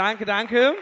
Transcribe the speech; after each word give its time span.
Danke, 0.00 0.24
danke. 0.24 0.72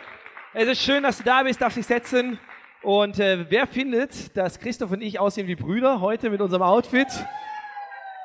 Es 0.54 0.68
ist 0.68 0.80
schön, 0.80 1.02
dass 1.02 1.18
du 1.18 1.24
da 1.24 1.42
bist, 1.42 1.60
darfst 1.60 1.76
dich 1.76 1.86
setzen. 1.86 2.38
Und 2.84 3.18
äh, 3.18 3.50
wer 3.50 3.66
findet, 3.66 4.36
dass 4.36 4.60
Christoph 4.60 4.92
und 4.92 5.00
ich 5.00 5.18
aussehen 5.18 5.48
wie 5.48 5.56
Brüder 5.56 6.00
heute 6.00 6.30
mit 6.30 6.40
unserem 6.40 6.62
Outfit? 6.62 7.08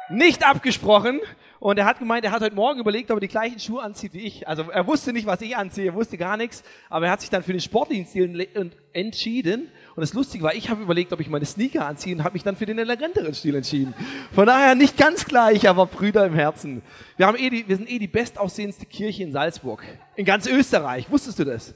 Nicht 0.10 0.48
abgesprochen. 0.48 1.20
Und 1.60 1.80
er 1.80 1.86
hat 1.86 1.98
gemeint, 1.98 2.26
er 2.26 2.32
hat 2.32 2.44
heute 2.44 2.54
Morgen 2.54 2.80
überlegt, 2.80 3.10
ob 3.10 3.18
er 3.18 3.22
die 3.22 3.28
gleichen 3.28 3.60
Schuhe 3.60 3.82
anzieht 3.82 4.14
wie 4.14 4.20
ich. 4.20 4.48
Also 4.48 4.70
er 4.70 4.86
wusste 4.86 5.14
nicht, 5.14 5.26
was 5.26 5.42
ich 5.42 5.58
anziehe, 5.58 5.88
er 5.88 5.96
wusste 5.96 6.16
gar 6.16 6.38
nichts. 6.38 6.64
Aber 6.92 7.08
er 7.08 7.14
hat 7.14 7.22
sich 7.22 7.32
dann 7.32 7.42
für 7.42 7.54
den 7.54 7.62
sportlichen 7.62 8.06
Stil 8.06 8.78
entschieden. 8.94 9.72
Und 9.96 10.02
das 10.02 10.14
Lustige 10.14 10.44
war, 10.44 10.56
ich 10.56 10.70
habe 10.70 10.82
überlegt, 10.82 11.14
ob 11.14 11.20
ich 11.20 11.30
meine 11.30 11.46
Sneaker 11.46 11.86
anziehe 11.86 12.16
und 12.16 12.24
habe 12.24 12.34
mich 12.34 12.44
dann 12.44 12.56
für 12.56 12.66
den 12.66 12.80
eleganteren 12.80 13.34
Stil 13.36 13.56
entschieden. 13.56 13.94
Von 14.34 14.48
daher 14.48 14.74
nicht 14.74 14.98
ganz 14.98 15.24
gleich, 15.26 15.70
aber 15.70 15.86
Brüder 15.86 16.26
im 16.26 16.34
Herzen. 16.34 16.82
Wir, 17.16 17.28
haben 17.28 17.38
eh 17.38 17.50
die, 17.52 17.68
wir 17.68 17.76
sind 17.78 17.88
eh 17.88 18.00
die 18.00 18.08
bestaussehendste 18.08 18.88
Kirche 18.88 19.22
in 19.22 19.32
Salzburg. 19.32 19.84
In 20.16 20.26
ganz 20.26 20.48
Österreich. 20.48 21.12
Wusstest 21.12 21.38
du 21.38 21.44
das? 21.44 21.76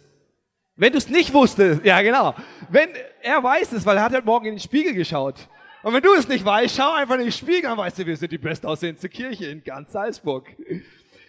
Wenn 0.76 0.94
du 0.94 0.98
es 0.98 1.10
nicht 1.10 1.32
wusstest, 1.32 1.86
ja 1.86 2.02
genau. 2.02 2.34
Wenn 2.70 2.90
er 3.22 3.44
weiß 3.44 3.74
es, 3.74 3.86
weil 3.86 3.98
er 3.98 4.04
hat 4.04 4.14
heute 4.14 4.26
Morgen 4.26 4.48
in 4.48 4.56
den 4.56 4.60
Spiegel 4.60 4.94
geschaut. 4.94 5.48
Und 5.84 5.94
wenn 5.94 6.02
du 6.02 6.14
es 6.14 6.28
nicht 6.28 6.44
weißt, 6.44 6.76
schau 6.76 6.94
einfach 6.94 7.16
in 7.16 7.22
den 7.22 7.32
Spiegel 7.32 7.70
an, 7.70 7.78
weißt 7.78 8.00
du, 8.00 8.06
wir 8.08 8.18
sind 8.18 8.32
die 8.32 8.40
bestaussehendste 8.40 9.10
Kirche 9.10 9.46
in 9.46 9.64
ganz 9.64 9.92
Salzburg. 9.92 10.48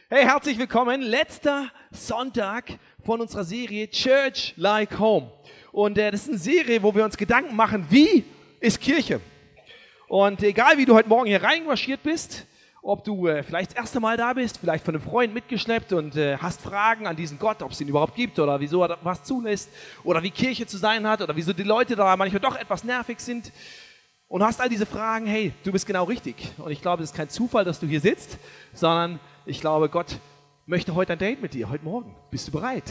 Hey, 0.09 0.25
herzlich 0.25 0.59
willkommen. 0.59 1.03
Letzter 1.03 1.71
Sonntag 1.91 2.79
von 3.05 3.21
unserer 3.21 3.45
Serie 3.45 3.91
Church 3.91 4.55
Like 4.57 4.99
Home. 4.99 5.31
Und 5.73 5.99
äh, 5.99 6.11
das 6.11 6.23
ist 6.23 6.29
eine 6.29 6.39
Serie, 6.39 6.83
wo 6.83 6.95
wir 6.95 7.05
uns 7.05 7.17
Gedanken 7.17 7.55
machen, 7.55 7.87
wie 7.91 8.25
ist 8.61 8.81
Kirche? 8.81 9.21
Und 10.09 10.43
egal, 10.43 10.79
wie 10.79 10.87
du 10.87 10.95
heute 10.95 11.09
Morgen 11.09 11.27
hier 11.27 11.43
reinmarschiert 11.43 12.03
bist, 12.03 12.47
ob 12.83 13.05
du 13.05 13.27
äh, 13.27 13.43
vielleicht 13.43 13.73
das 13.73 13.77
erste 13.77 14.01
Mal 14.01 14.17
da 14.17 14.33
bist, 14.33 14.59
vielleicht 14.59 14.85
von 14.85 14.95
einem 14.95 15.05
Freund 15.05 15.35
mitgeschleppt 15.35 15.93
und 15.93 16.17
äh, 16.17 16.39
hast 16.39 16.63
Fragen 16.63 17.07
an 17.07 17.17
diesen 17.17 17.39
Gott, 17.39 17.63
ob 17.63 17.73
es 17.73 17.81
ihn 17.81 17.89
überhaupt 17.89 18.15
gibt 18.15 18.39
oder 18.39 18.59
wieso 18.61 18.83
er 18.83 18.99
was 19.03 19.25
zulässt 19.25 19.69
oder 20.05 20.23
wie 20.23 20.31
Kirche 20.31 20.67
zu 20.67 20.79
sein 20.79 21.07
hat 21.07 21.21
oder 21.21 21.37
wieso 21.37 21.53
die 21.53 21.65
Leute 21.65 21.97
da 21.97 22.17
manchmal 22.17 22.41
doch 22.41 22.57
etwas 22.57 22.85
nervig 22.85 23.21
sind 23.21 23.53
und 24.29 24.43
hast 24.43 24.61
all 24.61 24.69
diese 24.69 24.87
Fragen, 24.87 25.27
hey, 25.27 25.53
du 25.65 25.73
bist 25.73 25.87
genau 25.87 26.05
richtig. 26.05 26.37
Und 26.59 26.71
ich 26.71 26.81
glaube, 26.81 27.03
es 27.03 27.11
ist 27.11 27.17
kein 27.17 27.29
Zufall, 27.29 27.65
dass 27.65 27.81
du 27.81 27.87
hier 27.87 28.01
sitzt, 28.01 28.39
sondern 28.73 29.21
ich 29.45 29.61
glaube, 29.61 29.89
Gott 29.89 30.19
möchte 30.67 30.95
heute 30.95 31.15
ein 31.15 31.19
Date 31.19 31.43
mit 31.43 31.55
dir, 31.55 31.69
heute 31.71 31.85
Morgen. 31.85 32.15
Bist 32.31 32.49
du 32.49 32.53
bereit? 32.53 32.85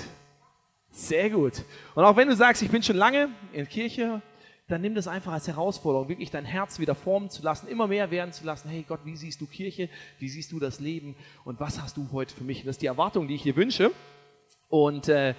Sehr 0.97 1.29
gut. 1.29 1.63
Und 1.93 2.03
auch 2.05 2.15
wenn 2.15 2.27
du 2.27 2.35
sagst, 2.35 2.63
ich 2.63 2.71
bin 2.71 2.81
schon 2.81 2.97
lange 2.97 3.29
in 3.53 3.69
Kirche, 3.69 4.19
dann 4.67 4.81
nimm 4.81 4.95
das 4.95 5.07
einfach 5.07 5.31
als 5.31 5.47
Herausforderung, 5.47 6.09
wirklich 6.09 6.31
dein 6.31 6.43
Herz 6.43 6.79
wieder 6.79 6.95
formen 6.95 7.29
zu 7.29 7.43
lassen, 7.43 7.67
immer 7.67 7.85
mehr 7.85 8.09
werden 8.09 8.33
zu 8.33 8.43
lassen. 8.43 8.67
Hey 8.67 8.83
Gott, 8.87 9.01
wie 9.03 9.15
siehst 9.15 9.39
du 9.39 9.45
Kirche? 9.45 9.89
Wie 10.17 10.27
siehst 10.27 10.51
du 10.51 10.59
das 10.59 10.79
Leben? 10.79 11.15
Und 11.45 11.59
was 11.59 11.79
hast 11.79 11.97
du 11.97 12.09
heute 12.13 12.33
für 12.33 12.43
mich? 12.43 12.63
das 12.63 12.77
ist 12.77 12.81
die 12.81 12.87
Erwartung, 12.87 13.27
die 13.27 13.35
ich 13.35 13.43
dir 13.43 13.55
wünsche. 13.55 13.91
Und 14.69 15.07
äh, 15.07 15.35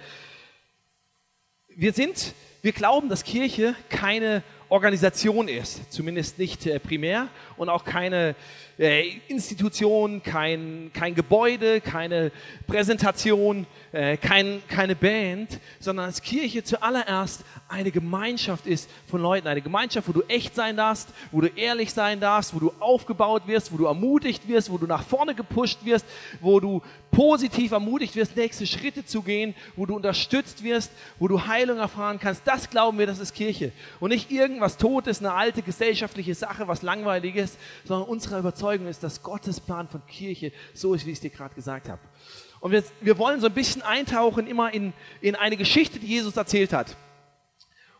wir 1.67 1.91
sind, 1.91 2.33
wir 2.61 2.71
glauben, 2.71 3.09
dass 3.09 3.25
Kirche 3.25 3.75
keine 3.89 4.43
Organisation 4.69 5.47
ist, 5.47 5.91
zumindest 5.91 6.37
nicht 6.37 6.67
äh, 6.67 6.79
primär. 6.79 7.27
Und 7.57 7.69
auch 7.69 7.83
keine 7.83 8.35
äh, 8.77 9.17
Institution, 9.27 10.21
kein, 10.21 10.91
kein 10.93 11.15
Gebäude, 11.15 11.81
keine 11.81 12.31
Präsentation, 12.67 13.65
äh, 13.91 14.15
kein, 14.15 14.61
keine 14.67 14.95
Band, 14.95 15.59
sondern 15.79 16.05
als 16.05 16.21
Kirche 16.21 16.63
zuallererst 16.63 17.43
eine 17.67 17.89
Gemeinschaft 17.89 18.67
ist 18.67 18.89
von 19.07 19.21
Leuten, 19.21 19.47
eine 19.47 19.61
Gemeinschaft, 19.61 20.07
wo 20.07 20.13
du 20.13 20.21
echt 20.27 20.53
sein 20.53 20.77
darfst, 20.77 21.09
wo 21.31 21.41
du 21.41 21.47
ehrlich 21.47 21.91
sein 21.91 22.19
darfst, 22.19 22.53
wo 22.53 22.59
du 22.59 22.71
aufgebaut 22.79 23.47
wirst, 23.47 23.73
wo 23.73 23.77
du 23.77 23.85
ermutigt 23.85 24.47
wirst, 24.47 24.71
wo 24.71 24.77
du 24.77 24.85
nach 24.85 25.03
vorne 25.03 25.33
gepusht 25.33 25.79
wirst, 25.83 26.05
wo 26.39 26.59
du 26.59 26.81
positiv 27.11 27.71
ermutigt 27.71 28.15
wirst, 28.15 28.35
nächste 28.35 28.67
Schritte 28.67 29.05
zu 29.05 29.21
gehen, 29.21 29.55
wo 29.75 29.85
du 29.85 29.95
unterstützt 29.95 30.63
wirst, 30.63 30.91
wo 31.17 31.27
du 31.27 31.47
Heilung 31.47 31.77
erfahren 31.77 32.19
kannst. 32.19 32.43
Das 32.45 32.69
glauben 32.69 32.99
wir, 32.99 33.07
das 33.07 33.19
ist 33.19 33.33
Kirche. 33.33 33.71
Und 33.99 34.09
nicht 34.09 34.31
irgendwas 34.31 34.77
Totes, 34.77 35.19
eine 35.19 35.33
alte 35.33 35.61
gesellschaftliche 35.61 36.35
Sache, 36.35 36.67
was 36.67 36.81
langweiliges, 36.81 37.57
sondern 37.85 38.07
unsere 38.07 38.39
Überzeugung 38.39 38.87
ist, 38.87 39.03
dass 39.03 39.23
Gottes 39.23 39.59
Plan 39.59 39.87
von 39.87 40.05
Kirche 40.07 40.51
so 40.73 40.93
ist, 40.93 41.05
wie 41.05 41.11
ich 41.11 41.17
es 41.17 41.21
dir 41.21 41.31
gerade 41.31 41.55
gesagt 41.55 41.89
habe. 41.89 42.01
Und 42.59 42.71
wir, 42.71 42.83
wir 43.01 43.17
wollen 43.17 43.39
so 43.39 43.47
ein 43.47 43.53
bisschen 43.53 43.81
eintauchen 43.81 44.47
immer 44.47 44.73
in, 44.73 44.93
in 45.21 45.35
eine 45.35 45.57
Geschichte, 45.57 45.99
die 45.99 46.07
Jesus 46.07 46.37
erzählt 46.37 46.73
hat. 46.73 46.95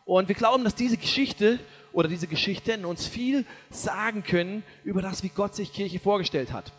Und 0.04 0.28
wir 0.28 0.34
glauben, 0.34 0.64
dass 0.64 0.74
diese 0.74 0.96
Geschichte 0.96 1.58
oder 1.92 2.08
diese 2.08 2.26
Geschichten 2.26 2.84
uns 2.84 3.06
viel 3.06 3.44
sagen 3.70 4.22
können 4.22 4.62
über 4.84 5.02
das, 5.02 5.22
wie 5.22 5.28
Gott 5.28 5.54
sich 5.54 5.72
Kirche 5.72 5.98
vorgestellt 5.98 6.52
hat. 6.52 6.72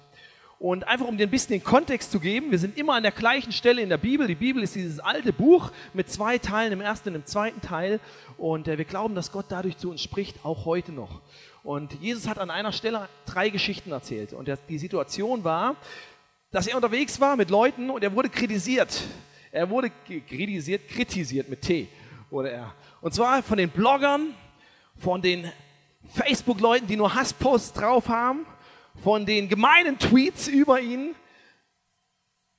Und 0.62 0.88
einfach 0.88 1.08
um 1.08 1.18
dir 1.18 1.26
ein 1.26 1.32
bisschen 1.32 1.54
den 1.54 1.64
Kontext 1.64 2.12
zu 2.12 2.20
geben, 2.20 2.52
wir 2.52 2.60
sind 2.60 2.78
immer 2.78 2.94
an 2.94 3.02
der 3.02 3.12
gleichen 3.12 3.52
Stelle 3.52 3.82
in 3.82 3.90
der 3.90 3.98
Bibel. 3.98 4.28
Die 4.28 4.36
Bibel 4.36 4.62
ist 4.62 4.76
dieses 4.76 5.00
alte 5.00 5.34
Buch 5.34 5.72
mit 5.96 6.12
zwei 6.12 6.38
Teilen, 6.38 6.72
im 6.72 6.82
ersten 6.82 7.10
und 7.10 7.16
im 7.16 7.26
zweiten 7.26 7.62
Teil. 7.62 8.00
Und 8.38 8.68
äh, 8.68 8.78
wir 8.78 8.86
glauben, 8.86 9.16
dass 9.16 9.32
Gott 9.32 9.48
dadurch 9.50 9.78
zu 9.78 9.90
uns 9.90 10.04
spricht, 10.04 10.46
auch 10.46 10.66
heute 10.66 10.92
noch. 10.92 11.22
Und 11.64 12.00
Jesus 12.00 12.28
hat 12.28 12.38
an 12.38 12.52
einer 12.52 12.74
Stelle 12.74 13.10
drei 13.26 13.50
Geschichten 13.50 13.92
erzählt. 13.92 14.34
Und 14.34 14.52
die 14.70 14.78
Situation 14.78 15.44
war, 15.44 15.78
dass 16.52 16.68
er 16.68 16.76
unterwegs 16.76 17.20
war 17.20 17.36
mit 17.38 17.50
Leuten 17.50 17.90
und 17.90 18.04
er 18.04 18.14
wurde 18.14 18.30
kritisiert. 18.30 19.02
Er 19.52 19.68
wurde 19.68 19.90
kritisiert, 20.30 20.88
kritisiert 20.90 21.50
mit 21.50 21.64
T 21.64 21.88
wurde 22.30 22.52
er. 22.52 22.76
Und 23.02 23.16
zwar 23.16 23.42
von 23.42 23.58
den 23.58 23.72
Bloggern, 23.72 24.36
von 25.00 25.24
den 25.24 25.52
Facebook-Leuten, 26.14 26.86
die 26.86 26.98
nur 26.98 27.16
Hassposts 27.16 27.74
drauf 27.74 28.10
haben 28.10 28.46
von 29.04 29.26
den 29.26 29.50
gemeinen 29.50 29.98
Tweets 29.98 30.48
über 30.48 30.80
ihn, 30.80 31.16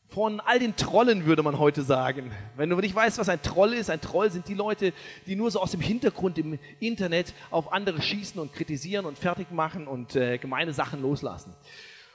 von 0.08 0.41
all 0.41 0.58
den 0.58 0.76
Trollen, 0.76 1.25
würde 1.25 1.42
man 1.42 1.58
heute 1.58 1.82
sagen. 1.82 2.32
Wenn 2.56 2.69
du 2.69 2.76
nicht 2.76 2.94
weißt, 2.94 3.19
was 3.19 3.30
ein 3.30 3.41
Troll 3.41 3.72
ist, 3.72 3.88
ein 3.88 4.00
Troll 4.00 4.30
sind 4.30 4.47
die 4.48 4.54
Leute, 4.54 4.92
die 5.26 5.36
nur 5.36 5.50
so 5.50 5.60
aus 5.60 5.70
dem 5.70 5.80
Hintergrund 5.80 6.36
im 6.36 6.58
Internet 6.80 7.32
auf 7.50 7.72
andere 7.72 8.03
schießen 8.03 8.38
und 8.38 8.53
kritisieren 8.53 9.06
und 9.06 9.19
fertig 9.19 9.50
machen 9.53 9.86
und 9.86 10.14
äh, 10.16 10.36
gemeine 10.36 10.75
Sachen 10.75 11.00
loslassen. 11.00 11.54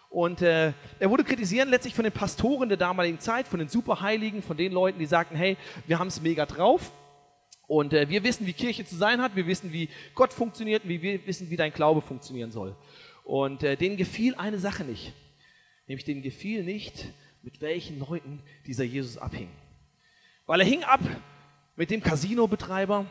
Und 0.09 0.41
äh, 0.41 0.73
er 0.99 1.09
wurde 1.09 1.23
kritisiert 1.23 1.67
letztlich 1.69 1.95
von 1.95 2.03
den 2.03 2.13
Pastoren 2.13 2.69
der 2.69 2.77
damaligen 2.77 3.19
Zeit, 3.19 3.47
von 3.47 3.59
den 3.59 3.67
Superheiligen, 3.67 4.43
von 4.43 4.57
den 4.57 4.71
Leuten, 4.73 4.99
die 4.99 5.05
sagten, 5.05 5.35
hey, 5.35 5.57
wir 5.87 5.97
haben 5.97 6.07
es 6.07 6.21
mega 6.21 6.45
drauf. 6.45 6.91
Und 7.65 7.93
äh, 7.93 8.07
wir 8.07 8.23
wissen, 8.23 8.45
wie 8.45 8.53
Kirche 8.53 8.85
zu 8.85 8.95
sein 8.95 9.21
hat, 9.21 9.35
wir 9.35 9.47
wissen, 9.47 9.73
wie 9.73 9.89
Gott 10.15 10.31
funktioniert, 10.31 10.87
wie 10.87 11.01
wir 11.01 11.25
wissen, 11.25 11.49
wie 11.49 11.57
dein 11.57 11.73
Glaube 11.73 12.01
funktionieren 12.01 12.51
soll. 12.51 12.75
Und 13.27 13.61
äh, 13.61 13.75
denen 13.75 13.97
gefiel 13.97 14.35
eine 14.35 14.57
Sache 14.57 14.85
nicht. 14.85 15.11
Nämlich 15.85 16.05
denen 16.05 16.21
gefiel 16.21 16.63
nicht, 16.63 17.11
mit 17.43 17.59
welchen 17.59 17.99
Leuten 17.99 18.41
dieser 18.65 18.85
Jesus 18.85 19.17
abhing. 19.17 19.49
Weil 20.45 20.61
er 20.61 20.65
hing 20.65 20.83
ab 20.83 21.01
mit 21.75 21.91
dem 21.91 22.01
Casino-Betreiber, 22.01 23.05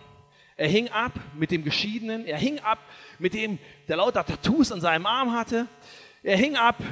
er 0.56 0.68
hing 0.68 0.88
ab 0.88 1.12
mit 1.38 1.50
dem 1.50 1.64
Geschiedenen, 1.64 2.24
er 2.24 2.38
hing 2.38 2.60
ab 2.60 2.78
mit 3.18 3.34
dem, 3.34 3.58
der 3.88 3.98
lauter 3.98 4.24
Tattoos 4.24 4.72
an 4.72 4.80
seinem 4.80 5.04
Arm 5.04 5.32
hatte, 5.32 5.68
er 6.22 6.38
hing 6.38 6.56
ab 6.56 6.82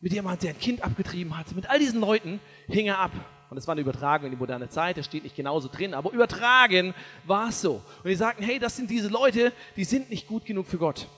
mit 0.00 0.12
jemandem, 0.12 0.48
der 0.48 0.50
ein 0.50 0.60
Kind 0.60 0.82
abgetrieben 0.82 1.38
hatte. 1.38 1.54
Mit 1.54 1.70
all 1.70 1.78
diesen 1.78 2.00
Leuten 2.00 2.38
hing 2.68 2.88
er 2.88 2.98
ab. 2.98 3.12
Und 3.48 3.56
es 3.56 3.66
war 3.66 3.72
eine 3.72 3.80
Übertragung 3.80 4.26
in 4.26 4.32
die 4.32 4.38
moderne 4.38 4.68
Zeit, 4.68 4.98
das 4.98 5.06
steht 5.06 5.22
nicht 5.22 5.36
genauso 5.36 5.68
drin, 5.68 5.94
aber 5.94 6.12
übertragen 6.12 6.92
war 7.24 7.48
es 7.48 7.62
so. 7.62 7.82
Und 8.04 8.10
die 8.10 8.14
sagten, 8.14 8.42
hey, 8.42 8.58
das 8.58 8.76
sind 8.76 8.90
diese 8.90 9.08
Leute, 9.08 9.54
die 9.76 9.84
sind 9.84 10.10
nicht 10.10 10.26
gut 10.26 10.44
genug 10.44 10.66
für 10.66 10.76
Gott. 10.76 11.08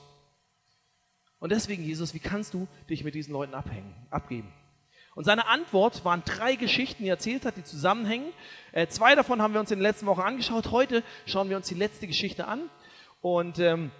Und 1.39 1.51
deswegen, 1.51 1.83
Jesus, 1.83 2.13
wie 2.13 2.19
kannst 2.19 2.53
du 2.53 2.67
dich 2.89 3.03
mit 3.03 3.15
diesen 3.15 3.33
Leuten 3.33 3.53
abhängen, 3.53 3.95
abgeben? 4.09 4.51
Und 5.15 5.23
seine 5.25 5.47
Antwort 5.47 6.05
waren 6.05 6.23
drei 6.23 6.55
Geschichten, 6.55 7.03
die 7.03 7.09
er 7.09 7.15
erzählt 7.15 7.45
hat, 7.45 7.57
die 7.57 7.63
zusammenhängen. 7.63 8.31
Äh, 8.71 8.87
zwei 8.87 9.15
davon 9.15 9.41
haben 9.41 9.53
wir 9.53 9.59
uns 9.59 9.71
in 9.71 9.79
den 9.79 9.83
letzten 9.83 10.05
Wochen 10.05 10.21
angeschaut. 10.21 10.71
Heute 10.71 11.03
schauen 11.25 11.49
wir 11.49 11.57
uns 11.57 11.67
die 11.67 11.75
letzte 11.75 12.07
Geschichte 12.07 12.47
an. 12.47 12.69
Und 13.21 13.59
ähm, 13.59 13.91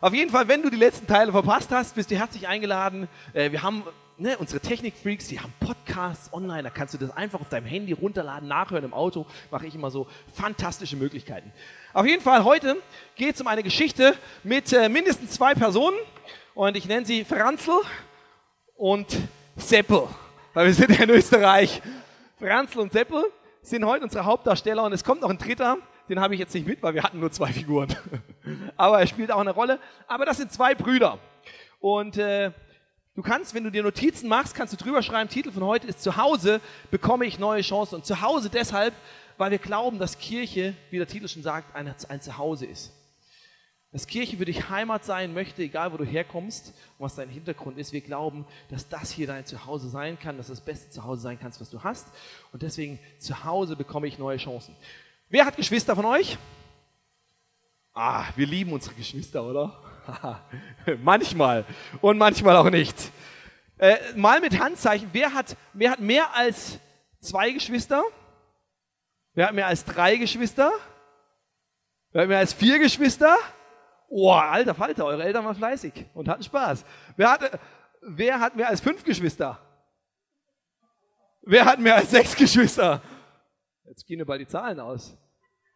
auf 0.00 0.14
jeden 0.14 0.30
Fall, 0.30 0.48
wenn 0.48 0.62
du 0.62 0.70
die 0.70 0.76
letzten 0.76 1.06
Teile 1.06 1.30
verpasst 1.30 1.70
hast, 1.70 1.94
bist 1.94 2.10
du 2.10 2.16
herzlich 2.16 2.48
eingeladen. 2.48 3.08
Äh, 3.34 3.52
wir 3.52 3.62
haben 3.62 3.84
ne, 4.22 4.38
unsere 4.38 4.60
Technik-Freaks, 4.60 5.26
die 5.26 5.40
haben 5.40 5.52
Podcasts 5.58 6.32
online, 6.32 6.62
da 6.62 6.70
kannst 6.70 6.94
du 6.94 6.98
das 6.98 7.10
einfach 7.10 7.40
auf 7.40 7.48
deinem 7.48 7.66
Handy 7.66 7.92
runterladen, 7.92 8.48
nachhören 8.48 8.84
im 8.84 8.94
Auto, 8.94 9.26
mache 9.50 9.66
ich 9.66 9.74
immer 9.74 9.90
so 9.90 10.06
fantastische 10.32 10.96
Möglichkeiten. 10.96 11.52
Auf 11.92 12.06
jeden 12.06 12.22
Fall, 12.22 12.44
heute 12.44 12.76
geht 13.16 13.34
es 13.34 13.40
um 13.40 13.48
eine 13.48 13.62
Geschichte 13.62 14.16
mit 14.44 14.72
äh, 14.72 14.88
mindestens 14.88 15.32
zwei 15.32 15.54
Personen 15.54 15.96
und 16.54 16.76
ich 16.76 16.86
nenne 16.86 17.04
sie 17.04 17.24
Franzl 17.24 17.82
und 18.76 19.18
Seppel, 19.56 20.04
weil 20.54 20.66
wir 20.66 20.74
sind 20.74 20.90
ja 20.96 21.02
in 21.02 21.10
Österreich. 21.10 21.82
Franzl 22.38 22.78
und 22.78 22.92
Seppel 22.92 23.24
sind 23.60 23.84
heute 23.84 24.04
unsere 24.04 24.24
Hauptdarsteller 24.24 24.84
und 24.84 24.92
es 24.92 25.02
kommt 25.02 25.20
noch 25.20 25.30
ein 25.30 25.38
dritter, 25.38 25.78
den 26.08 26.20
habe 26.20 26.34
ich 26.34 26.40
jetzt 26.40 26.54
nicht 26.54 26.66
mit, 26.66 26.82
weil 26.82 26.94
wir 26.94 27.02
hatten 27.02 27.18
nur 27.18 27.32
zwei 27.32 27.52
Figuren. 27.52 27.88
Aber 28.76 29.00
er 29.00 29.06
spielt 29.06 29.32
auch 29.32 29.40
eine 29.40 29.52
Rolle. 29.52 29.78
Aber 30.06 30.26
das 30.26 30.36
sind 30.36 30.52
zwei 30.52 30.74
Brüder. 30.74 31.18
Und 31.80 32.18
äh, 32.18 32.50
Du 33.14 33.20
kannst, 33.20 33.52
wenn 33.52 33.64
du 33.64 33.70
dir 33.70 33.82
Notizen 33.82 34.26
machst, 34.26 34.54
kannst 34.54 34.72
du 34.72 34.78
drüber 34.78 35.02
schreiben, 35.02 35.28
Titel 35.28 35.52
von 35.52 35.64
heute 35.64 35.86
ist 35.86 36.02
Zuhause 36.02 36.62
bekomme 36.90 37.26
ich 37.26 37.38
neue 37.38 37.60
Chancen. 37.60 37.96
Und 37.96 38.06
Zuhause 38.06 38.48
deshalb, 38.48 38.94
weil 39.36 39.50
wir 39.50 39.58
glauben, 39.58 39.98
dass 39.98 40.18
Kirche, 40.18 40.74
wie 40.90 40.96
der 40.96 41.06
Titel 41.06 41.28
schon 41.28 41.42
sagt, 41.42 41.76
ein, 41.76 41.94
ein 42.08 42.20
Zuhause 42.22 42.64
ist. 42.64 42.90
dass 43.90 44.06
Kirche 44.06 44.38
für 44.38 44.46
dich 44.46 44.70
Heimat 44.70 45.04
sein 45.04 45.34
möchte, 45.34 45.62
egal 45.62 45.92
wo 45.92 45.98
du 45.98 46.04
herkommst 46.04 46.68
und 46.96 47.04
was 47.04 47.14
dein 47.14 47.28
Hintergrund 47.28 47.76
ist. 47.76 47.92
Wir 47.92 48.00
glauben, 48.00 48.46
dass 48.70 48.88
das 48.88 49.10
hier 49.10 49.26
dein 49.26 49.44
Zuhause 49.44 49.90
sein 49.90 50.18
kann, 50.18 50.38
dass 50.38 50.46
das 50.46 50.62
beste 50.62 50.88
Zuhause 50.88 51.20
sein 51.20 51.38
kannst, 51.38 51.60
was 51.60 51.68
du 51.68 51.84
hast. 51.84 52.08
Und 52.52 52.62
deswegen 52.62 52.98
zu 53.18 53.44
Hause 53.44 53.76
bekomme 53.76 54.06
ich 54.06 54.18
neue 54.18 54.38
Chancen. 54.38 54.74
Wer 55.28 55.44
hat 55.44 55.56
Geschwister 55.56 55.94
von 55.94 56.06
euch? 56.06 56.38
Ah, 57.92 58.24
wir 58.36 58.46
lieben 58.46 58.72
unsere 58.72 58.94
Geschwister, 58.94 59.44
oder? 59.44 59.91
manchmal 61.02 61.64
und 62.00 62.18
manchmal 62.18 62.56
auch 62.56 62.70
nicht. 62.70 62.96
Äh, 63.78 63.96
mal 64.14 64.40
mit 64.40 64.58
Handzeichen. 64.58 65.10
Wer 65.12 65.34
hat, 65.34 65.56
wer 65.72 65.90
hat 65.90 66.00
mehr 66.00 66.34
als 66.36 66.78
zwei 67.20 67.50
Geschwister? 67.50 68.02
Wer 69.34 69.48
hat 69.48 69.54
mehr 69.54 69.66
als 69.66 69.84
drei 69.84 70.16
Geschwister? 70.16 70.72
Wer 72.12 72.22
hat 72.22 72.28
mehr 72.28 72.38
als 72.38 72.52
vier 72.52 72.78
Geschwister? 72.78 73.36
Oh, 74.08 74.30
alter 74.30 74.74
Falter, 74.74 75.06
eure 75.06 75.24
Eltern 75.24 75.44
waren 75.44 75.56
fleißig 75.56 76.06
und 76.12 76.28
hatten 76.28 76.42
Spaß. 76.42 76.84
Wer 77.16 77.30
hat, 77.30 77.58
wer 78.02 78.40
hat 78.40 78.56
mehr 78.56 78.68
als 78.68 78.80
fünf 78.80 79.04
Geschwister? 79.04 79.58
Wer 81.42 81.64
hat 81.64 81.80
mehr 81.80 81.96
als 81.96 82.10
sechs 82.10 82.36
Geschwister? 82.36 83.02
Jetzt 83.84 84.06
gehen 84.06 84.18
wir 84.18 84.26
bald 84.26 84.40
die 84.40 84.46
Zahlen 84.46 84.78
aus. 84.78 85.16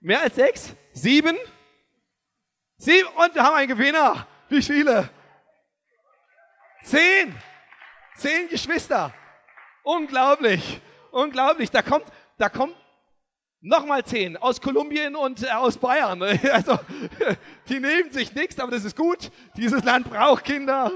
Mehr 0.00 0.20
als 0.20 0.37
sechs? 0.37 0.76
Sieben? 0.93 1.37
Sieben 2.78 3.08
und 3.08 3.34
wir 3.34 3.43
haben 3.43 3.56
einen 3.56 3.69
Gewinner. 3.69 4.26
Wie 4.49 4.62
viele? 4.62 5.08
Zehn. 6.84 7.34
Zehn 8.17 8.49
Geschwister. 8.49 9.12
Unglaublich. 9.82 10.81
Unglaublich. 11.11 11.70
Da 11.70 11.82
kommt, 11.82 12.06
da 12.38 12.49
kommt 12.49 12.75
Nochmal 13.69 14.05
zehn 14.05 14.37
aus 14.37 14.61
Kolumbien 14.61 15.17
und 15.17 15.43
äh, 15.43 15.50
aus 15.50 15.76
Bayern. 15.76 16.23
Also, 16.52 16.78
die 17.69 17.81
nehmen 17.81 18.12
sich 18.12 18.32
nichts, 18.32 18.61
aber 18.61 18.70
das 18.70 18.84
ist 18.84 18.96
gut. 18.96 19.31
Dieses 19.56 19.82
Land 19.82 20.08
braucht 20.08 20.44
Kinder. 20.44 20.93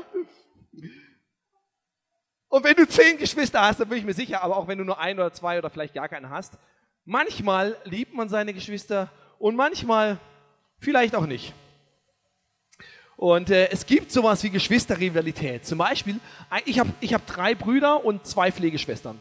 Und 2.49 2.65
wenn 2.65 2.77
du 2.77 2.87
zehn 2.87 3.19
Geschwister 3.19 3.61
hast, 3.61 3.81
dann 3.81 3.89
bin 3.89 3.99
ich 3.99 4.05
mir 4.05 4.15
sicher, 4.15 4.43
aber 4.43 4.57
auch 4.57 4.69
wenn 4.69 4.79
du 4.79 4.85
nur 4.85 5.01
ein 5.01 5.19
oder 5.19 5.33
zwei 5.33 5.59
oder 5.59 5.69
vielleicht 5.69 5.95
gar 5.95 6.09
keine 6.09 6.31
hast, 6.31 6.59
manchmal 7.05 7.77
liebt 7.85 8.15
man 8.15 8.29
seine 8.29 8.55
Geschwister 8.55 9.11
und 9.41 9.57
manchmal 9.57 10.19
vielleicht 10.79 11.17
auch 11.17 11.27
nicht. 11.27 11.55
Und 13.21 13.51
äh, 13.51 13.69
es 13.69 13.85
gibt 13.85 14.11
sowas 14.11 14.43
wie 14.45 14.49
Geschwisterrivalität. 14.49 15.67
Zum 15.67 15.77
Beispiel, 15.77 16.19
ich 16.65 16.79
habe 16.79 16.89
ich 17.01 17.13
hab 17.13 17.27
drei 17.27 17.55
Brüder 17.55 18.03
und 18.03 18.27
zwei 18.27 18.51
Pflegeschwestern. 18.51 19.21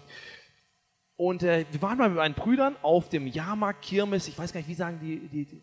Und 1.18 1.44
äh, 1.44 1.66
wir 1.70 1.82
waren 1.82 1.98
mal 1.98 2.08
mit 2.08 2.18
meinen 2.18 2.34
Brüdern 2.34 2.78
auf 2.82 3.10
dem 3.10 3.28
Jahrmarkt, 3.28 3.82
Kirmes, 3.82 4.30
ich 4.30 4.40
weiß 4.40 4.54
gar 4.54 4.62
nicht, 4.62 4.70
wie 4.70 4.74
sagen 4.74 5.00
die, 5.02 5.20
die, 5.28 5.44
die 5.44 5.62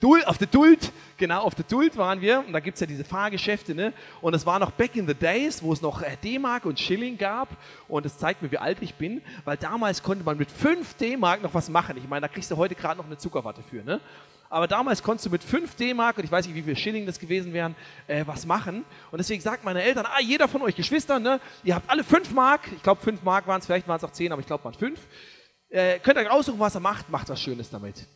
Duld, 0.00 0.26
auf 0.28 0.36
der 0.36 0.48
Duld, 0.48 0.92
genau, 1.16 1.40
auf 1.40 1.54
der 1.54 1.64
Duld 1.64 1.96
waren 1.96 2.20
wir. 2.20 2.44
Und 2.46 2.52
da 2.52 2.60
gibt's 2.60 2.80
ja 2.80 2.86
diese 2.86 3.04
Fahrgeschäfte, 3.04 3.74
ne? 3.74 3.94
Und 4.20 4.34
es 4.34 4.44
war 4.44 4.58
noch 4.58 4.72
back 4.72 4.94
in 4.94 5.06
the 5.06 5.14
days, 5.14 5.62
wo 5.62 5.72
es 5.72 5.80
noch 5.80 6.02
äh, 6.02 6.18
D-Mark 6.22 6.66
und 6.66 6.78
Schilling 6.78 7.16
gab. 7.16 7.48
Und 7.88 8.04
das 8.04 8.18
zeigt 8.18 8.42
mir, 8.42 8.52
wie 8.52 8.58
alt 8.58 8.82
ich 8.82 8.96
bin, 8.96 9.22
weil 9.46 9.56
damals 9.56 10.02
konnte 10.02 10.24
man 10.24 10.36
mit 10.36 10.50
5 10.50 10.92
D-Mark 10.92 11.42
noch 11.42 11.54
was 11.54 11.70
machen. 11.70 11.96
Ich 11.96 12.06
meine, 12.06 12.20
da 12.20 12.28
kriegst 12.28 12.50
du 12.50 12.58
heute 12.58 12.74
gerade 12.74 12.98
noch 12.98 13.06
eine 13.06 13.16
Zuckerwatte 13.16 13.62
für, 13.62 13.82
ne? 13.82 13.98
Aber 14.50 14.66
damals 14.66 15.02
konntest 15.02 15.26
du 15.26 15.30
mit 15.30 15.42
5 15.42 15.74
D-Mark, 15.74 16.18
und 16.18 16.24
ich 16.24 16.30
weiß 16.30 16.46
nicht, 16.46 16.54
wie 16.54 16.62
viel 16.62 16.76
Schilling 16.76 17.06
das 17.06 17.18
gewesen 17.18 17.52
wären, 17.52 17.74
äh, 18.06 18.24
was 18.26 18.46
machen. 18.46 18.84
Und 19.10 19.18
deswegen 19.18 19.42
sagt 19.42 19.64
meine 19.64 19.82
Eltern, 19.82 20.06
ah, 20.06 20.20
jeder 20.20 20.48
von 20.48 20.62
euch 20.62 20.74
Geschwistern, 20.74 21.22
ne, 21.22 21.40
ihr 21.64 21.74
habt 21.74 21.88
alle 21.90 22.04
5 22.04 22.32
Mark, 22.32 22.62
ich 22.74 22.82
glaube 22.82 23.00
5 23.02 23.22
Mark 23.22 23.46
waren 23.46 23.60
es, 23.60 23.66
vielleicht 23.66 23.86
waren 23.86 23.98
es 23.98 24.04
auch 24.04 24.12
10, 24.12 24.32
aber 24.32 24.40
ich 24.40 24.46
glaube 24.46 24.64
waren 24.64 24.74
5. 24.74 24.98
Äh, 25.70 25.98
könnt 25.98 26.16
ihr 26.18 26.22
euch 26.22 26.30
aussuchen, 26.30 26.58
was 26.58 26.74
er 26.74 26.80
macht, 26.80 27.10
macht 27.10 27.28
was 27.28 27.40
Schönes 27.40 27.68
damit. 27.70 28.06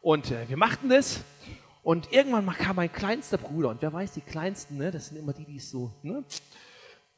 Und 0.00 0.30
äh, 0.30 0.48
wir 0.48 0.56
machten 0.56 0.88
das. 0.88 1.24
Und 1.82 2.12
irgendwann 2.12 2.46
kam 2.54 2.76
mein 2.76 2.92
kleinster 2.92 3.38
Bruder, 3.38 3.70
und 3.70 3.82
wer 3.82 3.92
weiß, 3.92 4.12
die 4.12 4.20
Kleinsten, 4.20 4.76
ne, 4.76 4.90
das 4.90 5.08
sind 5.08 5.16
immer 5.16 5.32
die, 5.32 5.44
die 5.44 5.56
es 5.56 5.70
so 5.70 5.92
ne, 6.02 6.24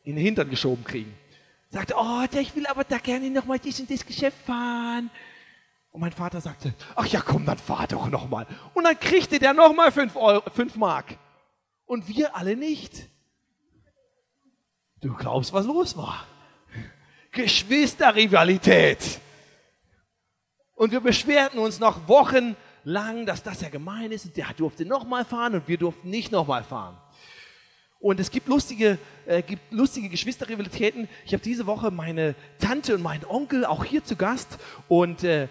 in 0.04 0.16
den 0.16 0.24
Hintern 0.24 0.48
geschoben 0.48 0.84
kriegen. 0.84 1.12
Sagte, 1.68 1.94
oh, 1.96 2.24
ich 2.38 2.54
will 2.54 2.66
aber 2.66 2.84
da 2.84 2.98
gerne 2.98 3.30
nochmal 3.30 3.58
dies 3.58 3.80
und 3.80 3.90
das 3.90 4.04
Geschäft 4.04 4.36
fahren. 4.46 5.10
Und 5.92 6.00
mein 6.00 6.12
Vater 6.12 6.40
sagte, 6.40 6.74
ach 6.96 7.06
ja, 7.06 7.20
komm, 7.20 7.44
dann 7.44 7.58
fahr 7.58 7.86
doch 7.86 8.08
nochmal. 8.08 8.46
Und 8.72 8.84
dann 8.84 8.98
kriegte 8.98 9.38
der 9.38 9.52
nochmal 9.52 9.92
fünf, 9.92 10.16
fünf 10.54 10.74
Mark. 10.76 11.18
Und 11.84 12.08
wir 12.08 12.34
alle 12.34 12.56
nicht. 12.56 13.08
Du 15.02 15.14
glaubst, 15.14 15.52
was 15.52 15.66
los 15.66 15.96
war? 15.96 16.26
Geschwisterrivalität. 17.30 19.20
Und 20.74 20.92
wir 20.92 21.00
beschwerten 21.00 21.58
uns 21.58 21.78
noch 21.78 22.08
wochenlang, 22.08 23.26
dass 23.26 23.42
das 23.42 23.60
ja 23.60 23.68
gemein 23.68 24.12
ist. 24.12 24.24
Und 24.24 24.36
der 24.38 24.46
durfte 24.56 24.86
nochmal 24.86 25.26
fahren 25.26 25.54
und 25.56 25.68
wir 25.68 25.76
durften 25.76 26.08
nicht 26.08 26.32
nochmal 26.32 26.64
fahren. 26.64 26.96
Und 28.02 28.18
es 28.18 28.32
gibt 28.32 28.48
lustige, 28.48 28.98
äh, 29.26 29.42
gibt 29.42 29.72
lustige 29.72 30.08
Geschwisterrivalitäten. 30.08 31.08
Ich 31.24 31.34
habe 31.34 31.42
diese 31.42 31.66
Woche 31.66 31.92
meine 31.92 32.34
Tante 32.58 32.96
und 32.96 33.02
meinen 33.02 33.24
Onkel 33.24 33.64
auch 33.64 33.84
hier 33.84 34.02
zu 34.02 34.16
Gast. 34.16 34.58
Und 34.88 35.22
äh, 35.22 35.48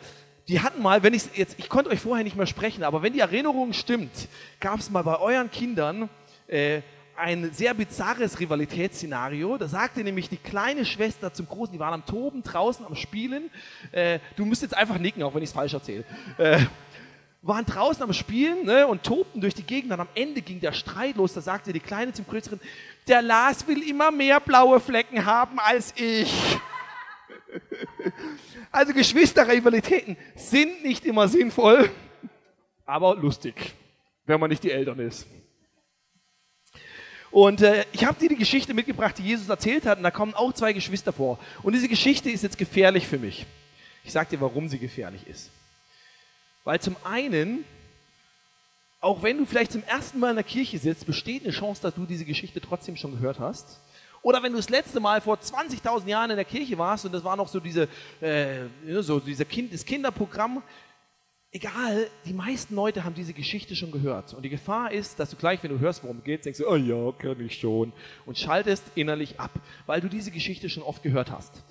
die 0.51 0.59
hatten 0.59 0.81
mal, 0.81 1.01
wenn 1.01 1.13
ich 1.13 1.23
jetzt, 1.35 1.55
ich 1.59 1.69
konnte 1.69 1.89
euch 1.89 2.01
vorher 2.01 2.25
nicht 2.25 2.35
mehr 2.35 2.45
sprechen, 2.45 2.83
aber 2.83 3.01
wenn 3.01 3.13
die 3.13 3.21
Erinnerung 3.21 3.71
stimmt, 3.71 4.11
gab 4.59 4.79
es 4.79 4.89
mal 4.89 5.01
bei 5.01 5.17
euren 5.17 5.49
Kindern 5.49 6.09
äh, 6.47 6.81
ein 7.15 7.53
sehr 7.53 7.73
bizarres 7.73 8.37
Rivalitätsszenario. 8.37 9.57
Da 9.57 9.69
sagte 9.69 10.03
nämlich 10.03 10.27
die 10.27 10.35
kleine 10.35 10.83
Schwester 10.83 11.33
zum 11.33 11.47
Großen, 11.47 11.71
die 11.71 11.79
waren 11.79 11.93
am 11.93 12.05
Toben, 12.05 12.43
draußen 12.43 12.85
am 12.85 12.97
Spielen. 12.97 13.49
Äh, 13.93 14.19
du 14.35 14.43
musst 14.43 14.61
jetzt 14.61 14.75
einfach 14.75 14.97
nicken, 14.97 15.23
auch 15.23 15.33
wenn 15.33 15.41
ich 15.41 15.49
es 15.49 15.55
falsch 15.55 15.73
erzähle. 15.73 16.03
Äh, 16.37 16.59
waren 17.41 17.65
draußen 17.65 18.03
am 18.03 18.11
Spielen 18.11 18.65
ne, 18.65 18.85
und 18.87 19.03
tobten 19.03 19.39
durch 19.39 19.53
die 19.53 19.63
Gegend. 19.63 19.89
Dann 19.89 20.01
am 20.01 20.09
Ende 20.15 20.41
ging 20.41 20.59
der 20.59 20.73
Streit 20.73 21.15
los. 21.15 21.33
Da 21.33 21.39
sagte 21.39 21.71
die 21.71 21.79
Kleine 21.79 22.11
zum 22.11 22.27
Größeren, 22.27 22.59
der 23.07 23.21
Lars 23.21 23.65
will 23.67 23.87
immer 23.87 24.11
mehr 24.11 24.41
blaue 24.41 24.81
Flecken 24.81 25.25
haben 25.25 25.59
als 25.59 25.93
ich. 25.95 26.29
Also 28.71 28.93
Geschwisterrivalitäten 28.93 30.15
sind 30.35 30.83
nicht 30.83 31.05
immer 31.05 31.27
sinnvoll, 31.27 31.89
aber 32.85 33.15
lustig, 33.15 33.73
wenn 34.25 34.39
man 34.39 34.49
nicht 34.49 34.63
die 34.63 34.71
Eltern 34.71 34.99
ist. 34.99 35.27
Und 37.31 37.61
äh, 37.61 37.85
ich 37.93 38.05
habe 38.05 38.19
dir 38.19 38.29
die 38.29 38.35
Geschichte 38.35 38.73
mitgebracht, 38.73 39.17
die 39.17 39.23
Jesus 39.23 39.47
erzählt 39.47 39.85
hat, 39.85 39.97
und 39.97 40.03
da 40.03 40.11
kommen 40.11 40.33
auch 40.33 40.53
zwei 40.53 40.73
Geschwister 40.73 41.13
vor. 41.13 41.39
Und 41.63 41.73
diese 41.73 41.87
Geschichte 41.87 42.29
ist 42.29 42.43
jetzt 42.43 42.57
gefährlich 42.57 43.07
für 43.07 43.17
mich. 43.17 43.45
Ich 44.03 44.11
sage 44.11 44.31
dir, 44.31 44.41
warum 44.41 44.67
sie 44.67 44.79
gefährlich 44.79 45.25
ist. 45.27 45.49
Weil 46.63 46.79
zum 46.79 46.95
einen, 47.03 47.63
auch 48.99 49.23
wenn 49.23 49.37
du 49.37 49.45
vielleicht 49.45 49.71
zum 49.71 49.83
ersten 49.83 50.19
Mal 50.19 50.31
in 50.31 50.35
der 50.35 50.43
Kirche 50.43 50.77
sitzt, 50.77 51.05
besteht 51.05 51.43
eine 51.43 51.53
Chance, 51.53 51.81
dass 51.81 51.95
du 51.95 52.05
diese 52.05 52.25
Geschichte 52.25 52.59
trotzdem 52.59 52.97
schon 52.97 53.13
gehört 53.13 53.39
hast. 53.39 53.79
Oder 54.23 54.43
wenn 54.43 54.51
du 54.51 54.57
das 54.57 54.69
letzte 54.69 54.99
Mal 54.99 55.21
vor 55.21 55.37
20.000 55.37 56.07
Jahren 56.07 56.29
in 56.29 56.35
der 56.35 56.45
Kirche 56.45 56.77
warst 56.77 57.05
und 57.05 57.13
das 57.13 57.23
war 57.23 57.35
noch 57.35 57.47
so, 57.47 57.59
diese, 57.59 57.87
äh, 58.19 58.65
so 58.99 59.19
dieser 59.19 59.45
kind, 59.45 59.73
das 59.73 59.83
Kinderprogramm, 59.83 60.61
egal, 61.51 62.07
die 62.25 62.33
meisten 62.33 62.75
Leute 62.75 63.03
haben 63.03 63.15
diese 63.15 63.33
Geschichte 63.33 63.75
schon 63.75 63.91
gehört. 63.91 64.33
Und 64.33 64.43
die 64.43 64.49
Gefahr 64.49 64.91
ist, 64.91 65.19
dass 65.19 65.29
du 65.29 65.35
gleich, 65.35 65.61
wenn 65.63 65.71
du 65.71 65.79
hörst, 65.79 66.03
worum 66.03 66.19
es 66.19 66.23
geht, 66.23 66.45
denkst 66.45 66.59
du, 66.59 66.69
oh 66.69 66.75
ja, 66.75 67.11
kann 67.13 67.39
ich 67.45 67.59
schon. 67.59 67.91
Und 68.25 68.37
schaltest 68.37 68.83
innerlich 68.95 69.39
ab, 69.39 69.51
weil 69.85 70.01
du 70.01 70.07
diese 70.07 70.31
Geschichte 70.31 70.69
schon 70.69 70.83
oft 70.83 71.03
gehört 71.03 71.31
hast. 71.31 71.63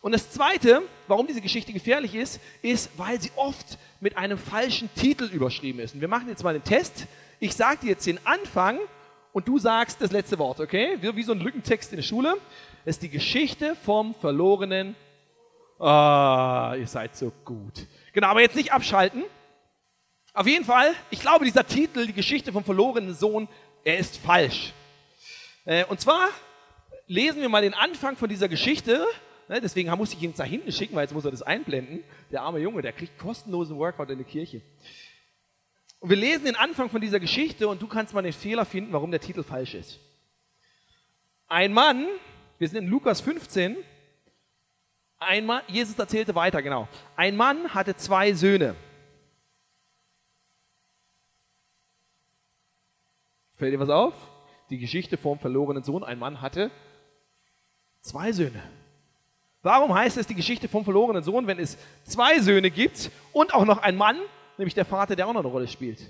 Und 0.00 0.12
das 0.12 0.30
Zweite, 0.30 0.82
warum 1.08 1.26
diese 1.26 1.40
Geschichte 1.40 1.72
gefährlich 1.72 2.14
ist, 2.14 2.40
ist, 2.62 2.90
weil 2.96 3.20
sie 3.20 3.30
oft 3.34 3.78
mit 4.00 4.16
einem 4.16 4.38
falschen 4.38 4.88
Titel 4.94 5.24
überschrieben 5.24 5.80
ist. 5.80 5.94
Und 5.94 6.00
wir 6.00 6.08
machen 6.08 6.28
jetzt 6.28 6.44
mal 6.44 6.52
den 6.52 6.64
Test. 6.64 7.06
Ich 7.40 7.54
sage 7.54 7.78
dir 7.82 7.88
jetzt 7.90 8.06
den 8.06 8.24
Anfang 8.24 8.78
und 9.36 9.46
du 9.46 9.58
sagst 9.58 10.00
das 10.00 10.12
letzte 10.12 10.38
Wort, 10.38 10.60
okay? 10.60 10.96
Wie, 10.98 11.14
wie 11.14 11.22
so 11.22 11.32
ein 11.32 11.40
Lückentext 11.40 11.92
in 11.92 11.96
der 11.96 12.02
Schule. 12.02 12.38
Das 12.86 12.94
ist 12.94 13.02
die 13.02 13.10
Geschichte 13.10 13.76
vom 13.84 14.14
verlorenen. 14.14 14.96
Ah, 15.78 16.74
ihr 16.78 16.86
seid 16.86 17.14
so 17.14 17.30
gut. 17.44 17.86
Genau, 18.14 18.28
aber 18.28 18.40
jetzt 18.40 18.56
nicht 18.56 18.72
abschalten. 18.72 19.24
Auf 20.32 20.46
jeden 20.46 20.64
Fall, 20.64 20.94
ich 21.10 21.20
glaube, 21.20 21.44
dieser 21.44 21.66
Titel, 21.66 22.06
die 22.06 22.14
Geschichte 22.14 22.50
vom 22.50 22.64
verlorenen 22.64 23.12
Sohn, 23.12 23.46
er 23.84 23.98
ist 23.98 24.16
falsch. 24.16 24.72
Äh, 25.66 25.84
und 25.84 26.00
zwar 26.00 26.30
lesen 27.06 27.42
wir 27.42 27.50
mal 27.50 27.60
den 27.60 27.74
Anfang 27.74 28.16
von 28.16 28.30
dieser 28.30 28.48
Geschichte. 28.48 29.04
Ne, 29.48 29.60
deswegen 29.60 29.90
muss 29.98 30.14
ich 30.14 30.22
ihn 30.22 30.32
da 30.34 30.44
hinten 30.44 30.72
schicken, 30.72 30.96
weil 30.96 31.02
jetzt 31.02 31.12
muss 31.12 31.26
er 31.26 31.30
das 31.30 31.42
einblenden. 31.42 32.04
Der 32.32 32.40
arme 32.40 32.58
Junge, 32.58 32.80
der 32.80 32.94
kriegt 32.94 33.18
kostenlosen 33.18 33.76
Workout 33.76 34.08
in 34.08 34.16
der 34.16 34.26
Kirche. 34.26 34.62
Und 36.00 36.10
wir 36.10 36.16
lesen 36.16 36.44
den 36.44 36.56
Anfang 36.56 36.90
von 36.90 37.00
dieser 37.00 37.20
Geschichte 37.20 37.68
und 37.68 37.80
du 37.80 37.86
kannst 37.86 38.14
mal 38.14 38.22
den 38.22 38.32
Fehler 38.32 38.64
finden, 38.64 38.92
warum 38.92 39.10
der 39.10 39.20
Titel 39.20 39.42
falsch 39.42 39.74
ist. 39.74 39.98
Ein 41.48 41.72
Mann, 41.72 42.06
wir 42.58 42.68
sind 42.68 42.84
in 42.84 42.88
Lukas 42.88 43.20
15, 43.20 43.76
ein 45.18 45.46
Mann, 45.46 45.62
Jesus 45.68 45.98
erzählte 45.98 46.34
weiter, 46.34 46.60
genau. 46.60 46.88
Ein 47.16 47.36
Mann 47.36 47.72
hatte 47.72 47.96
zwei 47.96 48.34
Söhne. 48.34 48.74
Fällt 53.56 53.72
dir 53.72 53.80
was 53.80 53.88
auf? 53.88 54.14
Die 54.68 54.78
Geschichte 54.78 55.16
vom 55.16 55.38
verlorenen 55.38 55.82
Sohn. 55.82 56.04
Ein 56.04 56.18
Mann 56.18 56.42
hatte 56.42 56.70
zwei 58.00 58.32
Söhne. 58.32 58.62
Warum 59.62 59.94
heißt 59.94 60.18
es 60.18 60.26
die 60.26 60.34
Geschichte 60.34 60.68
vom 60.68 60.84
verlorenen 60.84 61.22
Sohn, 61.22 61.46
wenn 61.46 61.58
es 61.58 61.78
zwei 62.04 62.38
Söhne 62.40 62.70
gibt 62.70 63.10
und 63.32 63.54
auch 63.54 63.64
noch 63.64 63.78
ein 63.78 63.96
Mann, 63.96 64.18
nämlich 64.58 64.74
der 64.74 64.84
Vater, 64.84 65.16
der 65.16 65.26
auch 65.28 65.32
noch 65.32 65.40
eine 65.40 65.48
Rolle 65.48 65.68
spielt. 65.68 66.00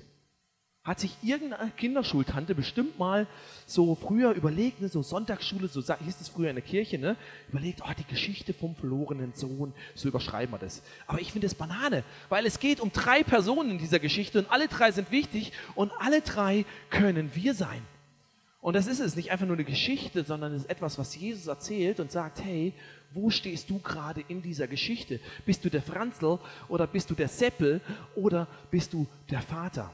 hat 0.86 1.00
sich 1.00 1.16
irgendeine 1.20 1.72
Kinderschultante 1.72 2.54
bestimmt 2.54 2.96
mal 2.96 3.26
so 3.66 3.96
früher 3.96 4.30
überlegt, 4.30 4.80
ne, 4.80 4.88
so 4.88 5.02
Sonntagsschule, 5.02 5.66
so 5.66 5.80
hieß 5.82 6.20
es 6.20 6.28
früher 6.28 6.48
in 6.48 6.54
der 6.54 6.64
Kirche, 6.64 6.96
ne, 6.96 7.16
überlegt, 7.48 7.82
oh, 7.84 7.92
die 7.98 8.04
Geschichte 8.04 8.54
vom 8.54 8.76
verlorenen 8.76 9.32
Sohn, 9.34 9.74
so 9.96 10.06
überschreiben 10.08 10.54
wir 10.54 10.58
das. 10.58 10.82
Aber 11.08 11.20
ich 11.20 11.32
finde 11.32 11.48
es 11.48 11.56
Banane, 11.56 12.04
weil 12.28 12.46
es 12.46 12.60
geht 12.60 12.78
um 12.78 12.92
drei 12.92 13.24
Personen 13.24 13.72
in 13.72 13.78
dieser 13.78 13.98
Geschichte 13.98 14.38
und 14.38 14.48
alle 14.48 14.68
drei 14.68 14.92
sind 14.92 15.10
wichtig 15.10 15.52
und 15.74 15.90
alle 15.98 16.20
drei 16.20 16.64
können 16.88 17.32
wir 17.34 17.54
sein. 17.54 17.82
Und 18.60 18.74
das 18.74 18.86
ist 18.86 19.00
es, 19.00 19.16
nicht 19.16 19.32
einfach 19.32 19.46
nur 19.46 19.56
eine 19.56 19.64
Geschichte, 19.64 20.24
sondern 20.24 20.52
es 20.52 20.62
ist 20.62 20.70
etwas, 20.70 20.98
was 20.98 21.16
Jesus 21.16 21.48
erzählt 21.48 21.98
und 21.98 22.12
sagt, 22.12 22.40
hey, 22.44 22.72
wo 23.16 23.30
stehst 23.30 23.70
du 23.70 23.78
gerade 23.78 24.22
in 24.28 24.42
dieser 24.42 24.68
Geschichte? 24.68 25.18
Bist 25.46 25.64
du 25.64 25.70
der 25.70 25.82
Franzl 25.82 26.38
oder 26.68 26.86
bist 26.86 27.10
du 27.10 27.14
der 27.14 27.28
Seppel 27.28 27.80
oder 28.14 28.46
bist 28.70 28.92
du 28.92 29.06
der 29.30 29.40
Vater? 29.40 29.90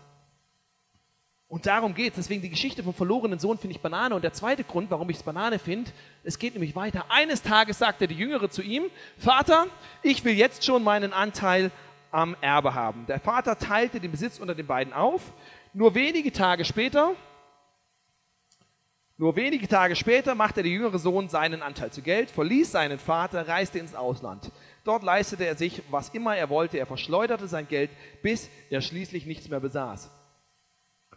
Und 1.47 1.67
darum 1.67 1.95
geht 1.95 2.12
es. 2.12 2.17
Deswegen 2.17 2.43
die 2.43 2.49
Geschichte 2.49 2.83
vom 2.83 2.95
verlorenen 2.95 3.38
Sohn 3.38 3.59
finde 3.59 3.76
ich 3.76 3.83
Banane. 3.83 4.14
Und 4.14 4.23
der 4.23 4.33
zweite 4.33 4.64
Grund, 4.64 4.91
warum 4.91 5.09
ich 5.11 5.19
es 5.19 5.23
Banane 5.23 5.59
finde, 5.59 5.91
es 6.25 6.38
geht 6.38 6.55
nämlich 6.55 6.75
weiter. 6.75 7.05
Eines 7.11 7.43
Tages 7.43 7.79
sagte 7.79 8.09
der 8.09 8.17
Jüngere 8.17 8.50
zu 8.50 8.62
ihm, 8.62 8.85
Vater, 9.19 9.67
ich 10.02 10.25
will 10.25 10.35
jetzt 10.35 10.64
schon 10.64 10.83
meinen 10.83 11.12
Anteil 11.12 11.71
am 12.11 12.35
Erbe 12.41 12.75
haben. 12.75 13.07
Der 13.07 13.21
Vater 13.21 13.59
teilte 13.59 14.00
den 14.00 14.11
Besitz 14.11 14.38
unter 14.38 14.55
den 14.55 14.67
beiden 14.67 14.93
auf. 14.93 15.33
Nur 15.75 15.95
wenige 15.95 16.33
Tage 16.33 16.64
später, 16.64 17.14
nur 19.19 19.37
wenige 19.37 19.69
Tage 19.69 19.95
später 19.95 20.35
machte 20.35 20.62
der 20.62 20.73
jüngere 20.73 20.99
Sohn 20.99 21.28
seinen 21.28 21.62
Anteil 21.62 21.92
zu 21.92 22.02
Geld, 22.02 22.31
verließ 22.31 22.73
seinen 22.73 22.99
Vater, 22.99 23.47
reiste 23.47 23.78
ins 23.78 23.95
Ausland. 23.95 24.50
Dort 24.85 25.02
leistete 25.02 25.45
er 25.45 25.57
sich, 25.57 25.83
was 25.90 26.09
immer 26.09 26.37
er 26.37 26.49
wollte. 26.50 26.78
Er 26.78 26.87
verschleuderte 26.87 27.47
sein 27.47 27.69
Geld, 27.69 27.90
bis 28.23 28.50
er 28.71 28.81
schließlich 28.81 29.26
nichts 29.26 29.49
mehr 29.49 29.61
besaß. 29.61 30.11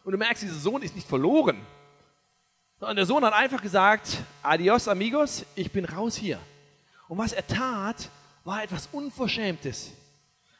Und 0.03 0.11
du 0.11 0.17
merkst, 0.17 0.43
dieser 0.43 0.59
Sohn 0.59 0.83
ist 0.83 0.95
nicht 0.95 1.07
verloren. 1.07 1.65
Sondern 2.79 2.97
der 2.97 3.05
Sohn 3.05 3.23
hat 3.25 3.33
einfach 3.33 3.61
gesagt, 3.61 4.17
adios 4.43 4.87
amigos, 4.87 5.45
ich 5.55 5.71
bin 5.71 5.85
raus 5.85 6.15
hier. 6.15 6.39
Und 7.07 7.17
was 7.17 7.33
er 7.33 7.47
tat, 7.47 8.09
war 8.43 8.63
etwas 8.63 8.87
Unverschämtes. 8.91 9.93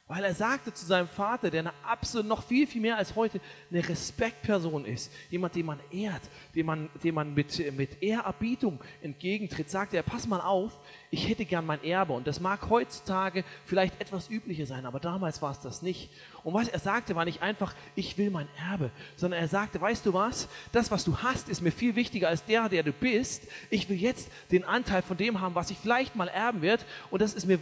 Weil 0.08 0.24
er 0.24 0.36
sagte 0.36 0.72
zu 0.72 0.86
seinem 0.86 1.08
Vater, 1.08 1.50
der 1.50 1.62
eine 1.62 1.74
absolut 1.84 2.28
noch 2.28 2.44
viel, 2.44 2.68
viel 2.68 2.82
mehr 2.82 2.96
als 2.96 3.16
heute 3.16 3.42
eine 3.72 3.90
Respektperson 3.90 4.86
ist, 4.86 5.12
jemand, 5.32 5.56
den 5.56 5.66
man 5.66 5.80
ehrt, 5.90 6.22
dem 6.54 6.68
man, 6.68 6.90
dem 7.04 7.16
man 7.16 7.34
mit, 7.34 7.76
mit 7.76 8.04
Ehrerbietung 8.04 8.80
entgegentritt, 9.02 9.72
sagte 9.72 9.98
er, 9.98 10.04
pass 10.04 10.28
mal 10.28 10.42
auf, 10.42 10.78
ich 11.10 11.28
hätte 11.28 11.44
gern 11.46 11.66
mein 11.66 11.84
Erbe. 11.84 12.14
Und 12.14 12.28
das 12.28 12.40
mag 12.40 12.70
heutzutage 12.70 13.44
vielleicht 13.66 14.00
etwas 14.00 14.30
üblicher 14.30 14.68
sein, 14.68 14.86
aber 14.86 15.00
damals 15.00 15.42
war 15.42 15.52
es 15.52 15.60
das 15.60 15.82
nicht. 15.82 16.12
Und 16.44 16.54
was 16.54 16.68
er 16.68 16.78
sagte, 16.78 17.16
war 17.16 17.26
nicht 17.26 17.42
einfach, 17.42 17.74
ich 17.96 18.16
will 18.20 18.30
mein 18.30 18.48
Erbe, 18.60 18.92
sondern 19.16 19.40
er 19.40 19.48
sagte, 19.48 19.82
weißt 19.82 20.06
du 20.06 20.14
was, 20.14 20.48
das, 20.72 20.92
was 20.92 21.04
du 21.04 21.18
hast, 21.18 21.50
ist 21.50 21.62
mir 21.62 21.72
viel 21.72 21.96
wichtiger 21.96 22.28
als 22.28 22.46
der, 22.46 22.70
der 22.70 22.84
du 22.84 22.92
bist. 22.92 23.48
Ich 23.72 23.90
will 23.90 24.00
jetzt 24.00 24.30
den 24.52 24.66
Anteil 24.66 25.02
von 25.02 25.18
dem 25.18 25.42
haben, 25.42 25.56
was 25.56 25.72
ich 25.72 25.80
vielleicht 25.80 26.16
mal 26.16 26.28
erben 26.28 26.62
wird. 26.62 26.86
Und 27.10 27.24
das 27.24 27.34
ist 27.34 27.48
mir 27.48 27.58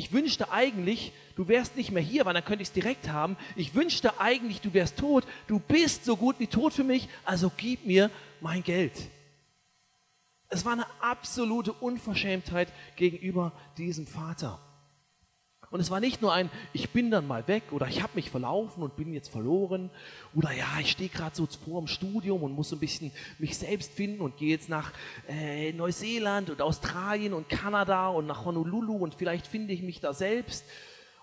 ich 0.00 0.12
wünschte 0.12 0.50
eigentlich, 0.50 1.12
du 1.36 1.46
wärst 1.46 1.76
nicht 1.76 1.90
mehr 1.90 2.02
hier, 2.02 2.24
weil 2.24 2.32
dann 2.32 2.42
könnte 2.42 2.62
ich 2.62 2.68
es 2.68 2.72
direkt 2.72 3.10
haben. 3.10 3.36
Ich 3.54 3.74
wünschte 3.74 4.18
eigentlich, 4.18 4.62
du 4.62 4.72
wärst 4.72 4.96
tot. 4.96 5.26
Du 5.46 5.58
bist 5.58 6.06
so 6.06 6.16
gut 6.16 6.36
wie 6.38 6.46
tot 6.46 6.72
für 6.72 6.84
mich, 6.84 7.06
also 7.26 7.52
gib 7.54 7.84
mir 7.84 8.10
mein 8.40 8.62
Geld. 8.62 8.94
Es 10.48 10.64
war 10.64 10.72
eine 10.72 10.86
absolute 11.02 11.74
Unverschämtheit 11.74 12.72
gegenüber 12.96 13.52
diesem 13.76 14.06
Vater. 14.06 14.58
Und 15.70 15.78
es 15.78 15.90
war 15.90 16.00
nicht 16.00 16.20
nur 16.20 16.32
ein, 16.32 16.50
ich 16.72 16.90
bin 16.90 17.12
dann 17.12 17.28
mal 17.28 17.46
weg 17.46 17.62
oder 17.70 17.86
ich 17.86 18.02
habe 18.02 18.14
mich 18.16 18.28
verlaufen 18.28 18.82
und 18.82 18.96
bin 18.96 19.12
jetzt 19.12 19.28
verloren 19.28 19.90
oder 20.34 20.50
ja, 20.52 20.66
ich 20.80 20.90
stehe 20.90 21.08
gerade 21.08 21.36
so 21.36 21.46
vor 21.46 21.80
dem 21.80 21.86
Studium 21.86 22.42
und 22.42 22.52
muss 22.52 22.70
so 22.70 22.76
ein 22.76 22.80
bisschen 22.80 23.12
mich 23.38 23.56
selbst 23.56 23.92
finden 23.92 24.20
und 24.20 24.36
gehe 24.36 24.50
jetzt 24.50 24.68
nach 24.68 24.92
äh, 25.28 25.72
Neuseeland 25.72 26.50
und 26.50 26.60
Australien 26.60 27.32
und 27.32 27.48
Kanada 27.48 28.08
und 28.08 28.26
nach 28.26 28.44
Honolulu 28.44 28.96
und 28.96 29.14
vielleicht 29.14 29.46
finde 29.46 29.72
ich 29.72 29.82
mich 29.82 30.00
da 30.00 30.12
selbst. 30.12 30.64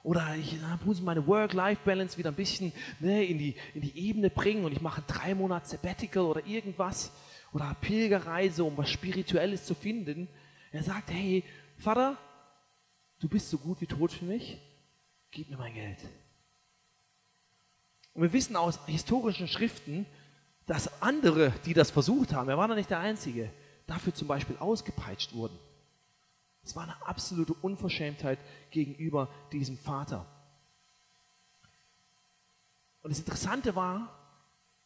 Oder 0.02 0.36
ich 0.40 0.56
muss 0.86 1.02
meine 1.02 1.28
Work-Life-Balance 1.28 2.18
wieder 2.18 2.32
ein 2.32 2.36
bisschen 2.36 2.72
ne, 3.02 3.26
in, 3.26 3.40
die, 3.40 3.56
in 3.74 3.82
die 3.82 4.00
Ebene 4.00 4.30
bringen 4.30 4.64
und 4.64 4.72
ich 4.72 4.80
mache 4.80 5.04
drei 5.06 5.36
Monate 5.36 5.68
Sabbatical 5.68 6.24
oder 6.24 6.46
irgendwas 6.46 7.12
oder 7.52 7.76
Pilgerreise, 7.82 8.64
um 8.64 8.78
was 8.78 8.90
Spirituelles 8.90 9.66
zu 9.66 9.76
finden. 9.76 10.30
Er 10.72 10.84
sagt, 10.84 11.12
hey, 11.12 11.44
Vater, 11.78 12.18
du 13.20 13.28
bist 13.28 13.50
so 13.50 13.58
gut 13.58 13.82
wie 13.82 13.88
tot 13.88 14.12
für 14.12 14.26
mich, 14.26 14.60
gib 15.32 15.50
mir 15.50 15.58
mein 15.58 15.74
Geld. 15.74 16.00
Und 18.14 18.24
wir 18.24 18.34
wissen 18.34 18.56
aus 18.56 18.80
historischen 18.88 19.48
Schriften, 19.48 20.06
dass 20.66 21.02
andere, 21.02 21.54
die 21.66 21.74
das 21.74 21.92
versucht 21.92 22.34
haben, 22.34 22.50
er 22.50 22.58
war 22.58 22.68
noch 22.68 22.76
nicht 22.76 22.90
der 22.90 23.00
Einzige, 23.00 23.52
dafür 23.86 24.14
zum 24.14 24.28
Beispiel 24.28 24.58
ausgepeitscht 24.58 25.34
wurden. 25.34 25.58
Es 26.64 26.76
war 26.76 26.84
eine 26.84 27.08
absolute 27.08 27.54
Unverschämtheit 27.54 28.40
gegenüber 28.72 29.30
diesem 29.54 29.78
Vater. 29.78 30.26
Und 33.02 33.12
das 33.12 33.20
Interessante 33.20 33.76
war, 33.76 34.17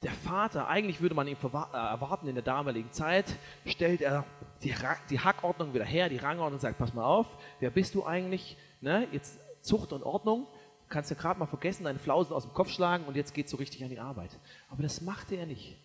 der 0.03 0.11
Vater, 0.11 0.67
eigentlich 0.67 0.99
würde 0.99 1.13
man 1.13 1.27
ihn 1.27 1.37
äh, 1.41 1.77
erwarten 1.77 2.27
in 2.27 2.33
der 2.33 2.43
damaligen 2.43 2.91
Zeit, 2.91 3.37
stellt 3.65 4.01
er 4.01 4.25
die, 4.63 4.73
die 5.09 5.19
Hackordnung 5.19 5.73
wieder 5.73 5.85
her, 5.85 6.09
die 6.09 6.17
Rangordnung 6.17 6.55
und 6.55 6.61
sagt, 6.61 6.79
pass 6.79 6.93
mal 6.93 7.05
auf, 7.05 7.27
wer 7.59 7.69
bist 7.69 7.93
du 7.93 8.05
eigentlich? 8.05 8.57
Ne? 8.81 9.07
Jetzt 9.11 9.39
Zucht 9.61 9.93
und 9.93 10.01
Ordnung, 10.01 10.47
du 10.83 10.89
kannst 10.89 11.11
ja 11.11 11.15
gerade 11.15 11.39
mal 11.39 11.45
vergessen, 11.45 11.83
deine 11.83 11.99
Flausen 11.99 12.33
aus 12.33 12.43
dem 12.43 12.53
Kopf 12.53 12.69
schlagen 12.69 13.05
und 13.05 13.15
jetzt 13.15 13.35
geht 13.35 13.47
so 13.47 13.57
richtig 13.57 13.83
an 13.83 13.89
die 13.89 13.99
Arbeit. 13.99 14.31
Aber 14.69 14.81
das 14.81 15.01
machte 15.01 15.35
er 15.35 15.45
nicht. 15.45 15.77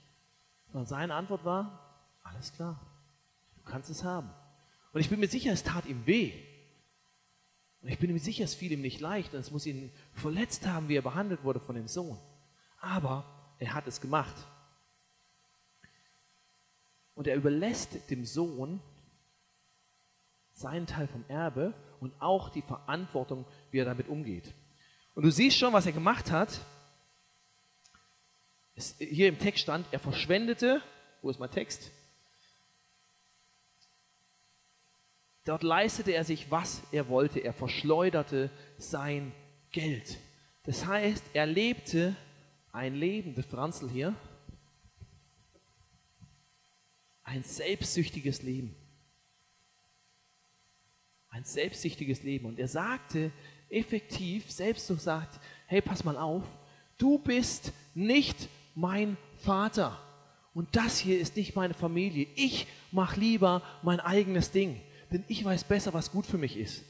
Und 0.73 0.89
seine 0.89 1.15
Antwort 1.15 1.45
war, 1.45 2.09
alles 2.23 2.55
klar, 2.55 2.81
du 3.57 3.71
kannst 3.71 3.91
es 3.91 4.03
haben. 4.03 4.31
Und 4.95 5.01
ich 5.01 5.11
bin 5.11 5.21
mir 5.21 5.29
sicher, 5.29 5.53
es 5.53 5.63
tat 5.63 5.85
ihm 5.85 6.07
weh. 6.07 6.33
Und 7.83 7.91
ich 7.91 7.99
bin 7.99 8.11
mir 8.11 8.19
sicher, 8.19 8.45
es 8.45 8.55
fiel 8.55 8.73
ihm 8.73 8.81
nicht 8.81 9.01
leicht 9.01 9.35
und 9.35 9.41
es 9.41 9.51
muss 9.51 9.67
ihn 9.67 9.93
verletzt 10.15 10.67
haben, 10.67 10.89
wie 10.89 10.97
er 10.97 11.03
behandelt 11.03 11.45
wurde 11.45 11.61
von 11.61 11.77
dem 11.77 11.87
Sohn. 11.87 12.19
Aber 12.81 13.36
er 13.59 13.75
hat 13.75 13.87
es 13.87 14.01
gemacht. 14.01 14.35
Und 17.15 17.27
er 17.27 17.37
überlässt 17.37 18.11
dem 18.11 18.25
Sohn 18.25 18.81
seinen 20.53 20.87
Teil 20.87 21.09
vom 21.09 21.25
Erbe 21.29 21.75
und 22.01 22.13
auch 22.21 22.51
die 22.51 22.63
Verantwortung, 22.63 23.45
wie 23.71 23.79
er 23.79 23.85
damit 23.85 24.09
umgeht. 24.09 24.53
Und 25.15 25.25
du 25.25 25.31
siehst 25.31 25.59
schon, 25.59 25.73
was 25.73 25.87
er 25.87 25.93
gemacht 25.93 26.31
hat. 26.31 26.61
Es, 28.75 28.97
hier 28.99 29.29
im 29.29 29.39
Text 29.39 29.63
stand, 29.63 29.87
er 29.91 29.99
verschwendete, 29.99 30.83
wo 31.23 31.31
ist 31.31 31.41
mein 31.41 31.51
Text? 31.51 31.91
Dort 35.47 35.63
leistete 35.63 36.13
er 36.13 36.25
sich, 36.25 36.51
was 36.51 36.83
er 36.93 37.09
wollte. 37.09 37.39
Er 37.39 37.53
verschleuderte 37.53 38.51
sein 38.79 39.33
Geld. 39.71 40.19
Das 40.65 40.85
heißt, 40.85 41.25
er 41.33 41.47
lebte 41.47 42.17
ein 42.77 42.95
Leben, 42.95 43.35
der 43.35 43.43
Franzl 43.43 43.89
hier, 43.89 44.15
ein 47.25 47.43
selbstsüchtiges 47.43 48.43
Leben. 48.43 48.77
Ein 51.31 51.45
selbstsüchtiges 51.45 52.23
Leben. 52.23 52.45
Und 52.45 52.59
er 52.59 52.69
sagte 52.69 53.33
effektiv, 53.71 54.51
selbst 54.51 54.87
so 54.87 54.95
sagt, 54.95 55.41
hey, 55.67 55.81
pass 55.81 56.05
mal 56.05 56.19
auf, 56.19 56.45
du 56.99 57.19
bist 57.19 57.73
nicht 57.95 58.49
mein 58.75 59.17
Vater. 59.39 59.99
Und 60.53 60.77
das 60.77 60.99
hier 60.99 61.19
ist 61.19 61.35
nicht 61.37 61.57
meine 61.57 61.75
Familie. 61.75 62.27
Ich 62.37 62.67
mache 62.93 63.19
lieber 63.19 63.63
mein 63.83 64.01
eigenes 64.01 64.51
Ding, 64.51 64.81
denn 65.11 65.25
ich 65.29 65.43
weiß 65.43 65.65
besser, 65.65 65.95
was 65.95 66.13
gut 66.13 66.27
für 66.27 66.39
mich 66.39 66.59
ist. 66.59 66.85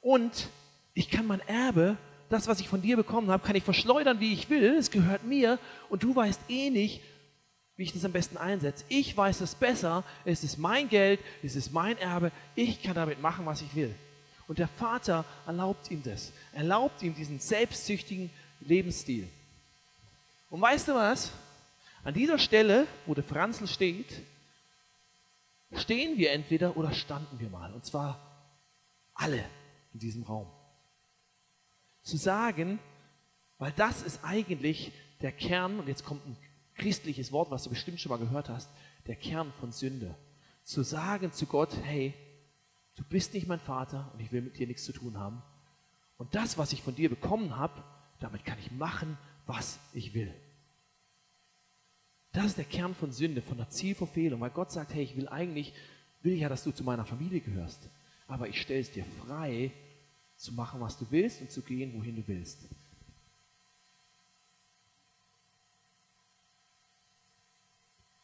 Und 0.00 0.48
ich 0.94 1.10
kann 1.10 1.26
mein 1.26 1.40
Erbe 1.40 1.98
das, 2.28 2.48
was 2.48 2.60
ich 2.60 2.68
von 2.68 2.82
dir 2.82 2.96
bekommen 2.96 3.30
habe, 3.30 3.46
kann 3.46 3.56
ich 3.56 3.64
verschleudern, 3.64 4.20
wie 4.20 4.32
ich 4.32 4.50
will. 4.50 4.76
Es 4.76 4.90
gehört 4.90 5.24
mir 5.24 5.58
und 5.88 6.02
du 6.02 6.14
weißt 6.14 6.40
eh 6.48 6.70
nicht, 6.70 7.00
wie 7.76 7.84
ich 7.84 7.92
das 7.92 8.04
am 8.04 8.12
besten 8.12 8.36
einsetze. 8.36 8.84
Ich 8.88 9.16
weiß 9.16 9.40
es 9.42 9.54
besser. 9.54 10.02
Es 10.24 10.42
ist 10.42 10.58
mein 10.58 10.88
Geld, 10.88 11.20
es 11.42 11.56
ist 11.56 11.72
mein 11.72 11.98
Erbe. 11.98 12.32
Ich 12.54 12.82
kann 12.82 12.94
damit 12.94 13.20
machen, 13.20 13.46
was 13.46 13.62
ich 13.62 13.74
will. 13.74 13.94
Und 14.48 14.58
der 14.58 14.68
Vater 14.68 15.24
erlaubt 15.46 15.90
ihm 15.90 16.02
das. 16.02 16.32
Erlaubt 16.52 17.02
ihm 17.02 17.14
diesen 17.14 17.38
selbstsüchtigen 17.38 18.30
Lebensstil. 18.60 19.28
Und 20.50 20.60
weißt 20.60 20.88
du 20.88 20.94
was? 20.94 21.32
An 22.04 22.14
dieser 22.14 22.38
Stelle, 22.38 22.86
wo 23.04 23.14
der 23.14 23.24
Franzl 23.24 23.66
steht, 23.66 24.22
stehen 25.72 26.16
wir 26.16 26.30
entweder 26.32 26.76
oder 26.76 26.92
standen 26.92 27.40
wir 27.40 27.50
mal. 27.50 27.72
Und 27.72 27.84
zwar 27.84 28.20
alle 29.14 29.44
in 29.92 30.00
diesem 30.00 30.22
Raum 30.22 30.46
zu 32.06 32.16
sagen, 32.16 32.78
weil 33.58 33.72
das 33.72 34.02
ist 34.02 34.20
eigentlich 34.22 34.92
der 35.22 35.32
Kern, 35.32 35.80
und 35.80 35.88
jetzt 35.88 36.04
kommt 36.04 36.24
ein 36.24 36.36
christliches 36.76 37.32
Wort, 37.32 37.50
was 37.50 37.64
du 37.64 37.70
bestimmt 37.70 38.00
schon 38.00 38.10
mal 38.10 38.18
gehört 38.18 38.48
hast, 38.48 38.70
der 39.06 39.16
Kern 39.16 39.52
von 39.58 39.72
Sünde. 39.72 40.14
Zu 40.62 40.82
sagen 40.82 41.32
zu 41.32 41.46
Gott, 41.46 41.76
hey, 41.82 42.14
du 42.94 43.02
bist 43.04 43.34
nicht 43.34 43.48
mein 43.48 43.58
Vater 43.58 44.10
und 44.12 44.20
ich 44.20 44.30
will 44.30 44.42
mit 44.42 44.58
dir 44.58 44.66
nichts 44.66 44.84
zu 44.84 44.92
tun 44.92 45.18
haben. 45.18 45.42
Und 46.16 46.34
das, 46.34 46.58
was 46.58 46.72
ich 46.72 46.82
von 46.82 46.94
dir 46.94 47.10
bekommen 47.10 47.56
habe, 47.56 47.82
damit 48.20 48.44
kann 48.44 48.58
ich 48.60 48.70
machen, 48.70 49.18
was 49.46 49.80
ich 49.92 50.14
will. 50.14 50.32
Das 52.32 52.46
ist 52.46 52.58
der 52.58 52.64
Kern 52.64 52.94
von 52.94 53.10
Sünde, 53.10 53.42
von 53.42 53.56
der 53.56 53.70
Zielverfehlung, 53.70 54.40
weil 54.40 54.50
Gott 54.50 54.70
sagt, 54.70 54.94
hey, 54.94 55.02
ich 55.02 55.16
will 55.16 55.28
eigentlich, 55.28 55.72
will 56.22 56.34
ja, 56.34 56.48
dass 56.48 56.62
du 56.62 56.70
zu 56.70 56.84
meiner 56.84 57.04
Familie 57.04 57.40
gehörst, 57.40 57.88
aber 58.28 58.48
ich 58.48 58.60
stelle 58.60 58.80
es 58.80 58.92
dir 58.92 59.04
frei, 59.26 59.72
zu 60.36 60.52
machen, 60.52 60.80
was 60.80 60.98
du 60.98 61.06
willst 61.10 61.40
und 61.40 61.50
zu 61.50 61.62
gehen, 61.62 61.94
wohin 61.94 62.16
du 62.16 62.26
willst. 62.26 62.64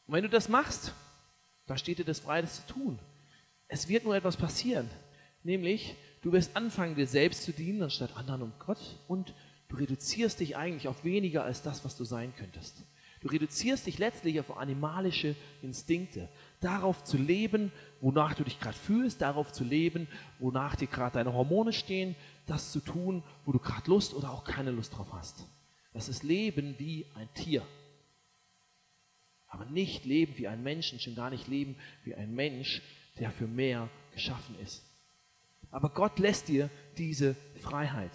Und 0.07 0.15
wenn 0.15 0.23
du 0.25 0.29
das 0.29 0.49
machst, 0.49 0.93
dann 1.67 1.79
steht 1.79 1.99
dir 1.99 2.05
das 2.05 2.21
frei, 2.21 2.43
das 2.43 2.67
zu 2.67 2.75
tun. 2.75 2.99
Es 3.69 3.89
wird 3.89 4.05
nur 4.05 4.15
etwas 4.15 4.37
passieren, 4.37 4.91
nämlich 5.43 5.97
du 6.21 6.33
wirst 6.33 6.55
anfangen, 6.57 6.95
dir 6.95 7.07
selbst 7.07 7.45
zu 7.45 7.53
dienen, 7.53 7.83
anstatt 7.83 8.17
anderen 8.17 8.43
und 8.43 8.59
Gott 8.59 8.99
und 9.09 9.35
du 9.69 9.77
reduzierst 9.77 10.41
dich 10.41 10.57
eigentlich 10.57 10.89
auf 10.89 11.05
weniger 11.05 11.45
als 11.45 11.63
das, 11.63 11.85
was 11.85 11.97
du 11.97 12.05
sein 12.05 12.35
könntest. 12.37 12.85
Du 13.23 13.29
reduzierst 13.29 13.87
dich 13.87 13.99
letztlich 13.99 14.41
auf 14.41 14.57
animalische 14.57 15.37
Instinkte, 15.63 16.29
darauf 16.59 17.05
zu 17.05 17.17
leben, 17.17 17.71
wonach 18.01 18.35
du 18.35 18.43
dich 18.43 18.59
gerade 18.59 18.77
fühlst, 18.77 19.23
darauf 19.23 19.53
zu 19.53 19.63
leben, 19.63 20.09
wonach 20.41 20.75
dir 20.75 20.89
gerade 20.89 21.15
deine 21.15 21.33
Hormone 21.33 21.73
stehen, 21.73 22.17
das 22.47 22.73
zu 22.73 22.81
tun, 22.81 23.23
wo 23.45 23.53
du 23.53 23.61
gerade 23.61 23.89
Lust 23.89 24.13
oder 24.13 24.33
auch 24.33 24.43
keine 24.43 24.73
Lust 24.73 24.97
drauf 24.97 25.13
hast. 25.13 25.47
Das 25.93 26.09
ist 26.09 26.25
Leben 26.25 26.75
wie 26.79 27.07
ein 27.15 27.33
Tier. 27.35 27.63
Aber 29.47 29.67
nicht 29.67 30.05
leben 30.05 30.37
wie 30.37 30.49
ein 30.49 30.65
Mensch 30.65 30.93
schon 30.99 31.15
gar 31.15 31.31
nicht 31.31 31.47
leben 31.47 31.77
wie 32.03 32.17
ein 32.17 32.35
Mensch, 32.35 32.83
der 33.21 33.31
für 33.31 33.47
mehr 33.47 33.89
geschaffen 34.13 34.59
ist. 34.59 34.83
Aber 35.71 35.91
Gott 35.91 36.19
lässt 36.19 36.49
dir 36.49 36.71
diese 36.99 37.37
Freiheit. 37.61 38.11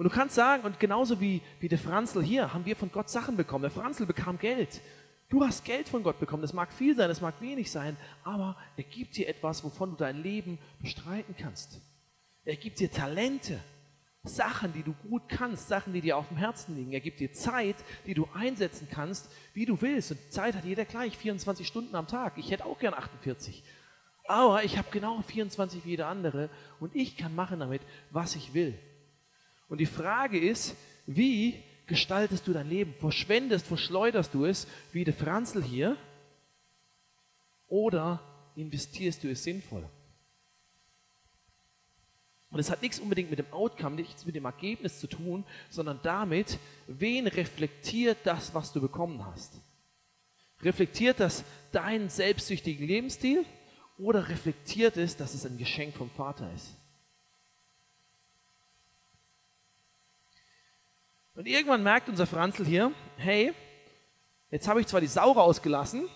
Und 0.00 0.04
du 0.04 0.10
kannst 0.10 0.34
sagen, 0.34 0.62
und 0.62 0.80
genauso 0.80 1.20
wie, 1.20 1.42
wie 1.58 1.68
der 1.68 1.78
Franzl 1.78 2.22
hier, 2.22 2.54
haben 2.54 2.64
wir 2.64 2.74
von 2.74 2.90
Gott 2.90 3.10
Sachen 3.10 3.36
bekommen. 3.36 3.64
Der 3.64 3.70
Franzl 3.70 4.06
bekam 4.06 4.38
Geld. 4.38 4.80
Du 5.28 5.44
hast 5.44 5.62
Geld 5.62 5.90
von 5.90 6.02
Gott 6.02 6.18
bekommen. 6.18 6.40
Das 6.40 6.54
mag 6.54 6.72
viel 6.72 6.96
sein, 6.96 7.10
das 7.10 7.20
mag 7.20 7.38
wenig 7.42 7.70
sein, 7.70 7.98
aber 8.24 8.56
er 8.78 8.84
gibt 8.84 9.18
dir 9.18 9.28
etwas, 9.28 9.62
wovon 9.62 9.90
du 9.90 9.96
dein 9.96 10.22
Leben 10.22 10.58
bestreiten 10.80 11.34
kannst. 11.36 11.82
Er 12.46 12.56
gibt 12.56 12.80
dir 12.80 12.90
Talente, 12.90 13.60
Sachen, 14.22 14.72
die 14.72 14.82
du 14.82 14.94
gut 15.06 15.28
kannst, 15.28 15.68
Sachen, 15.68 15.92
die 15.92 16.00
dir 16.00 16.16
auf 16.16 16.28
dem 16.28 16.38
Herzen 16.38 16.76
liegen. 16.76 16.92
Er 16.92 17.00
gibt 17.00 17.20
dir 17.20 17.34
Zeit, 17.34 17.76
die 18.06 18.14
du 18.14 18.26
einsetzen 18.32 18.88
kannst, 18.90 19.30
wie 19.52 19.66
du 19.66 19.82
willst. 19.82 20.12
Und 20.12 20.32
Zeit 20.32 20.54
hat 20.54 20.64
jeder 20.64 20.86
gleich, 20.86 21.18
24 21.18 21.66
Stunden 21.66 21.94
am 21.94 22.06
Tag. 22.06 22.38
Ich 22.38 22.50
hätte 22.50 22.64
auch 22.64 22.78
gern 22.78 22.94
48. 22.94 23.62
Aber 24.26 24.64
ich 24.64 24.78
habe 24.78 24.88
genau 24.90 25.20
24 25.20 25.84
wie 25.84 25.90
jeder 25.90 26.06
andere 26.06 26.48
und 26.78 26.96
ich 26.96 27.18
kann 27.18 27.34
machen 27.34 27.60
damit, 27.60 27.82
was 28.10 28.34
ich 28.34 28.54
will. 28.54 28.78
Und 29.70 29.78
die 29.78 29.86
Frage 29.86 30.38
ist, 30.38 30.76
wie 31.06 31.62
gestaltest 31.86 32.46
du 32.46 32.52
dein 32.52 32.68
Leben? 32.68 32.92
Verschwendest, 32.98 33.66
verschleuderst 33.66 34.34
du 34.34 34.44
es, 34.44 34.66
wie 34.92 35.04
der 35.04 35.14
Franzl 35.14 35.62
hier? 35.62 35.96
Oder 37.68 38.20
investierst 38.56 39.22
du 39.22 39.30
es 39.30 39.44
sinnvoll? 39.44 39.88
Und 42.50 42.58
es 42.58 42.68
hat 42.68 42.82
nichts 42.82 42.98
unbedingt 42.98 43.30
mit 43.30 43.38
dem 43.38 43.52
Outcome, 43.52 43.94
nichts 43.94 44.26
mit 44.26 44.34
dem 44.34 44.44
Ergebnis 44.44 44.98
zu 44.98 45.06
tun, 45.06 45.44
sondern 45.70 46.00
damit, 46.02 46.58
wen 46.88 47.28
reflektiert 47.28 48.18
das, 48.24 48.52
was 48.52 48.72
du 48.72 48.80
bekommen 48.80 49.24
hast? 49.24 49.60
Reflektiert 50.62 51.20
das 51.20 51.44
deinen 51.70 52.08
selbstsüchtigen 52.08 52.84
Lebensstil 52.84 53.44
oder 53.98 54.28
reflektiert 54.28 54.96
es, 54.96 55.16
dass 55.16 55.32
es 55.32 55.46
ein 55.46 55.58
Geschenk 55.58 55.94
vom 55.94 56.10
Vater 56.10 56.52
ist? 56.54 56.74
Und 61.34 61.46
irgendwann 61.46 61.82
merkt 61.82 62.08
unser 62.08 62.26
Franzl 62.26 62.64
hier, 62.64 62.92
hey, 63.16 63.52
jetzt 64.50 64.66
habe 64.66 64.80
ich 64.80 64.86
zwar 64.86 65.00
die 65.00 65.06
Sau 65.06 65.32
rausgelassen, 65.32 66.08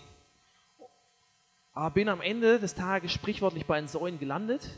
aber 1.71 1.91
bin 1.91 2.09
am 2.09 2.21
Ende 2.21 2.59
des 2.59 2.75
Tages 2.75 3.11
sprichwörtlich 3.11 3.65
bei 3.65 3.79
den 3.79 3.87
Säulen 3.87 4.19
gelandet. 4.19 4.69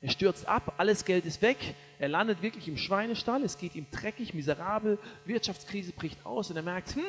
Er 0.00 0.10
stürzt 0.10 0.46
ab, 0.48 0.74
alles 0.78 1.04
Geld 1.04 1.26
ist 1.26 1.42
weg, 1.42 1.58
er 1.98 2.08
landet 2.08 2.42
wirklich 2.42 2.66
im 2.68 2.78
Schweinestall, 2.78 3.42
es 3.42 3.58
geht 3.58 3.74
ihm 3.74 3.86
dreckig, 3.90 4.32
miserabel, 4.32 4.98
Wirtschaftskrise 5.26 5.92
bricht 5.92 6.24
aus 6.24 6.50
und 6.50 6.56
er 6.56 6.62
merkt, 6.62 6.94
hm, 6.94 7.04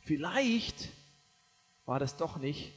vielleicht 0.00 0.88
war 1.84 1.98
das 1.98 2.16
doch 2.16 2.38
nicht 2.38 2.72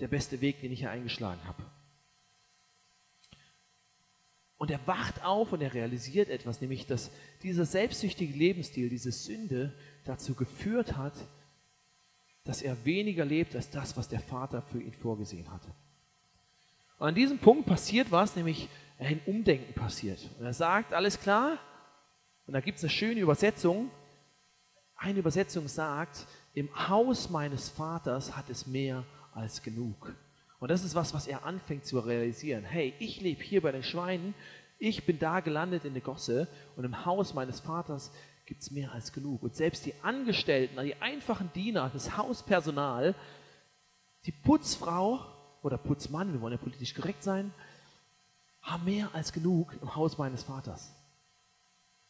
der 0.00 0.08
beste 0.08 0.40
Weg, 0.40 0.60
den 0.60 0.72
ich 0.72 0.80
hier 0.80 0.90
eingeschlagen 0.90 1.44
habe. 1.46 1.62
Und 4.60 4.70
er 4.70 4.86
wacht 4.86 5.24
auf 5.24 5.54
und 5.54 5.62
er 5.62 5.72
realisiert 5.72 6.28
etwas, 6.28 6.60
nämlich 6.60 6.86
dass 6.86 7.10
dieser 7.42 7.64
selbstsüchtige 7.64 8.36
Lebensstil, 8.36 8.90
diese 8.90 9.10
Sünde 9.10 9.72
dazu 10.04 10.34
geführt 10.34 10.98
hat, 10.98 11.14
dass 12.44 12.60
er 12.60 12.84
weniger 12.84 13.24
lebt 13.24 13.56
als 13.56 13.70
das, 13.70 13.96
was 13.96 14.10
der 14.10 14.20
Vater 14.20 14.60
für 14.60 14.82
ihn 14.82 14.92
vorgesehen 14.92 15.50
hatte. 15.50 15.68
Und 16.98 17.08
an 17.08 17.14
diesem 17.14 17.38
Punkt 17.38 17.64
passiert 17.64 18.12
was, 18.12 18.36
nämlich 18.36 18.68
ein 18.98 19.22
Umdenken 19.24 19.72
passiert. 19.72 20.28
Und 20.38 20.44
er 20.44 20.52
sagt, 20.52 20.92
alles 20.92 21.18
klar, 21.18 21.58
und 22.46 22.52
da 22.52 22.60
gibt 22.60 22.76
es 22.76 22.84
eine 22.84 22.90
schöne 22.90 23.20
Übersetzung. 23.20 23.90
Eine 24.94 25.20
Übersetzung 25.20 25.68
sagt, 25.68 26.26
im 26.52 26.68
Haus 26.86 27.30
meines 27.30 27.70
Vaters 27.70 28.36
hat 28.36 28.50
es 28.50 28.66
mehr 28.66 29.04
als 29.32 29.62
genug. 29.62 30.14
Und 30.60 30.70
das 30.70 30.84
ist 30.84 30.94
was, 30.94 31.14
was 31.14 31.26
er 31.26 31.44
anfängt 31.44 31.86
zu 31.86 31.98
realisieren. 31.98 32.64
Hey, 32.64 32.94
ich 32.98 33.20
lebe 33.20 33.42
hier 33.42 33.62
bei 33.62 33.72
den 33.72 33.82
Schweinen, 33.82 34.34
ich 34.78 35.04
bin 35.04 35.18
da 35.18 35.40
gelandet 35.40 35.84
in 35.84 35.94
der 35.94 36.02
Gosse 36.02 36.48
und 36.76 36.84
im 36.84 37.04
Haus 37.04 37.34
meines 37.34 37.60
Vaters 37.60 38.12
gibt 38.46 38.62
es 38.62 38.70
mehr 38.70 38.92
als 38.92 39.12
genug. 39.12 39.42
Und 39.42 39.54
selbst 39.56 39.86
die 39.86 39.94
Angestellten, 40.02 40.82
die 40.84 40.94
einfachen 40.96 41.50
Diener, 41.54 41.90
das 41.92 42.16
Hauspersonal, 42.16 43.14
die 44.26 44.32
Putzfrau 44.32 45.20
oder 45.62 45.78
Putzmann, 45.78 46.32
wir 46.32 46.40
wollen 46.40 46.52
ja 46.52 46.58
politisch 46.58 46.94
korrekt 46.94 47.22
sein, 47.22 47.52
haben 48.62 48.84
mehr 48.84 49.14
als 49.14 49.32
genug 49.32 49.74
im 49.80 49.94
Haus 49.96 50.18
meines 50.18 50.42
Vaters. 50.42 50.94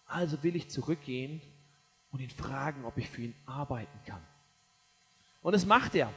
Also 0.07 0.43
will 0.43 0.57
ich 0.57 0.71
zurückgehen 0.71 1.41
und 2.11 2.21
ihn 2.21 2.31
fragen, 2.31 2.85
ob 2.85 2.99
ich 2.99 3.09
für 3.09 3.23
ihn 3.23 3.35
arbeiten 3.47 3.99
kann. 4.07 4.23
Und 5.43 5.53
das 5.53 5.67
macht 5.67 5.95
er. 5.95 6.13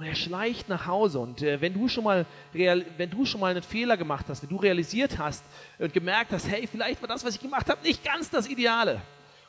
Und 0.00 0.06
er 0.06 0.14
schleicht 0.14 0.70
nach 0.70 0.86
Hause. 0.86 1.18
Und 1.18 1.42
äh, 1.42 1.60
wenn, 1.60 1.74
du 1.74 1.86
schon 1.86 2.04
mal 2.04 2.24
wenn 2.54 3.10
du 3.10 3.26
schon 3.26 3.38
mal 3.38 3.50
einen 3.50 3.62
Fehler 3.62 3.98
gemacht 3.98 4.24
hast, 4.30 4.40
wenn 4.40 4.48
du 4.48 4.56
realisiert 4.56 5.18
hast 5.18 5.44
und 5.78 5.92
gemerkt 5.92 6.32
hast, 6.32 6.48
hey, 6.48 6.66
vielleicht 6.66 7.02
war 7.02 7.06
das, 7.06 7.22
was 7.22 7.34
ich 7.34 7.40
gemacht 7.42 7.68
habe, 7.68 7.82
nicht 7.82 8.02
ganz 8.02 8.30
das 8.30 8.48
Ideale. 8.48 9.02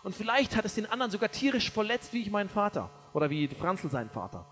Und 0.04 0.14
vielleicht 0.14 0.58
hat 0.58 0.66
es 0.66 0.76
den 0.76 0.88
anderen 0.88 1.10
sogar 1.10 1.32
tierisch 1.32 1.72
verletzt, 1.72 2.12
wie 2.12 2.22
ich 2.24 2.30
meinen 2.30 2.50
Vater 2.50 2.90
oder 3.14 3.30
wie 3.30 3.48
Franzl 3.48 3.90
seinen 3.90 4.10
Vater 4.10 4.46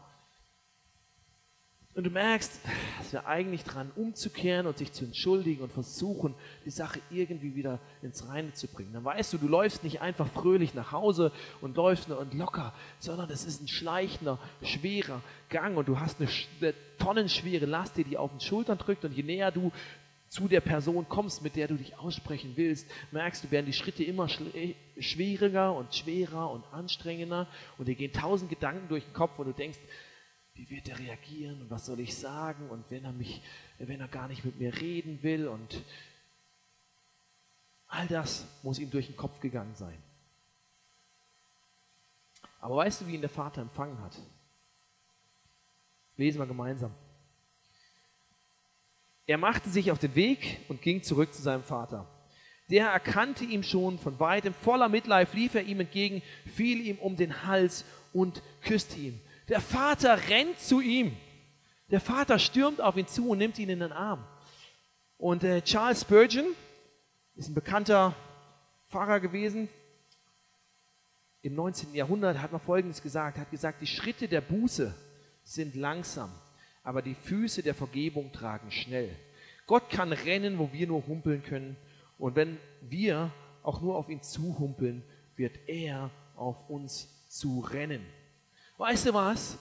und 2.00 2.06
du 2.06 2.12
merkst, 2.12 2.62
es 3.02 3.12
wäre 3.12 3.26
eigentlich 3.26 3.66
dran, 3.66 3.92
umzukehren 3.94 4.68
und 4.68 4.78
sich 4.78 4.94
zu 4.94 5.04
entschuldigen 5.04 5.62
und 5.62 5.74
versuchen, 5.74 6.34
die 6.64 6.70
Sache 6.70 7.02
irgendwie 7.10 7.56
wieder 7.56 7.78
ins 8.02 8.26
Reine 8.30 8.54
zu 8.54 8.70
bringen, 8.70 8.94
dann 8.94 9.04
weißt 9.04 9.34
du, 9.34 9.38
du 9.38 9.50
läufst 9.50 9.84
nicht 9.84 10.00
einfach 10.00 10.30
fröhlich 10.30 10.74
nach 10.74 10.94
Hause 10.94 11.34
und 11.60 11.76
läufst 11.76 12.08
nur 12.08 12.18
und 12.18 12.34
locker, 12.34 12.74
sondern 13.00 13.30
es 13.30 13.44
ist 13.44 13.62
ein 13.62 13.68
schleichender, 13.68 14.40
schwerer 14.62 15.22
Gang 15.50 15.76
und 15.76 15.90
du 15.90 16.00
hast 16.00 16.22
eine, 16.22 16.30
eine 16.62 16.74
tonnenschwere 17.00 17.66
Last, 17.66 17.98
die 17.98 18.06
dir 18.06 18.22
auf 18.22 18.32
den 18.32 18.40
Schultern 18.40 18.78
drückt 18.78 19.04
und 19.04 19.12
je 19.12 19.24
näher 19.24 19.52
du 19.52 19.70
zu 20.30 20.48
der 20.48 20.62
Person 20.62 21.06
kommst, 21.10 21.44
mit 21.44 21.58
der 21.58 21.68
du 21.68 21.76
dich 21.76 21.98
aussprechen 21.98 22.54
willst, 22.56 22.90
merkst 23.12 23.44
du, 23.44 23.52
werden 23.52 23.66
die 23.66 23.74
Schritte 23.74 24.06
immer 24.06 24.30
schwieriger 25.00 25.76
und 25.76 25.94
schwerer 25.94 26.50
und 26.50 26.64
anstrengender 26.72 27.50
und 27.78 27.90
dir 27.90 27.96
gehen 27.96 28.14
tausend 28.14 28.50
Gedanken 28.50 28.88
durch 28.88 29.04
den 29.04 29.14
Kopf 29.14 29.38
und 29.38 29.48
du 29.48 29.54
denkst, 29.54 29.80
wie 30.60 30.70
wird 30.70 30.90
er 30.90 31.00
reagieren 31.00 31.62
und 31.62 31.70
was 31.70 31.86
soll 31.86 32.02
ich 32.02 32.18
sagen 32.18 32.70
und 32.70 32.84
wenn 32.92 33.06
er 33.06 33.14
mich, 33.14 33.42
wenn 33.78 34.02
er 34.02 34.10
gar 34.10 34.28
nicht 34.28 34.44
mit 34.44 34.60
mir 34.60 34.76
reden 34.82 35.24
will 35.24 35.48
und 35.48 35.82
all 37.88 38.06
das 38.08 38.46
muss 38.62 38.78
ihm 38.78 38.92
durch 38.92 39.08
den 39.08 39.16
Kopf 39.16 39.40
gegangen 39.40 39.74
sein. 39.76 39.98
Aber 42.60 42.76
weißt 42.76 43.00
du, 43.00 43.08
wie 43.08 43.16
ihn 43.16 43.22
der 43.22 43.30
Vater 43.30 43.62
empfangen 43.62 44.02
hat? 44.02 44.20
Lesen 46.18 46.40
wir 46.40 46.46
gemeinsam. 46.46 46.94
Er 49.28 49.38
machte 49.38 49.70
sich 49.70 49.92
auf 49.92 50.00
den 50.00 50.14
Weg 50.16 50.60
und 50.68 50.82
ging 50.82 51.04
zurück 51.04 51.34
zu 51.34 51.42
seinem 51.42 51.64
Vater. 51.64 52.06
Der 52.70 52.90
erkannte 52.90 53.46
ihn 53.46 53.64
schon 53.64 53.98
von 53.98 54.20
weitem, 54.20 54.54
voller 54.54 54.90
Mitleid 54.90 55.34
lief 55.34 55.56
er 55.56 55.64
ihm 55.64 55.80
entgegen, 55.80 56.22
fiel 56.54 56.86
ihm 56.86 56.98
um 56.98 57.16
den 57.16 57.46
Hals 57.46 57.86
und 58.12 58.44
küsste 58.62 58.98
ihn. 58.98 59.22
Der 59.50 59.62
Vater 59.62 60.30
rennt 60.30 60.60
zu 60.60 60.80
ihm. 60.80 61.18
Der 61.90 62.00
Vater 62.00 62.38
stürmt 62.38 62.82
auf 62.82 62.96
ihn 62.98 63.08
zu 63.08 63.30
und 63.30 63.40
nimmt 63.40 63.58
ihn 63.58 63.70
in 63.70 63.80
den 63.80 63.92
Arm. 63.92 64.24
Und 65.18 65.44
äh, 65.44 65.64
Charles 65.64 66.02
Spurgeon 66.02 66.46
ist 67.36 67.50
ein 67.50 67.56
bekannter 67.56 68.16
Pfarrer 68.90 69.20
gewesen. 69.20 69.68
Im 71.42 71.56
19. 71.56 71.96
Jahrhundert 71.96 72.40
hat 72.40 72.52
man 72.52 72.62
Folgendes 72.62 73.02
gesagt, 73.02 73.40
hat 73.40 73.50
gesagt, 73.50 73.82
die 73.82 73.88
Schritte 73.88 74.28
der 74.28 74.42
Buße 74.42 74.94
sind 75.44 75.76
langsam, 75.76 76.32
aber 76.84 77.02
die 77.02 77.16
Füße 77.16 77.64
der 77.64 77.74
Vergebung 77.74 78.32
tragen 78.32 78.70
schnell. 78.70 79.16
Gott 79.66 79.90
kann 79.90 80.14
rennen, 80.14 80.60
wo 80.60 80.72
wir 80.74 80.86
nur 80.86 81.08
humpeln 81.08 81.44
können. 81.44 81.76
Und 82.20 82.36
wenn 82.36 82.58
wir 82.82 83.32
auch 83.64 83.82
nur 83.82 83.96
auf 83.96 84.10
ihn 84.10 84.22
zuhumpeln, 84.22 85.04
wird 85.36 85.58
er 85.68 86.12
auf 86.36 86.70
uns 86.70 87.28
zu 87.30 87.62
rennen. 87.62 88.06
Weißt 88.80 89.08
du 89.08 89.14
was? 89.14 89.58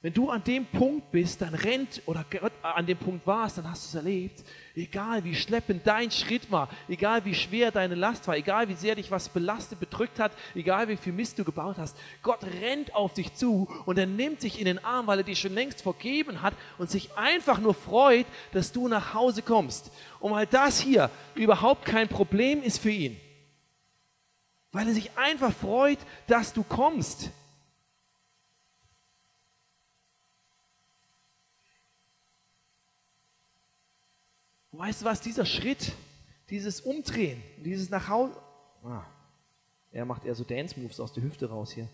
Wenn 0.00 0.14
du 0.14 0.30
an 0.30 0.44
dem 0.44 0.64
Punkt 0.64 1.10
bist, 1.10 1.42
dann 1.42 1.54
rennt 1.54 2.00
oder 2.06 2.24
an 2.62 2.86
dem 2.86 2.96
Punkt 2.96 3.26
warst, 3.26 3.58
dann 3.58 3.68
hast 3.68 3.84
du 3.84 3.88
es 3.88 3.94
erlebt. 3.96 4.44
Egal 4.76 5.24
wie 5.24 5.34
schleppend 5.34 5.84
dein 5.84 6.10
Schritt 6.12 6.52
war, 6.52 6.70
egal 6.88 7.24
wie 7.24 7.34
schwer 7.34 7.72
deine 7.72 7.96
Last 7.96 8.28
war, 8.28 8.36
egal 8.36 8.68
wie 8.68 8.74
sehr 8.74 8.94
dich 8.94 9.10
was 9.10 9.28
belastet, 9.28 9.80
bedrückt 9.80 10.20
hat, 10.20 10.32
egal 10.54 10.88
wie 10.88 10.96
viel 10.96 11.12
Mist 11.12 11.38
du 11.38 11.44
gebaut 11.44 11.76
hast, 11.78 11.96
Gott 12.22 12.44
rennt 12.44 12.94
auf 12.94 13.12
dich 13.12 13.34
zu 13.34 13.68
und 13.86 13.98
er 13.98 14.06
nimmt 14.06 14.44
dich 14.44 14.60
in 14.60 14.66
den 14.66 14.82
Arm, 14.82 15.08
weil 15.08 15.18
er 15.18 15.24
dich 15.24 15.40
schon 15.40 15.52
längst 15.52 15.82
vergeben 15.82 16.40
hat 16.40 16.54
und 16.78 16.88
sich 16.88 17.12
einfach 17.16 17.58
nur 17.58 17.74
freut, 17.74 18.26
dass 18.52 18.70
du 18.70 18.86
nach 18.86 19.14
Hause 19.14 19.42
kommst. 19.42 19.90
Und 20.20 20.30
weil 20.30 20.46
das 20.46 20.80
hier 20.80 21.10
überhaupt 21.34 21.84
kein 21.84 22.06
Problem 22.08 22.62
ist 22.62 22.78
für 22.78 22.92
ihn. 22.92 23.20
Weil 24.70 24.86
er 24.86 24.94
sich 24.94 25.10
einfach 25.18 25.52
freut, 25.52 25.98
dass 26.28 26.52
du 26.52 26.62
kommst. 26.62 27.32
Weißt 34.80 35.02
du 35.02 35.04
was, 35.04 35.20
dieser 35.20 35.44
Schritt, 35.44 35.92
dieses 36.48 36.80
Umdrehen, 36.80 37.42
dieses 37.58 37.90
nach 37.90 38.08
Hause, 38.08 38.34
ah, 38.82 39.04
er 39.92 40.06
macht 40.06 40.24
eher 40.24 40.34
so 40.34 40.42
Dance-Moves 40.42 41.00
aus 41.00 41.12
der 41.12 41.22
Hüfte 41.22 41.50
raus 41.50 41.72
hier. 41.72 41.86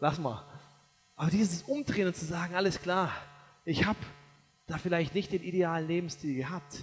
Lass 0.00 0.18
mal. 0.18 0.44
Aber 1.14 1.30
dieses 1.30 1.62
Umdrehen 1.62 2.08
und 2.08 2.16
zu 2.16 2.24
sagen, 2.24 2.54
alles 2.54 2.80
klar, 2.80 3.12
ich 3.64 3.86
habe 3.86 3.98
da 4.66 4.76
vielleicht 4.76 5.14
nicht 5.14 5.32
den 5.32 5.42
idealen 5.42 5.86
Lebensstil 5.86 6.34
gehabt. 6.34 6.82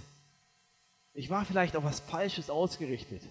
Ich 1.12 1.28
war 1.28 1.44
vielleicht 1.44 1.76
auf 1.76 1.84
was 1.84 2.00
Falsches 2.00 2.48
ausgerichtet. 2.48 3.22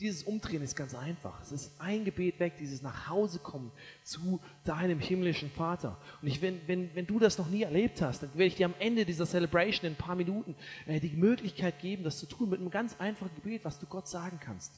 Dieses 0.00 0.24
Umdrehen 0.24 0.62
ist 0.62 0.74
ganz 0.74 0.92
einfach. 0.92 1.40
Es 1.40 1.52
ist 1.52 1.80
ein 1.80 2.04
Gebet 2.04 2.40
weg, 2.40 2.54
dieses 2.58 2.82
Nachhausekommen 2.82 3.70
zu 4.02 4.40
deinem 4.64 4.98
himmlischen 4.98 5.50
Vater. 5.50 5.98
Und 6.20 6.26
ich, 6.26 6.42
wenn, 6.42 6.66
wenn, 6.66 6.92
wenn 6.96 7.06
du 7.06 7.20
das 7.20 7.38
noch 7.38 7.48
nie 7.48 7.62
erlebt 7.62 8.02
hast, 8.02 8.22
dann 8.22 8.30
werde 8.34 8.46
ich 8.46 8.56
dir 8.56 8.66
am 8.66 8.74
Ende 8.80 9.04
dieser 9.04 9.24
Celebration 9.24 9.86
in 9.86 9.92
ein 9.92 9.96
paar 9.96 10.16
Minuten 10.16 10.56
äh, 10.86 10.98
die 10.98 11.16
Möglichkeit 11.16 11.78
geben, 11.78 12.02
das 12.02 12.18
zu 12.18 12.26
tun 12.26 12.50
mit 12.50 12.58
einem 12.58 12.70
ganz 12.70 12.96
einfachen 12.98 13.34
Gebet, 13.36 13.64
was 13.64 13.78
du 13.78 13.86
Gott 13.86 14.08
sagen 14.08 14.40
kannst. 14.40 14.72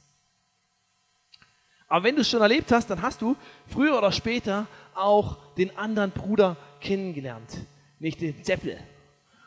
Aber 1.88 2.04
wenn 2.04 2.16
du 2.16 2.20
es 2.20 2.28
schon 2.28 2.42
erlebt 2.42 2.70
hast, 2.70 2.90
dann 2.90 3.00
hast 3.00 3.22
du 3.22 3.36
früher 3.68 3.96
oder 3.96 4.12
später 4.12 4.66
auch 4.94 5.54
den 5.54 5.78
anderen 5.78 6.10
Bruder 6.10 6.58
kennengelernt, 6.80 7.64
nicht 8.00 8.20
den 8.20 8.44
Seppel. 8.44 8.78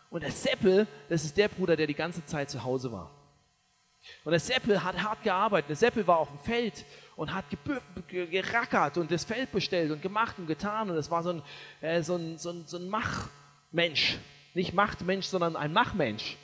Und 0.09 0.23
der 0.23 0.31
Seppel, 0.31 0.87
das 1.09 1.25
ist 1.25 1.37
der 1.37 1.49
Bruder, 1.49 1.75
der 1.75 1.85
die 1.85 1.93
ganze 1.93 2.25
Zeit 2.25 2.49
zu 2.49 2.63
Hause 2.63 2.91
war. 2.91 3.18
Und 4.23 4.31
der 4.31 4.39
Seppel 4.39 4.83
hat 4.83 5.01
hart 5.01 5.23
gearbeitet. 5.23 5.69
Der 5.69 5.75
Seppel 5.75 6.05
war 6.07 6.17
auf 6.17 6.29
dem 6.29 6.39
Feld 6.39 6.85
und 7.15 7.33
hat 7.33 7.45
gerackert 8.07 8.97
und 8.97 9.11
das 9.11 9.25
Feld 9.25 9.51
bestellt 9.51 9.91
und 9.91 10.01
gemacht 10.01 10.39
und 10.39 10.47
getan. 10.47 10.89
Und 10.89 10.97
es 10.97 11.11
war 11.11 11.23
so 11.23 11.31
ein, 11.31 11.41
äh, 11.81 12.01
so 12.01 12.15
ein, 12.15 12.37
so 12.37 12.51
ein, 12.51 12.63
so 12.65 12.77
ein 12.77 12.89
Machmensch. 12.89 14.17
Nicht 14.53 14.73
Machtmensch, 14.73 15.25
sondern 15.25 15.55
ein 15.55 15.73
Machmensch. 15.73 16.37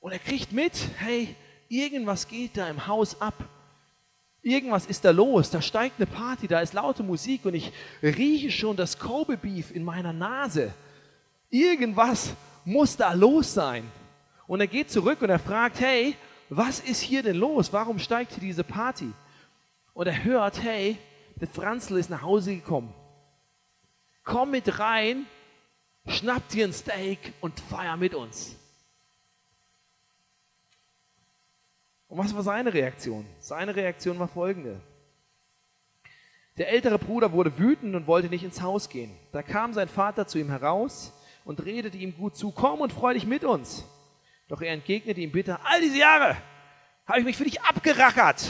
Und 0.00 0.12
er 0.12 0.18
kriegt 0.18 0.52
mit, 0.52 0.72
hey, 0.98 1.34
irgendwas 1.68 2.26
geht 2.26 2.56
da 2.56 2.68
im 2.68 2.86
Haus 2.86 3.20
ab. 3.20 3.34
Irgendwas 4.42 4.86
ist 4.86 5.04
da 5.04 5.10
los, 5.10 5.50
da 5.50 5.60
steigt 5.60 5.96
eine 5.98 6.06
Party, 6.06 6.48
da 6.48 6.60
ist 6.60 6.72
laute 6.72 7.02
Musik 7.02 7.44
und 7.44 7.54
ich 7.54 7.72
rieche 8.02 8.50
schon 8.50 8.74
das 8.74 8.98
Kobe 8.98 9.36
Beef 9.36 9.70
in 9.70 9.84
meiner 9.84 10.14
Nase. 10.14 10.72
Irgendwas 11.50 12.32
muss 12.64 12.96
da 12.96 13.12
los 13.12 13.52
sein. 13.52 13.90
Und 14.50 14.58
er 14.58 14.66
geht 14.66 14.90
zurück 14.90 15.22
und 15.22 15.30
er 15.30 15.38
fragt, 15.38 15.78
hey, 15.78 16.16
was 16.48 16.80
ist 16.80 17.00
hier 17.00 17.22
denn 17.22 17.36
los? 17.36 17.72
Warum 17.72 18.00
steigt 18.00 18.32
hier 18.32 18.40
diese 18.40 18.64
Party? 18.64 19.12
Und 19.94 20.08
er 20.08 20.24
hört, 20.24 20.60
hey, 20.60 20.98
der 21.36 21.46
Franzl 21.46 21.98
ist 21.98 22.10
nach 22.10 22.22
Hause 22.22 22.56
gekommen. 22.56 22.92
Komm 24.24 24.50
mit 24.50 24.80
rein, 24.80 25.26
schnapp 26.08 26.48
dir 26.48 26.64
ein 26.64 26.72
Steak 26.72 27.32
und 27.40 27.60
feier 27.60 27.96
mit 27.96 28.12
uns. 28.12 28.56
Und 32.08 32.18
was 32.18 32.34
war 32.34 32.42
seine 32.42 32.74
Reaktion? 32.74 33.24
Seine 33.38 33.76
Reaktion 33.76 34.18
war 34.18 34.26
folgende. 34.26 34.80
Der 36.56 36.70
ältere 36.70 36.98
Bruder 36.98 37.30
wurde 37.30 37.56
wütend 37.56 37.94
und 37.94 38.08
wollte 38.08 38.28
nicht 38.28 38.42
ins 38.42 38.60
Haus 38.60 38.88
gehen. 38.88 39.16
Da 39.30 39.44
kam 39.44 39.74
sein 39.74 39.88
Vater 39.88 40.26
zu 40.26 40.40
ihm 40.40 40.48
heraus 40.48 41.12
und 41.44 41.64
redete 41.64 41.98
ihm 41.98 42.16
gut 42.16 42.34
zu, 42.34 42.50
komm 42.50 42.80
und 42.80 42.92
freu 42.92 43.14
dich 43.14 43.26
mit 43.26 43.44
uns. 43.44 43.84
Doch 44.50 44.60
er 44.60 44.72
entgegnete 44.72 45.20
ihm 45.20 45.30
bitter, 45.30 45.60
all 45.62 45.80
diese 45.80 45.98
Jahre 45.98 46.36
habe 47.06 47.20
ich 47.20 47.24
mich 47.24 47.36
für 47.36 47.44
dich 47.44 47.62
abgerackert. 47.62 48.44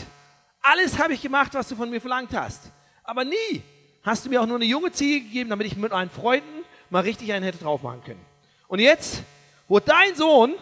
Alles 0.63 0.99
habe 0.99 1.13
ich 1.13 1.21
gemacht, 1.21 1.53
was 1.53 1.69
du 1.69 1.77
von 1.77 1.91
mir 1.91 2.01
verlangt 2.01 2.35
hast. 2.35 2.73
Aber 3.05 3.23
nie 3.23 3.63
hast 4.03 4.25
du 4.25 4.31
mir 4.31 4.41
auch 4.41 4.47
nur 4.47 4.57
eine 4.57 4.65
junge 4.65 4.93
Ziege 4.93 5.27
gegeben, 5.27 5.51
damit 5.51 5.67
ich 5.67 5.77
mit 5.77 5.93
meinen 5.93 6.09
Freunden 6.09 6.65
mal 6.89 7.03
richtig 7.03 7.31
einen 7.35 7.45
hätte 7.45 7.59
drauf 7.59 7.83
machen 7.83 8.03
können. 8.03 8.25
Und 8.67 8.79
jetzt, 8.79 9.23
wo 9.69 9.79
dein 9.79 10.15
Sohn, 10.15 10.55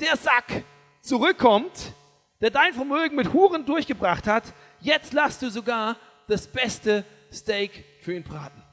der 0.00 0.16
Sack, 0.16 0.64
zurückkommt, 1.02 1.92
der 2.40 2.50
dein 2.50 2.72
Vermögen 2.72 3.14
mit 3.14 3.34
Huren 3.34 3.66
durchgebracht 3.66 4.26
hat, 4.26 4.44
jetzt 4.80 5.12
lass 5.12 5.38
du 5.38 5.50
sogar 5.50 5.96
das 6.28 6.46
beste 6.46 7.04
Steak 7.30 7.84
für 8.00 8.14
ihn 8.14 8.22
braten. 8.22 8.65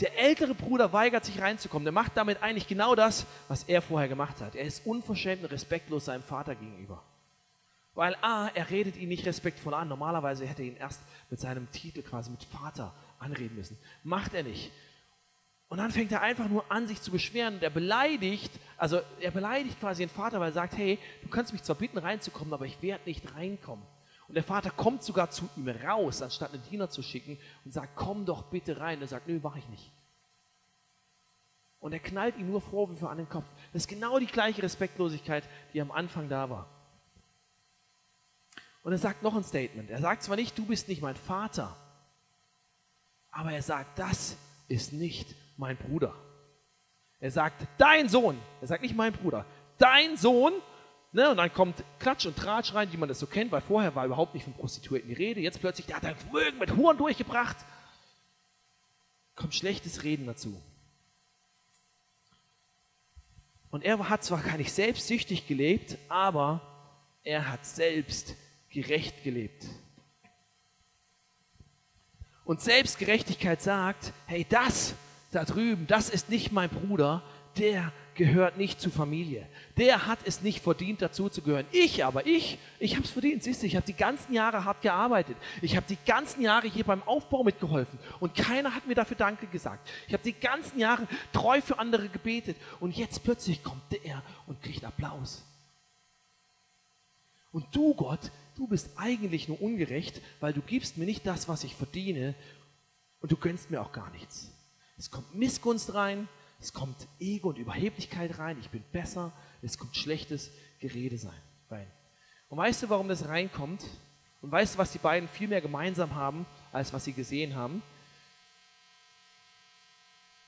Der 0.00 0.18
ältere 0.18 0.54
Bruder 0.54 0.92
weigert 0.92 1.24
sich 1.24 1.40
reinzukommen. 1.40 1.84
Der 1.84 1.92
macht 1.92 2.16
damit 2.16 2.42
eigentlich 2.42 2.68
genau 2.68 2.94
das, 2.94 3.26
was 3.48 3.64
er 3.64 3.80
vorher 3.80 4.08
gemacht 4.08 4.40
hat. 4.42 4.54
Er 4.54 4.64
ist 4.64 4.84
unverschämt 4.84 5.42
und 5.42 5.50
respektlos 5.50 6.04
seinem 6.04 6.22
Vater 6.22 6.54
gegenüber. 6.54 7.02
Weil 7.94 8.14
A, 8.20 8.48
er 8.48 8.68
redet 8.68 8.96
ihn 8.96 9.08
nicht 9.08 9.24
respektvoll 9.24 9.72
an. 9.72 9.88
Normalerweise 9.88 10.46
hätte 10.46 10.62
er 10.62 10.68
ihn 10.68 10.76
erst 10.76 11.00
mit 11.30 11.40
seinem 11.40 11.70
Titel 11.70 12.02
quasi 12.02 12.30
mit 12.30 12.44
Vater 12.44 12.92
anreden 13.18 13.56
müssen. 13.56 13.78
Macht 14.04 14.34
er 14.34 14.42
nicht. 14.42 14.70
Und 15.68 15.78
dann 15.78 15.90
fängt 15.90 16.12
er 16.12 16.20
einfach 16.20 16.48
nur 16.48 16.70
an, 16.70 16.86
sich 16.86 17.00
zu 17.00 17.10
beschweren. 17.10 17.54
Und 17.54 17.74
beleidigt, 17.74 18.52
also 18.76 19.00
er 19.20 19.30
beleidigt 19.30 19.80
quasi 19.80 20.02
den 20.02 20.10
Vater, 20.10 20.40
weil 20.40 20.50
er 20.50 20.52
sagt, 20.52 20.76
hey, 20.76 20.98
du 21.22 21.28
kannst 21.28 21.54
mich 21.54 21.62
zwar 21.62 21.76
bitten 21.76 21.96
reinzukommen, 21.96 22.52
aber 22.52 22.66
ich 22.66 22.82
werde 22.82 23.04
nicht 23.06 23.34
reinkommen. 23.34 23.84
Und 24.28 24.34
der 24.34 24.42
Vater 24.42 24.70
kommt 24.70 25.02
sogar 25.02 25.30
zu 25.30 25.48
ihm 25.56 25.68
raus, 25.68 26.20
anstatt 26.22 26.52
einen 26.52 26.62
Diener 26.64 26.90
zu 26.90 27.02
schicken 27.02 27.38
und 27.64 27.72
sagt, 27.72 27.94
komm 27.94 28.26
doch 28.26 28.44
bitte 28.44 28.80
rein. 28.80 29.00
Er 29.00 29.06
sagt, 29.06 29.28
nö, 29.28 29.38
mach 29.42 29.56
ich 29.56 29.68
nicht. 29.68 29.92
Und 31.78 31.92
er 31.92 32.00
knallt 32.00 32.36
ihm 32.36 32.50
nur 32.50 32.60
Vorwürfe 32.60 33.08
an 33.08 33.18
den 33.18 33.28
Kopf. 33.28 33.44
Das 33.72 33.82
ist 33.82 33.88
genau 33.88 34.18
die 34.18 34.26
gleiche 34.26 34.62
Respektlosigkeit, 34.62 35.44
die 35.72 35.80
am 35.80 35.92
Anfang 35.92 36.28
da 36.28 36.50
war. 36.50 36.68
Und 38.82 38.92
er 38.92 38.98
sagt 38.98 39.22
noch 39.22 39.36
ein 39.36 39.44
Statement. 39.44 39.90
Er 39.90 40.00
sagt 40.00 40.22
zwar 40.22 40.36
nicht, 40.36 40.56
du 40.58 40.64
bist 40.64 40.88
nicht 40.88 41.02
mein 41.02 41.16
Vater, 41.16 41.76
aber 43.30 43.52
er 43.52 43.62
sagt, 43.62 43.98
das 43.98 44.36
ist 44.68 44.92
nicht 44.92 45.34
mein 45.56 45.76
Bruder. 45.76 46.14
Er 47.20 47.30
sagt, 47.30 47.66
dein 47.78 48.08
Sohn, 48.08 48.38
er 48.60 48.66
sagt 48.66 48.82
nicht 48.82 48.96
mein 48.96 49.12
Bruder, 49.12 49.44
dein 49.78 50.16
Sohn 50.16 50.52
Ne? 51.16 51.30
Und 51.30 51.38
dann 51.38 51.50
kommt 51.50 51.82
Klatsch 51.98 52.26
und 52.26 52.36
Tratsch 52.36 52.74
rein, 52.74 52.92
wie 52.92 52.98
man 52.98 53.08
das 53.08 53.18
so 53.18 53.26
kennt, 53.26 53.50
weil 53.50 53.62
vorher 53.62 53.94
war 53.94 54.04
überhaupt 54.04 54.34
nicht 54.34 54.44
von 54.44 54.52
Prostituierten 54.52 55.08
die 55.08 55.14
Rede. 55.14 55.40
Jetzt 55.40 55.60
plötzlich, 55.60 55.86
der 55.86 55.96
hat 55.96 56.04
ein 56.04 56.14
Vermögen 56.14 56.58
mit 56.58 56.76
Huren 56.76 56.98
durchgebracht. 56.98 57.56
Kommt 59.34 59.54
schlechtes 59.54 60.02
Reden 60.04 60.26
dazu. 60.26 60.62
Und 63.70 63.82
er 63.82 64.10
hat 64.10 64.24
zwar 64.24 64.42
gar 64.42 64.58
nicht 64.58 64.70
selbstsüchtig 64.74 65.46
gelebt, 65.46 65.96
aber 66.10 66.60
er 67.24 67.50
hat 67.50 67.64
selbst 67.64 68.34
gerecht 68.68 69.24
gelebt. 69.24 69.64
Und 72.44 72.60
Selbstgerechtigkeit 72.60 73.62
sagt, 73.62 74.12
hey, 74.26 74.44
das 74.46 74.94
da 75.32 75.46
drüben, 75.46 75.86
das 75.86 76.10
ist 76.10 76.28
nicht 76.28 76.52
mein 76.52 76.68
Bruder, 76.68 77.22
der 77.58 77.92
gehört 78.14 78.56
nicht 78.56 78.80
zur 78.80 78.92
Familie. 78.92 79.46
Der 79.76 80.06
hat 80.06 80.18
es 80.24 80.42
nicht 80.42 80.62
verdient, 80.62 81.02
dazu 81.02 81.28
zu 81.28 81.42
gehören. 81.42 81.66
Ich 81.70 82.04
aber, 82.04 82.26
ich, 82.26 82.58
ich 82.78 82.94
habe 82.94 83.04
es 83.04 83.10
verdient. 83.10 83.42
Siehst 83.42 83.62
du, 83.62 83.66
ich 83.66 83.76
habe 83.76 83.86
die 83.86 83.94
ganzen 83.94 84.32
Jahre 84.32 84.64
hart 84.64 84.82
gearbeitet. 84.82 85.36
Ich 85.62 85.76
habe 85.76 85.86
die 85.88 85.98
ganzen 86.06 86.42
Jahre 86.42 86.66
hier 86.66 86.84
beim 86.84 87.02
Aufbau 87.02 87.44
mitgeholfen. 87.44 87.98
Und 88.20 88.34
keiner 88.34 88.74
hat 88.74 88.86
mir 88.86 88.94
dafür 88.94 89.16
Danke 89.16 89.46
gesagt. 89.46 89.88
Ich 90.08 90.14
habe 90.14 90.22
die 90.22 90.32
ganzen 90.32 90.78
Jahre 90.78 91.06
treu 91.32 91.60
für 91.60 91.78
andere 91.78 92.08
gebetet. 92.08 92.56
Und 92.80 92.96
jetzt 92.96 93.22
plötzlich 93.22 93.62
kommt 93.62 93.82
der 93.92 94.22
und 94.46 94.62
kriegt 94.62 94.84
Applaus. 94.84 95.44
Und 97.52 97.66
du, 97.74 97.94
Gott, 97.94 98.32
du 98.56 98.66
bist 98.66 98.90
eigentlich 98.96 99.48
nur 99.48 99.60
ungerecht, 99.60 100.20
weil 100.40 100.52
du 100.52 100.60
gibst 100.60 100.96
mir 100.98 101.06
nicht 101.06 101.26
das, 101.26 101.48
was 101.48 101.64
ich 101.64 101.74
verdiene. 101.74 102.34
Und 103.20 103.32
du 103.32 103.36
gönnst 103.36 103.70
mir 103.70 103.80
auch 103.80 103.92
gar 103.92 104.10
nichts. 104.10 104.52
Es 104.98 105.10
kommt 105.10 105.34
Missgunst 105.34 105.92
rein, 105.92 106.28
es 106.60 106.72
kommt 106.72 107.06
Ego 107.20 107.50
und 107.50 107.58
Überheblichkeit 107.58 108.38
rein, 108.38 108.58
ich 108.60 108.70
bin 108.70 108.82
besser, 108.92 109.32
es 109.62 109.78
kommt 109.78 109.96
schlechtes 109.96 110.50
Gerede 110.80 111.18
sein, 111.18 111.40
rein. 111.70 111.86
Und 112.48 112.58
weißt 112.58 112.84
du, 112.84 112.88
warum 112.88 113.08
das 113.08 113.28
reinkommt? 113.28 113.84
Und 114.42 114.52
weißt 114.52 114.74
du, 114.74 114.78
was 114.78 114.92
die 114.92 114.98
beiden 114.98 115.28
viel 115.28 115.48
mehr 115.48 115.60
gemeinsam 115.60 116.14
haben, 116.14 116.46
als 116.72 116.92
was 116.92 117.04
sie 117.04 117.12
gesehen 117.12 117.56
haben? 117.56 117.82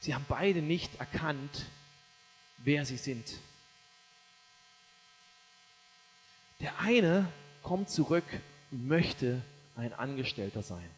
Sie 0.01 0.15
haben 0.15 0.25
beide 0.29 0.63
nicht 0.63 1.01
erkannt, 1.01 1.67
wer 2.59 2.85
sie 2.85 2.97
sind. 2.97 3.39
Der 6.61 6.79
eine 6.81 7.31
kommt 7.63 7.91
zurück 7.91 8.25
und 8.71 8.87
möchte 8.87 9.43
ein 9.77 9.93
Angestellter 9.93 10.63
sein. 10.63 10.89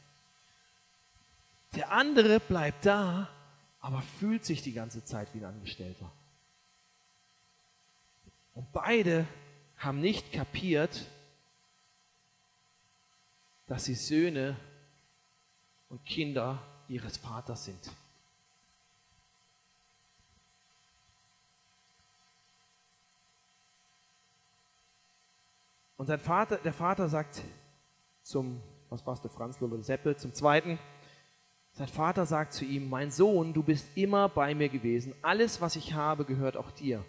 Der 1.75 1.93
andere 1.93 2.41
bleibt 2.41 2.85
da, 2.85 3.29
aber 3.81 4.03
fühlt 4.03 4.45
sich 4.45 4.63
die 4.63 4.73
ganze 4.73 5.05
Zeit 5.05 5.35
wie 5.35 5.39
ein 5.39 5.47
Angestellter. 5.47 6.11
Und 8.55 8.71
beide 8.73 9.27
haben 9.77 10.01
nicht 10.01 10.33
kapiert, 10.33 11.07
dass 13.67 13.85
sie 13.85 13.95
Söhne 13.95 14.57
und 15.89 16.05
Kinder 16.05 16.63
ihres 16.89 17.17
Vaters 17.17 17.65
sind. 17.65 17.91
Und 25.97 26.07
sein 26.07 26.19
Vater, 26.19 26.57
der 26.57 26.73
Vater 26.73 27.09
sagt 27.09 27.43
zum, 28.23 28.63
was 28.89 29.07
war 29.07 29.15
es, 29.15 29.21
der 29.21 29.31
Franz 29.31 29.61
oder 29.61 29.81
Seppel, 29.83 30.17
zum 30.17 30.35
zweiten, 30.35 30.79
sein 31.81 31.89
Vater 31.89 32.27
sagt 32.27 32.53
zu 32.53 32.67
ihm, 32.67 32.91
mein 32.91 33.11
Sohn, 33.11 33.55
du 33.55 33.63
bist 33.63 33.87
immer 33.95 34.29
bei 34.29 34.55
mir 34.55 34.69
gewesen, 34.69 35.15
alles, 35.23 35.63
was 35.63 35.77
ich 35.77 35.95
habe, 35.95 36.27
gehört 36.27 36.59
auch 36.59 36.71
dir. 36.71 37.03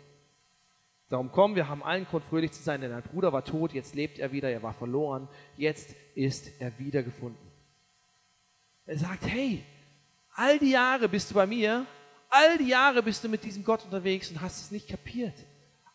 Darum 1.10 1.30
komm, 1.30 1.56
wir 1.56 1.68
haben 1.68 1.84
allen 1.84 2.06
Grund, 2.06 2.24
fröhlich 2.24 2.54
zu 2.54 2.64
sein, 2.64 2.80
denn 2.80 2.92
dein 2.92 3.04
Bruder 3.04 3.34
war 3.34 3.44
tot, 3.44 3.74
jetzt 3.74 3.96
lebt 3.96 4.18
er 4.18 4.32
wieder, 4.32 4.50
er 4.50 4.64
war 4.64 4.74
verloren, 4.74 5.28
jetzt 5.58 5.94
ist 6.16 6.62
er 6.62 6.80
wiedergefunden. 6.80 7.46
Er 8.86 8.98
sagt, 8.98 9.26
hey, 9.26 9.62
all 10.36 10.58
die 10.58 10.72
Jahre 10.72 11.10
bist 11.10 11.32
du 11.32 11.36
bei 11.36 11.46
mir, 11.46 11.86
all 12.30 12.58
die 12.58 12.70
Jahre 12.70 13.04
bist 13.04 13.26
du 13.26 13.28
mit 13.28 13.44
diesem 13.44 13.66
Gott 13.66 13.84
unterwegs 13.84 14.32
und 14.32 14.40
hast 14.40 14.62
es 14.62 14.72
nicht 14.72 14.88
kapiert. 14.88 15.36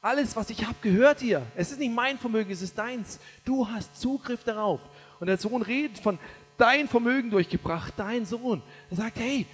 Alles, 0.03 0.37
was 0.37 0.51
ich 0.51 0.67
habe, 0.67 0.77
gehört 0.83 1.23
dir. 1.23 1.47
Es 1.57 1.73
ist 1.73 1.79
nicht 1.79 1.95
mein 1.95 2.19
Vermögen, 2.19 2.53
es 2.53 2.61
ist 2.61 2.77
deins. 2.77 3.21
Du 3.47 3.67
hast 3.67 3.99
Zugriff 3.99 4.45
darauf. 4.45 4.81
Und 5.19 5.29
der 5.29 5.39
Sohn 5.39 5.63
redet 5.63 5.99
von 5.99 6.19
dein 6.59 6.89
Vermögen 6.89 7.31
durchgebracht, 7.31 7.95
dein 7.97 8.25
Sohn. 8.27 8.63
Er 8.91 8.97
sagt, 8.97 9.19
hey, 9.19 9.47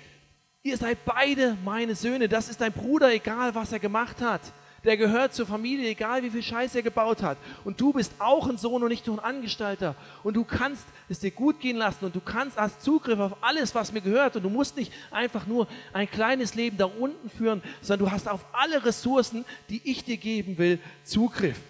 ihr 0.63 0.77
seid 0.77 1.05
beide 1.05 1.57
meine 1.65 1.95
Söhne. 1.95 2.29
Das 2.29 2.49
ist 2.49 2.61
dein 2.61 2.73
Bruder, 2.73 3.13
egal 3.13 3.55
was 3.55 3.73
er 3.73 3.79
gemacht 3.79 4.21
hat 4.21 4.41
der 4.85 4.97
gehört 4.97 5.35
zur 5.35 5.47
Familie, 5.47 5.89
egal 5.89 6.23
wie 6.23 6.31
viel 6.31 6.43
Scheiß 6.43 6.75
er 6.75 6.83
gebaut 6.83 7.23
hat. 7.23 7.39
Und 7.65 7.81
du 7.81 7.93
bist 7.93 8.13
auch 8.19 8.49
ein 8.49 8.59
Sohn 8.59 8.83
und 8.83 8.89
nicht 8.89 9.07
nur 9.07 9.19
ein 9.19 9.37
Angestellter. 9.37 9.95
Und 10.23 10.35
du 10.35 10.45
kannst 10.45 10.85
es 11.09 11.21
dir 11.21 11.31
gut 11.31 11.61
gehen 11.61 11.77
lassen 11.77 12.05
und 12.05 12.15
du 12.15 12.21
kannst 12.21 12.57
hast 12.57 12.83
Zugriff 12.83 13.19
auf 13.19 13.37
alles, 13.43 13.75
was 13.75 13.93
mir 13.93 14.01
gehört. 14.01 14.37
Und 14.37 14.43
du 14.43 14.51
musst 14.51 14.77
nicht 14.77 14.93
einfach 15.11 15.47
nur 15.47 15.69
ein 15.93 16.11
kleines 16.11 16.55
Leben 16.55 16.79
da 16.79 16.87
unten 16.87 17.31
führen, 17.31 17.63
sondern 17.81 18.07
du 18.07 18.13
hast 18.13 18.29
auf 18.29 18.45
alle 18.53 18.85
Ressourcen, 18.85 19.45
die 19.69 19.81
ich 19.85 20.05
dir 20.05 20.17
geben 20.17 20.59
will, 20.59 20.81
Zugriff. 21.05 21.61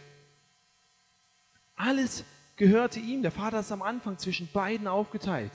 Alles 1.77 2.25
gehörte 2.63 3.01
ihm. 3.01 3.23
Der 3.23 3.33
Vater 3.33 3.59
ist 3.59 3.73
am 3.73 3.83
Anfang 3.83 4.19
zwischen 4.19 4.47
beiden 4.53 4.87
aufgeteilt. 4.87 5.51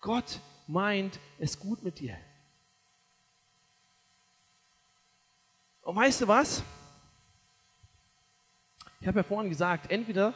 Gott 0.00 0.40
meint 0.66 1.18
es 1.38 1.58
gut 1.58 1.82
mit 1.82 1.98
dir. 1.98 2.14
Und 5.80 5.96
weißt 5.96 6.20
du 6.20 6.28
was? 6.28 6.62
Ich 9.00 9.06
habe 9.06 9.20
ja 9.20 9.22
vorhin 9.22 9.48
gesagt, 9.48 9.90
entweder 9.90 10.34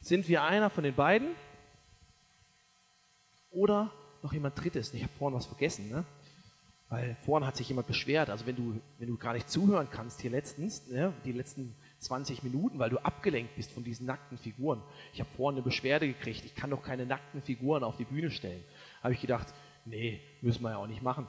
sind 0.00 0.26
wir 0.26 0.42
einer 0.42 0.70
von 0.70 0.82
den 0.82 0.96
beiden 0.96 1.28
oder 3.50 3.92
noch 4.22 4.32
jemand 4.32 4.58
Drittes. 4.58 4.92
Ich 4.92 5.04
habe 5.04 5.12
vorhin 5.12 5.38
was 5.38 5.46
vergessen, 5.46 5.88
ne? 5.88 6.04
weil 6.88 7.16
vorhin 7.24 7.46
hat 7.46 7.56
sich 7.56 7.68
jemand 7.68 7.86
beschwert. 7.86 8.28
Also 8.28 8.44
wenn 8.44 8.56
du, 8.56 8.80
wenn 8.98 9.06
du 9.06 9.16
gar 9.16 9.34
nicht 9.34 9.48
zuhören 9.48 9.88
kannst 9.88 10.20
hier 10.20 10.32
letztens, 10.32 10.84
ne? 10.88 11.12
die 11.24 11.30
letzten 11.30 11.76
20 12.04 12.42
Minuten, 12.42 12.78
weil 12.78 12.90
du 12.90 12.98
abgelenkt 12.98 13.56
bist 13.56 13.72
von 13.72 13.82
diesen 13.82 14.06
nackten 14.06 14.38
Figuren. 14.38 14.82
Ich 15.12 15.20
habe 15.20 15.30
vorhin 15.30 15.56
eine 15.56 15.64
Beschwerde 15.64 16.06
gekriegt, 16.06 16.44
ich 16.44 16.54
kann 16.54 16.70
doch 16.70 16.82
keine 16.82 17.06
nackten 17.06 17.42
Figuren 17.42 17.82
auf 17.82 17.96
die 17.96 18.04
Bühne 18.04 18.30
stellen. 18.30 18.62
Habe 19.02 19.14
ich 19.14 19.20
gedacht, 19.20 19.52
nee, 19.84 20.20
müssen 20.40 20.62
wir 20.62 20.70
ja 20.70 20.76
auch 20.76 20.86
nicht 20.86 21.02
machen. 21.02 21.26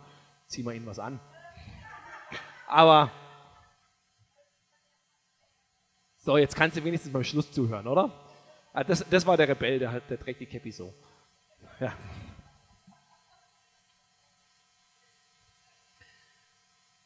Zieh 0.48 0.64
mal 0.64 0.76
ihnen 0.76 0.86
was 0.86 1.00
an. 1.00 1.20
Aber 2.68 3.12
so, 6.18 6.38
jetzt 6.38 6.56
kannst 6.56 6.76
du 6.76 6.84
wenigstens 6.84 7.14
beim 7.14 7.24
Schluss 7.24 7.52
zuhören, 7.52 7.88
oder? 7.88 8.12
Ah, 8.74 8.84
das, 8.84 9.06
das 9.10 9.26
war 9.26 9.38
der 9.38 9.48
Rebell, 9.48 9.80
der, 9.80 10.02
der 10.02 10.20
trägt 10.20 10.42
die 10.42 10.46
Käppi 10.46 10.72
so. 10.72 10.94
Ja. 11.80 11.94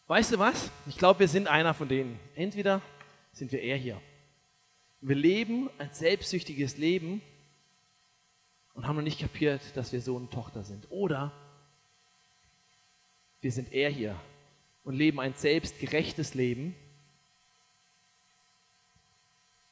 Weißt 0.07 0.33
du 0.33 0.39
was? 0.39 0.71
Ich 0.87 0.97
glaube, 0.97 1.19
wir 1.19 1.27
sind 1.27 1.47
einer 1.47 1.75
von 1.75 1.87
denen. 1.87 2.19
Entweder 2.33 2.81
sind 3.39 3.51
wir 3.51 3.61
eher 3.61 3.77
hier. 3.77 3.99
Wir 5.01 5.15
leben 5.15 5.69
ein 5.79 5.91
selbstsüchtiges 5.91 6.77
Leben 6.77 7.21
und 8.73 8.85
haben 8.85 8.97
noch 8.97 9.03
nicht 9.03 9.19
kapiert, 9.19 9.61
dass 9.75 9.91
wir 9.91 10.01
Sohn 10.01 10.23
und 10.23 10.31
Tochter 10.31 10.63
sind. 10.63 10.91
Oder 10.91 11.31
wir 13.41 13.51
sind 13.51 13.71
eher 13.71 13.89
hier 13.89 14.19
und 14.83 14.95
leben 14.95 15.19
ein 15.19 15.33
selbstgerechtes 15.33 16.33
Leben 16.33 16.75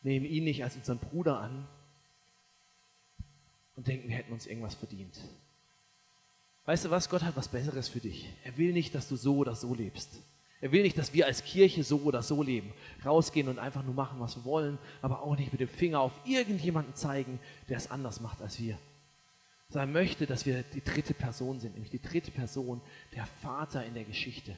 nehmen 0.03 0.25
ihn 0.25 0.45
nicht 0.45 0.63
als 0.63 0.75
unseren 0.77 0.99
Bruder 0.99 1.39
an 1.39 1.67
und 3.75 3.87
denken, 3.87 4.07
wir 4.07 4.15
hätten 4.15 4.31
uns 4.31 4.47
irgendwas 4.47 4.75
verdient. 4.75 5.19
Weißt 6.65 6.85
du 6.85 6.89
was? 6.89 7.09
Gott 7.09 7.23
hat 7.23 7.35
was 7.35 7.49
Besseres 7.49 7.89
für 7.89 7.99
dich. 7.99 8.29
Er 8.43 8.57
will 8.57 8.71
nicht, 8.71 8.95
dass 8.95 9.09
du 9.09 9.17
so 9.17 9.37
oder 9.37 9.55
so 9.55 9.73
lebst. 9.73 10.21
Er 10.59 10.71
will 10.71 10.81
nicht, 10.81 10.97
dass 10.97 11.13
wir 11.13 11.27
als 11.27 11.43
Kirche 11.43 11.83
so 11.83 11.99
oder 11.99 12.23
so 12.23 12.41
leben, 12.41 12.73
rausgehen 13.05 13.47
und 13.47 13.59
einfach 13.59 13.83
nur 13.83 13.93
machen, 13.93 14.19
was 14.19 14.37
wir 14.37 14.45
wollen, 14.45 14.79
aber 15.01 15.21
auch 15.21 15.37
nicht 15.37 15.51
mit 15.51 15.61
dem 15.61 15.67
Finger 15.67 15.99
auf 15.99 16.13
irgendjemanden 16.25 16.95
zeigen, 16.95 17.39
der 17.69 17.77
es 17.77 17.91
anders 17.91 18.21
macht 18.21 18.41
als 18.41 18.59
wir. 18.59 18.77
Sondern 19.69 19.89
er 19.89 19.93
möchte, 19.93 20.25
dass 20.25 20.45
wir 20.45 20.63
die 20.63 20.83
dritte 20.83 21.13
Person 21.13 21.59
sind, 21.59 21.73
nämlich 21.73 21.91
die 21.91 22.01
dritte 22.01 22.31
Person, 22.31 22.81
der 23.13 23.25
Vater 23.25 23.85
in 23.85 23.93
der 23.93 24.05
Geschichte. 24.05 24.57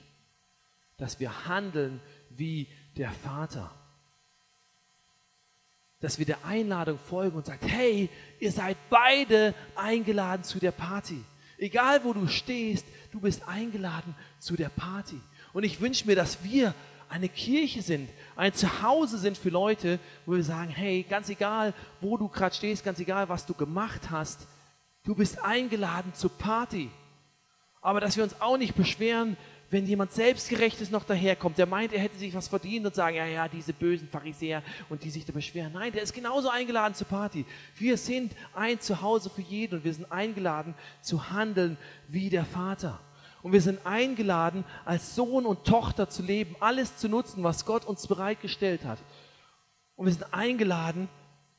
Dass 0.98 1.20
wir 1.20 1.48
handeln 1.48 2.00
wie 2.30 2.68
der 2.96 3.12
Vater 3.12 3.72
dass 6.00 6.18
wir 6.18 6.26
der 6.26 6.46
Einladung 6.46 6.98
folgen 6.98 7.38
und 7.38 7.46
sagen, 7.46 7.68
hey, 7.68 8.10
ihr 8.40 8.52
seid 8.52 8.78
beide 8.90 9.54
eingeladen 9.76 10.44
zu 10.44 10.60
der 10.60 10.72
Party. 10.72 11.22
Egal 11.58 12.04
wo 12.06 12.14
du 12.14 12.28
stehst, 12.28 12.86
du 13.12 13.20
bist 13.20 13.48
eingeladen 13.48 14.16
zu 14.40 14.56
der 14.56 14.70
Party. 14.70 15.20
Und 15.54 15.64
ich 15.64 15.82
wünsche 15.82 16.06
mir, 16.06 16.16
dass 16.16 16.44
wir 16.44 16.74
eine 17.10 17.28
Kirche 17.28 17.82
sind, 17.82 18.10
ein 18.36 18.54
Zuhause 18.54 19.18
sind 19.18 19.38
für 19.38 19.50
Leute, 19.50 20.00
wo 20.26 20.34
wir 20.34 20.44
sagen, 20.44 20.70
hey, 20.70 21.04
ganz 21.10 21.30
egal, 21.30 21.74
wo 22.02 22.18
du 22.18 22.28
gerade 22.28 22.54
stehst, 22.54 22.86
ganz 22.86 23.00
egal, 23.00 23.28
was 23.30 23.46
du 23.46 23.54
gemacht 23.54 24.12
hast, 24.12 24.48
du 25.04 25.16
bist 25.16 25.44
eingeladen 25.44 26.14
zur 26.14 26.30
Party. 26.30 26.90
Aber 27.82 28.00
dass 28.00 28.16
wir 28.16 28.24
uns 28.24 28.40
auch 28.40 28.58
nicht 28.58 28.76
beschweren, 28.76 29.38
wenn 29.72 29.86
jemand 29.86 30.12
Selbstgerechtes 30.12 30.90
noch 30.90 31.04
daherkommt, 31.04 31.58
der 31.58 31.66
meint, 31.66 31.94
er 31.94 32.00
hätte 32.00 32.18
sich 32.18 32.34
was 32.34 32.48
verdient 32.48 32.86
und 32.86 32.96
sagen, 32.96 33.18
ja, 33.18 33.26
ja, 33.26 33.48
diese 33.48 33.74
bösen 33.74 34.08
Pharisäer 34.08 34.64
und 34.90 35.04
die 35.04 35.10
sich 35.10 35.26
da 35.26 35.32
beschweren. 35.32 35.74
Nein, 35.74 35.92
der 35.92 36.02
ist 36.02 36.14
genauso 36.14 36.50
eingeladen 36.50 36.96
zur 36.96 37.08
Party. 37.08 37.46
Wir 37.76 37.98
sind 37.98 38.36
ein 38.54 38.80
Zuhause 38.80 39.30
für 39.30 39.42
jeden 39.42 39.80
und 39.80 39.84
wir 39.84 39.94
sind 39.94 40.12
eingeladen 40.12 40.74
zu 41.02 41.32
handeln 41.32 41.78
wie 42.08 42.30
der 42.30 42.46
Vater. 42.46 43.00
Und 43.42 43.54
wir 43.54 43.62
sind 43.62 43.86
eingeladen, 43.86 44.66
als 44.86 45.16
Sohn 45.16 45.46
und 45.46 45.66
Tochter 45.66 46.10
zu 46.10 46.22
leben, 46.22 46.56
alles 46.60 46.98
zu 46.98 47.08
nutzen, 47.08 47.44
was 47.44 47.66
Gott 47.66 47.86
uns 47.86 48.08
bereitgestellt 48.08 48.84
hat. 48.84 49.00
Und 49.96 50.06
wir 50.06 50.14
sind 50.14 50.34
eingeladen, 50.34 51.10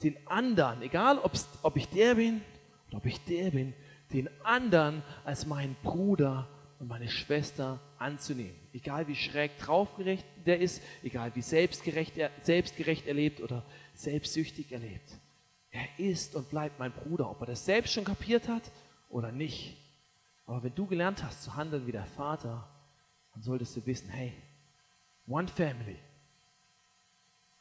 den 0.03 0.17
anderen, 0.27 0.83
egal 0.83 1.19
ob 1.19 1.77
ich 1.77 1.89
der 1.89 2.15
bin 2.15 2.43
oder 2.89 2.99
ob 2.99 3.07
ich 3.07 3.23
der 3.25 3.51
bin, 3.51 3.75
den 4.13 4.29
anderen 4.45 5.03
als 5.25 5.47
meinen 5.47 5.77
Bruder 5.83 6.49
und 6.79 6.89
meine 6.89 7.09
Schwester 7.09 7.79
anzunehmen. 7.99 8.57
Egal 8.73 9.07
wie 9.07 9.15
schräg 9.15 9.59
draufgerecht 9.59 10.25
der 10.47 10.61
ist, 10.61 10.83
egal 11.03 11.35
wie 11.35 11.43
selbstgerecht 11.43 12.17
er, 12.17 12.31
selbstgerecht 12.43 13.07
er 13.07 13.45
oder 13.45 13.65
selbstsüchtig 13.95 14.73
er 14.73 14.79
lebt. 14.79 15.19
Er 15.71 15.87
ist 15.99 16.35
und 16.35 16.49
bleibt 16.51 16.79
mein 16.79 16.93
Bruder, 16.93 17.31
ob 17.31 17.41
er 17.41 17.47
das 17.47 17.65
selbst 17.65 17.93
schon 17.93 18.05
kapiert 18.05 18.49
hat 18.49 18.63
oder 19.11 19.31
nicht. 19.31 19.77
Aber 20.47 20.63
wenn 20.63 20.75
du 20.75 20.87
gelernt 20.87 21.23
hast 21.23 21.43
zu 21.43 21.55
handeln 21.55 21.87
wie 21.87 21.93
der 21.93 22.07
Vater, 22.07 22.69
dann 23.33 23.43
solltest 23.43 23.77
du 23.77 23.87
wissen, 23.87 24.09
hey, 24.09 24.35
one 25.27 25.49
family, 25.49 25.99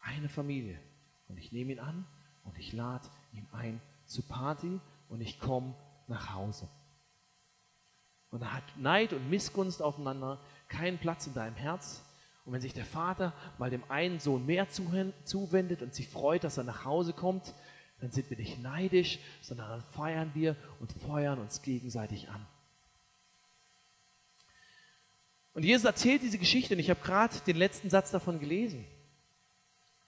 eine 0.02 0.30
Familie. 0.30 0.80
Und 1.28 1.38
ich 1.38 1.52
nehme 1.52 1.74
ihn 1.74 1.80
an 1.80 2.06
und 2.44 2.58
ich 2.58 2.74
lade 2.74 3.08
ihn 3.34 3.48
ein 3.52 3.82
zur 4.06 4.28
Party 4.28 4.80
und 5.08 5.22
ich 5.22 5.40
komme 5.40 5.76
nach 6.08 6.34
Hause. 6.34 6.68
Und 8.32 8.42
da 8.42 8.54
hat 8.54 8.64
Neid 8.78 9.14
und 9.14 9.30
Missgunst 9.30 9.82
aufeinander 9.82 10.40
keinen 10.68 10.98
Platz 10.98 11.28
in 11.28 11.34
deinem 11.34 11.56
Herz. 11.56 12.04
Und 12.46 12.54
wenn 12.54 12.62
sich 12.62 12.74
der 12.74 12.86
Vater 12.86 13.34
mal 13.58 13.70
dem 13.70 13.84
einen 13.90 14.20
Sohn 14.20 14.46
mehr 14.46 14.68
zuwendet 14.70 15.82
und 15.82 15.94
sich 15.94 16.08
freut, 16.08 16.44
dass 16.44 16.58
er 16.58 16.64
nach 16.64 16.86
Hause 16.86 17.14
kommt, 17.14 17.54
dann 18.00 18.12
sind 18.12 18.30
wir 18.30 18.38
nicht 18.38 18.60
neidisch, 18.60 19.20
sondern 19.42 19.70
dann 19.70 19.82
feiern 19.82 20.32
wir 20.34 20.56
und 20.80 20.92
feuern 20.92 21.40
uns 21.40 21.62
gegenseitig 21.62 22.30
an. 22.30 22.46
Und 25.60 25.66
Jesus 25.66 25.84
erzählt 25.84 26.22
diese 26.22 26.38
Geschichte 26.38 26.74
und 26.74 26.80
ich 26.80 26.90
habe 26.90 27.02
gerade 27.02 27.38
den 27.46 27.58
letzten 27.58 27.90
Satz 27.90 28.12
davon 28.12 28.40
gelesen. 28.40 28.86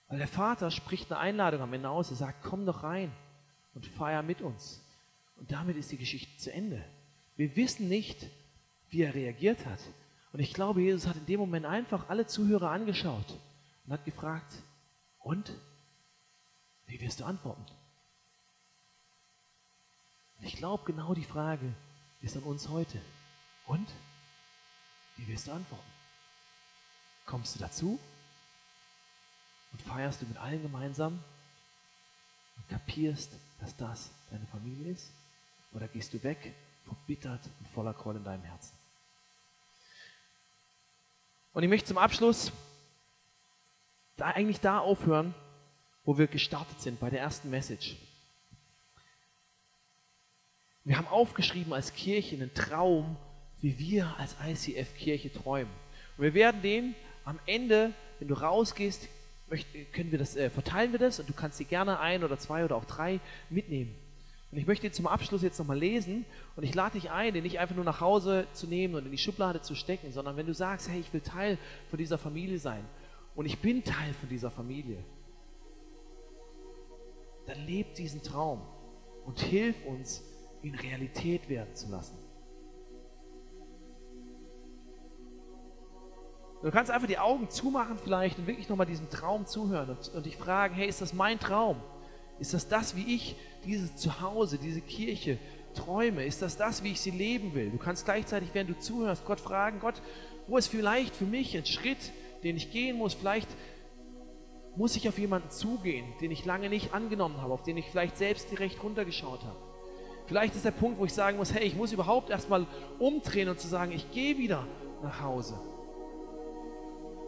Weil 0.07 0.19
der 0.19 0.29
Vater 0.29 0.71
spricht 0.71 1.11
eine 1.11 1.19
Einladung 1.19 1.59
am 1.59 1.73
Ende 1.73 1.89
aus. 1.89 2.09
Er 2.09 2.15
sagt, 2.15 2.41
komm 2.41 2.65
doch 2.65 2.83
rein 2.83 3.11
und 3.73 3.85
feier 3.85 4.23
mit 4.23 4.41
uns. 4.41 4.81
Und 5.35 5.51
damit 5.51 5.75
ist 5.75 5.91
die 5.91 5.97
Geschichte 5.97 6.37
zu 6.37 6.53
Ende. 6.53 6.81
Wir 7.35 7.53
wissen 7.57 7.89
nicht, 7.89 8.29
wie 8.91 9.01
er 9.01 9.13
reagiert 9.13 9.65
hat. 9.65 9.79
Und 10.31 10.39
ich 10.39 10.53
glaube, 10.53 10.83
Jesus 10.83 11.05
hat 11.05 11.17
in 11.17 11.25
dem 11.25 11.41
Moment 11.41 11.65
einfach 11.65 12.07
alle 12.07 12.25
Zuhörer 12.25 12.71
angeschaut 12.71 13.37
und 13.85 13.91
hat 13.91 14.05
gefragt, 14.05 14.53
und? 15.19 15.51
Wie 16.87 17.01
wirst 17.01 17.19
du 17.19 17.25
antworten? 17.25 17.65
Ich 20.39 20.55
glaube, 20.55 20.85
genau 20.85 21.13
die 21.13 21.25
Frage 21.25 21.73
ist 22.21 22.37
an 22.37 22.43
uns 22.43 22.69
heute. 22.69 23.01
Und? 23.65 23.89
Wie 25.21 25.33
wirst 25.33 25.47
du 25.47 25.51
antworten? 25.51 25.91
Kommst 27.27 27.55
du 27.55 27.59
dazu? 27.59 27.99
Und 29.71 29.81
feierst 29.83 30.21
du 30.21 30.25
mit 30.25 30.37
allen 30.37 30.63
gemeinsam? 30.63 31.23
Und 32.57 32.69
kapierst, 32.69 33.31
dass 33.59 33.75
das 33.77 34.09
deine 34.31 34.47
Familie 34.47 34.93
ist? 34.93 35.11
Oder 35.73 35.87
gehst 35.87 36.11
du 36.13 36.23
weg, 36.23 36.55
verbittert 36.85 37.41
und 37.59 37.67
voller 37.69 37.93
Groll 37.93 38.15
in 38.15 38.23
deinem 38.23 38.43
Herzen? 38.43 38.73
Und 41.53 41.61
ich 41.61 41.69
möchte 41.69 41.89
zum 41.89 41.99
Abschluss 41.99 42.51
da 44.17 44.25
eigentlich 44.25 44.59
da 44.59 44.79
aufhören, 44.79 45.35
wo 46.03 46.17
wir 46.17 46.25
gestartet 46.25 46.81
sind, 46.81 46.99
bei 46.99 47.11
der 47.11 47.19
ersten 47.19 47.51
Message. 47.51 47.95
Wir 50.83 50.97
haben 50.97 51.07
aufgeschrieben 51.07 51.73
als 51.73 51.93
Kirche 51.93 52.35
einen 52.35 52.53
Traum, 52.55 53.17
wie 53.61 53.77
wir 53.79 54.15
als 54.17 54.35
ICF-Kirche 54.45 55.31
träumen. 55.31 55.71
Und 56.17 56.23
wir 56.23 56.33
werden 56.33 56.61
den 56.61 56.95
am 57.23 57.39
Ende, 57.45 57.93
wenn 58.19 58.27
du 58.27 58.33
rausgehst, 58.33 59.07
können 59.91 60.11
wir 60.11 60.19
das, 60.19 60.35
äh, 60.35 60.49
verteilen 60.49 60.91
wir 60.91 60.99
das 60.99 61.19
und 61.19 61.27
du 61.29 61.33
kannst 61.33 61.59
dir 61.59 61.65
gerne 61.65 61.99
ein 61.99 62.23
oder 62.23 62.37
zwei 62.37 62.63
oder 62.63 62.75
auch 62.75 62.85
drei 62.85 63.19
mitnehmen. 63.49 63.93
Und 64.51 64.57
ich 64.57 64.67
möchte 64.67 64.91
zum 64.91 65.07
Abschluss 65.07 65.43
jetzt 65.43 65.59
nochmal 65.59 65.79
lesen 65.79 66.25
und 66.55 66.63
ich 66.63 66.75
lade 66.75 66.99
dich 66.99 67.09
ein, 67.11 67.33
den 67.33 67.43
nicht 67.43 67.59
einfach 67.59 67.75
nur 67.75 67.85
nach 67.85 68.01
Hause 68.01 68.47
zu 68.53 68.67
nehmen 68.67 68.95
und 68.95 69.05
in 69.05 69.11
die 69.11 69.17
Schublade 69.17 69.61
zu 69.61 69.75
stecken, 69.75 70.11
sondern 70.11 70.35
wenn 70.35 70.45
du 70.45 70.53
sagst, 70.53 70.89
hey, 70.89 70.99
ich 70.99 71.13
will 71.13 71.21
Teil 71.21 71.57
von 71.89 71.97
dieser 71.97 72.17
Familie 72.17 72.59
sein 72.59 72.83
und 73.35 73.45
ich 73.45 73.59
bin 73.59 73.83
Teil 73.83 74.13
von 74.13 74.27
dieser 74.27 74.51
Familie, 74.51 74.97
dann 77.45 77.65
lebt 77.65 77.97
diesen 77.97 78.21
Traum 78.23 78.61
und 79.25 79.39
hilf 79.39 79.75
uns, 79.85 80.21
ihn 80.63 80.75
Realität 80.75 81.47
werden 81.49 81.73
zu 81.75 81.89
lassen. 81.89 82.17
Du 86.61 86.69
kannst 86.69 86.91
einfach 86.91 87.07
die 87.07 87.17
Augen 87.17 87.49
zumachen 87.49 87.97
vielleicht 87.97 88.37
und 88.37 88.45
wirklich 88.45 88.69
nochmal 88.69 88.85
diesem 88.85 89.09
Traum 89.09 89.47
zuhören 89.47 89.89
und, 89.89 90.13
und 90.13 90.25
dich 90.25 90.37
fragen, 90.37 90.75
hey, 90.75 90.87
ist 90.87 91.01
das 91.01 91.13
mein 91.13 91.39
Traum? 91.39 91.77
Ist 92.39 92.53
das 92.53 92.67
das, 92.67 92.95
wie 92.95 93.15
ich 93.15 93.35
dieses 93.65 93.95
Zuhause, 93.95 94.57
diese 94.59 94.81
Kirche 94.81 95.39
träume? 95.73 96.23
Ist 96.25 96.41
das 96.41 96.57
das, 96.57 96.83
wie 96.83 96.91
ich 96.91 97.01
sie 97.01 97.11
leben 97.11 97.55
will? 97.55 97.71
Du 97.71 97.77
kannst 97.77 98.05
gleichzeitig, 98.05 98.49
während 98.53 98.69
du 98.69 98.77
zuhörst, 98.77 99.25
Gott 99.25 99.39
fragen, 99.39 99.79
Gott, 99.79 100.01
wo 100.47 100.57
ist 100.57 100.67
vielleicht 100.67 101.15
für 101.15 101.25
mich 101.25 101.57
ein 101.57 101.65
Schritt, 101.65 102.11
den 102.43 102.57
ich 102.57 102.71
gehen 102.71 102.97
muss? 102.97 103.15
Vielleicht 103.15 103.49
muss 104.75 104.95
ich 104.95 105.09
auf 105.09 105.17
jemanden 105.17 105.49
zugehen, 105.49 106.05
den 106.21 106.31
ich 106.31 106.45
lange 106.45 106.69
nicht 106.69 106.93
angenommen 106.93 107.41
habe, 107.41 107.53
auf 107.53 107.63
den 107.63 107.77
ich 107.77 107.89
vielleicht 107.89 108.17
selbst 108.17 108.51
direkt 108.51 108.81
runtergeschaut 108.83 109.43
habe. 109.43 109.57
Vielleicht 110.27 110.55
ist 110.55 110.63
der 110.63 110.71
Punkt, 110.71 110.99
wo 110.99 111.05
ich 111.05 111.13
sagen 111.13 111.37
muss, 111.37 111.53
hey, 111.53 111.65
ich 111.65 111.75
muss 111.75 111.91
überhaupt 111.91 112.29
erstmal 112.29 112.67
umdrehen 112.99 113.49
und 113.49 113.59
zu 113.59 113.67
sagen, 113.67 113.91
ich 113.91 114.11
gehe 114.11 114.37
wieder 114.37 114.65
nach 115.03 115.21
Hause. 115.21 115.55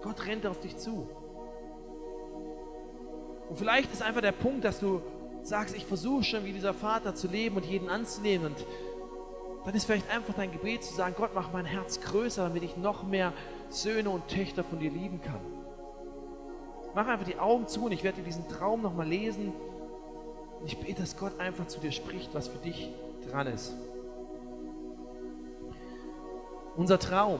Gott 0.04 0.26
rennt 0.26 0.46
auf 0.46 0.60
dich 0.60 0.78
zu. 0.78 1.08
Und 3.50 3.58
vielleicht 3.58 3.92
ist 3.92 4.02
einfach 4.02 4.22
der 4.22 4.32
Punkt, 4.32 4.64
dass 4.64 4.80
du 4.80 5.02
sagst, 5.44 5.76
ich 5.76 5.86
versuche 5.86 6.24
schon 6.24 6.46
wie 6.46 6.54
dieser 6.54 6.74
Vater 6.74 7.16
zu 7.16 7.28
leben 7.28 7.56
und 7.58 7.66
jeden 7.66 7.90
anzunehmen. 7.90 8.48
Und 8.48 8.66
dann 9.66 9.76
ist 9.76 9.86
vielleicht 9.86 10.10
einfach 10.10 10.34
dein 10.34 10.52
Gebet 10.52 10.84
zu 10.84 10.94
sagen, 10.94 11.16
Gott, 11.18 11.32
mach 11.34 11.52
mein 11.52 11.66
Herz 11.66 12.02
größer, 12.02 12.48
damit 12.48 12.64
ich 12.64 12.78
noch 12.78 13.04
mehr 13.04 13.34
Söhne 13.70 14.10
und 14.10 14.28
Töchter 14.28 14.64
von 14.64 14.80
dir 14.80 14.92
lieben 14.92 15.22
kann. 15.22 15.40
Mach 16.96 17.08
einfach 17.08 17.26
die 17.26 17.40
Augen 17.40 17.68
zu 17.68 17.86
und 17.86 17.92
ich 17.92 18.04
werde 18.04 18.18
dir 18.18 18.26
diesen 18.26 18.48
Traum 18.48 18.82
nochmal 18.82 19.08
lesen. 19.08 19.52
Und 20.60 20.68
ich 20.68 20.78
bete, 20.78 21.02
dass 21.02 21.18
Gott 21.18 21.40
einfach 21.40 21.68
zu 21.68 21.80
dir 21.80 21.92
spricht, 21.92 22.34
was 22.34 22.48
für 22.48 22.60
dich 22.60 22.90
dran 23.30 23.48
ist. 23.48 23.74
Unser 26.76 27.00
Traum. 27.00 27.40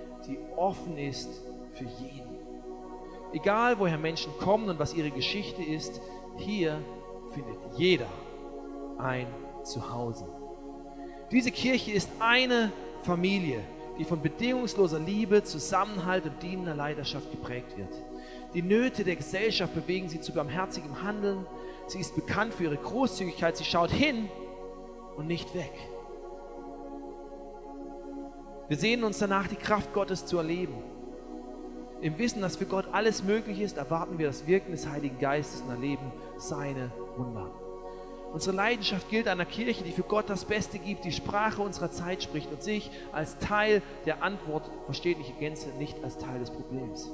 die 0.27 0.37
offen 0.55 0.97
ist 0.97 1.29
für 1.73 1.85
jeden. 1.85 2.39
Egal 3.33 3.79
woher 3.79 3.97
Menschen 3.97 4.31
kommen 4.39 4.69
und 4.69 4.79
was 4.79 4.93
ihre 4.93 5.11
Geschichte 5.11 5.63
ist, 5.63 6.01
hier 6.37 6.79
findet 7.31 7.57
jeder 7.77 8.07
ein 8.97 9.27
Zuhause. 9.63 10.27
Diese 11.31 11.51
Kirche 11.51 11.91
ist 11.91 12.09
eine 12.19 12.71
Familie, 13.03 13.61
die 13.97 14.03
von 14.03 14.21
bedingungsloser 14.21 14.99
Liebe, 14.99 15.43
Zusammenhalt 15.43 16.25
und 16.25 16.41
dienender 16.43 16.75
Leidenschaft 16.75 17.31
geprägt 17.31 17.77
wird. 17.77 17.93
Die 18.53 18.61
Nöte 18.61 19.03
der 19.03 19.15
Gesellschaft 19.15 19.73
bewegen 19.73 20.09
sie 20.09 20.19
zu 20.19 20.33
barmherzigem 20.33 21.03
Handeln. 21.03 21.45
Sie 21.87 21.99
ist 21.99 22.15
bekannt 22.15 22.53
für 22.53 22.65
ihre 22.65 22.77
Großzügigkeit. 22.77 23.55
Sie 23.55 23.63
schaut 23.63 23.91
hin 23.91 24.29
und 25.15 25.27
nicht 25.27 25.55
weg. 25.55 25.71
Wir 28.71 28.77
sehen 28.77 29.03
uns 29.03 29.19
danach, 29.19 29.49
die 29.49 29.57
Kraft 29.57 29.91
Gottes 29.91 30.25
zu 30.25 30.37
erleben. 30.37 30.75
Im 31.99 32.17
Wissen, 32.17 32.41
dass 32.41 32.55
für 32.55 32.65
Gott 32.65 32.85
alles 32.93 33.21
möglich 33.21 33.59
ist, 33.59 33.75
erwarten 33.75 34.17
wir 34.17 34.27
das 34.27 34.47
Wirken 34.47 34.71
des 34.71 34.87
Heiligen 34.87 35.19
Geistes 35.19 35.59
und 35.59 35.71
erleben 35.71 36.09
seine 36.37 36.89
Wunder. 37.17 37.51
Unsere 38.31 38.55
Leidenschaft 38.55 39.09
gilt 39.09 39.27
einer 39.27 39.43
Kirche, 39.43 39.83
die 39.83 39.91
für 39.91 40.03
Gott 40.03 40.29
das 40.29 40.45
Beste 40.45 40.79
gibt, 40.79 41.03
die 41.03 41.11
Sprache 41.11 41.61
unserer 41.61 41.91
Zeit 41.91 42.23
spricht 42.23 42.49
und 42.49 42.63
sich 42.63 42.89
als 43.11 43.37
Teil 43.39 43.81
der 44.05 44.23
Antwort 44.23 44.71
versteht, 44.85 45.17
nicht 45.17 45.37
Gänze, 45.37 45.67
nicht 45.77 46.01
als 46.01 46.17
Teil 46.17 46.39
des 46.39 46.49
Problems. 46.49 47.11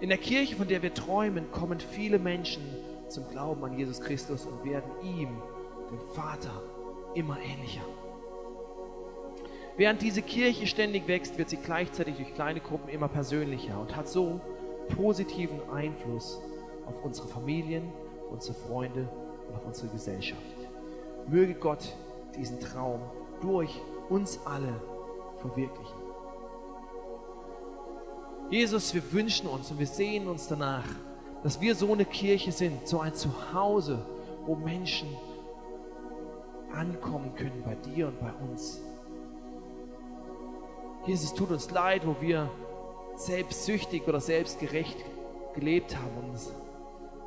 In 0.00 0.08
der 0.08 0.16
Kirche, 0.16 0.56
von 0.56 0.68
der 0.68 0.80
wir 0.80 0.94
träumen, 0.94 1.52
kommen 1.52 1.80
viele 1.80 2.18
Menschen 2.18 2.62
zum 3.10 3.28
Glauben 3.28 3.62
an 3.62 3.76
Jesus 3.76 4.00
Christus 4.00 4.46
und 4.46 4.64
werden 4.64 4.90
ihm, 5.02 5.36
dem 5.90 6.00
Vater, 6.14 6.62
immer 7.14 7.36
ähnlicher. 7.42 7.82
Während 9.76 10.02
diese 10.02 10.22
Kirche 10.22 10.66
ständig 10.66 11.08
wächst, 11.08 11.38
wird 11.38 11.48
sie 11.48 11.56
gleichzeitig 11.56 12.16
durch 12.16 12.34
kleine 12.34 12.60
Gruppen 12.60 12.88
immer 12.88 13.08
persönlicher 13.08 13.80
und 13.80 13.96
hat 13.96 14.08
so 14.08 14.40
positiven 14.96 15.60
Einfluss 15.70 16.40
auf 16.86 17.02
unsere 17.02 17.28
Familien, 17.28 17.90
unsere 18.30 18.54
Freunde 18.54 19.08
und 19.48 19.56
auf 19.56 19.64
unsere 19.64 19.88
Gesellschaft. 19.88 20.42
Möge 21.26 21.54
Gott 21.54 21.96
diesen 22.36 22.60
Traum 22.60 23.00
durch 23.40 23.80
uns 24.10 24.38
alle 24.44 24.80
verwirklichen. 25.38 25.96
Jesus, 28.50 28.92
wir 28.92 29.12
wünschen 29.12 29.48
uns 29.48 29.70
und 29.70 29.78
wir 29.78 29.86
sehen 29.86 30.28
uns 30.28 30.48
danach, 30.48 30.84
dass 31.42 31.60
wir 31.60 31.74
so 31.74 31.92
eine 31.92 32.04
Kirche 32.04 32.52
sind, 32.52 32.86
so 32.86 33.00
ein 33.00 33.14
Zuhause, 33.14 34.04
wo 34.44 34.54
Menschen 34.54 35.08
ankommen 36.72 37.34
können 37.34 37.62
bei 37.64 37.74
dir 37.74 38.08
und 38.08 38.20
bei 38.20 38.32
uns. 38.32 38.80
Jesus, 41.06 41.34
tut 41.34 41.50
uns 41.50 41.70
leid, 41.70 42.06
wo 42.06 42.16
wir 42.20 42.50
selbstsüchtig 43.16 44.06
oder 44.06 44.20
selbstgerecht 44.20 44.96
gelebt 45.54 45.96
haben 45.96 46.16
und 46.18 46.30
uns 46.30 46.52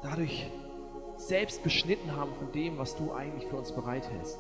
dadurch 0.02 0.50
selbst 1.18 1.64
beschnitten 1.64 2.16
haben 2.16 2.34
von 2.36 2.52
dem, 2.52 2.78
was 2.78 2.96
du 2.96 3.14
eigentlich 3.14 3.48
für 3.50 3.58
uns 3.58 3.72
bereithältst. 3.72 4.40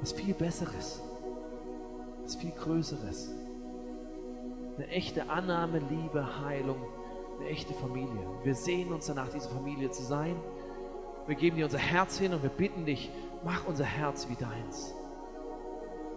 Was 0.00 0.12
viel 0.12 0.34
Besseres, 0.34 1.00
was 2.22 2.36
viel 2.36 2.50
Größeres 2.50 3.30
eine 4.76 4.88
echte 4.88 5.30
Annahme, 5.30 5.78
Liebe, 5.78 6.40
Heilung, 6.44 6.76
eine 7.38 7.48
echte 7.48 7.72
Familie. 7.74 8.26
Wir 8.44 8.54
sehen 8.54 8.92
uns 8.92 9.06
danach, 9.06 9.28
diese 9.28 9.48
Familie 9.48 9.90
zu 9.90 10.02
sein. 10.02 10.36
Wir 11.26 11.34
geben 11.34 11.56
dir 11.56 11.64
unser 11.64 11.78
Herz 11.78 12.18
hin 12.18 12.34
und 12.34 12.42
wir 12.42 12.50
bitten 12.50 12.84
dich, 12.84 13.10
mach 13.44 13.66
unser 13.66 13.84
Herz 13.84 14.28
wie 14.28 14.36
deins. 14.36 14.94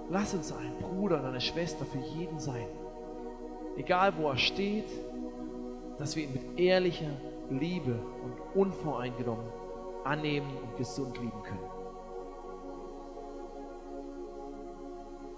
Lass 0.10 0.34
uns 0.34 0.52
ein 0.52 0.76
Bruder 0.80 1.20
und 1.20 1.26
eine 1.26 1.42
Schwester 1.42 1.86
für 1.86 2.00
jeden 2.00 2.40
sein. 2.40 2.68
Egal 3.78 4.18
wo 4.18 4.30
er 4.30 4.38
steht, 4.38 4.90
dass 5.98 6.16
wir 6.16 6.24
ihn 6.24 6.34
mit 6.34 6.60
ehrlicher 6.60 7.12
Liebe 7.50 8.00
und 8.24 8.60
unvoreingenommen 8.60 9.46
annehmen 10.04 10.50
und 10.64 10.78
gesund 10.78 11.18
lieben 11.18 11.44
können. 11.44 11.60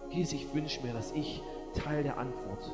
Jesus, 0.10 0.34
ich 0.34 0.54
wünsche 0.54 0.82
mir, 0.82 0.94
dass 0.94 1.12
ich 1.14 1.42
Teil 1.74 2.04
der 2.04 2.18
Antwort 2.18 2.72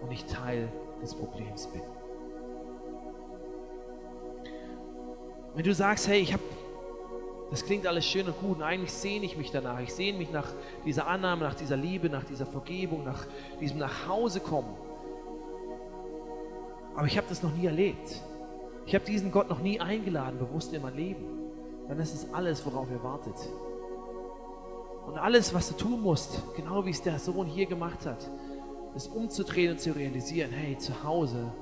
und 0.00 0.08
nicht 0.08 0.28
Teil 0.28 0.68
des 1.00 1.14
Problems 1.14 1.66
bin. 1.68 1.82
Wenn 5.54 5.64
du 5.64 5.74
sagst, 5.74 6.08
hey, 6.08 6.20
ich 6.20 6.32
habe, 6.32 6.42
das 7.50 7.64
klingt 7.64 7.86
alles 7.86 8.04
schön 8.06 8.26
und 8.26 8.38
gut 8.38 8.58
und 8.58 8.62
eigentlich 8.62 8.92
sehne 8.92 9.24
ich 9.24 9.36
mich 9.36 9.50
danach, 9.50 9.80
ich 9.80 9.92
sehne 9.92 10.18
mich 10.18 10.30
nach 10.30 10.46
dieser 10.84 11.08
Annahme, 11.08 11.44
nach 11.44 11.54
dieser 11.54 11.76
Liebe, 11.76 12.08
nach 12.08 12.24
dieser 12.24 12.46
Vergebung, 12.46 13.04
nach 13.04 13.26
diesem 13.60 13.78
Nachhausekommen. 13.78 14.70
Aber 16.94 17.06
ich 17.06 17.16
habe 17.16 17.26
das 17.28 17.42
noch 17.42 17.52
nie 17.52 17.66
erlebt. 17.66 18.20
Ich 18.86 18.94
habe 18.94 19.04
diesen 19.04 19.32
Gott 19.32 19.48
noch 19.48 19.60
nie 19.60 19.80
eingeladen, 19.80 20.38
bewusst 20.38 20.72
in 20.72 20.82
mein 20.82 20.94
Leben. 20.94 21.24
Dann 21.88 21.98
ist 21.98 22.14
es 22.14 22.32
alles, 22.32 22.64
worauf 22.66 22.88
er 22.90 23.02
wartet. 23.02 23.34
Und 25.06 25.18
alles, 25.18 25.52
was 25.52 25.68
du 25.68 25.74
tun 25.74 26.02
musst, 26.02 26.42
genau 26.54 26.84
wie 26.84 26.90
es 26.90 27.02
der 27.02 27.18
Sohn 27.18 27.46
hier 27.46 27.66
gemacht 27.66 28.06
hat, 28.06 28.30
ist 28.94 29.08
umzudrehen 29.08 29.72
und 29.72 29.80
zu 29.80 29.92
realisieren, 29.92 30.50
hey, 30.52 30.78
zu 30.78 31.02
Hause 31.02 31.52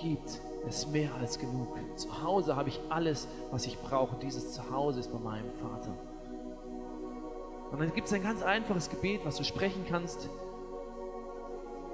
gibt 0.00 0.40
es 0.66 0.86
mehr 0.86 1.14
als 1.20 1.38
genug. 1.38 1.76
Zu 1.96 2.22
Hause 2.22 2.56
habe 2.56 2.68
ich 2.68 2.80
alles, 2.88 3.28
was 3.50 3.66
ich 3.66 3.78
brauche. 3.80 4.16
Dieses 4.16 4.52
Zuhause 4.52 5.00
ist 5.00 5.12
bei 5.12 5.18
meinem 5.18 5.50
Vater. 5.52 5.96
Und 7.70 7.80
dann 7.80 7.92
gibt 7.94 8.06
es 8.06 8.12
ein 8.12 8.22
ganz 8.22 8.42
einfaches 8.42 8.90
Gebet, 8.90 9.22
was 9.24 9.36
du 9.36 9.44
sprechen 9.44 9.86
kannst, 9.88 10.28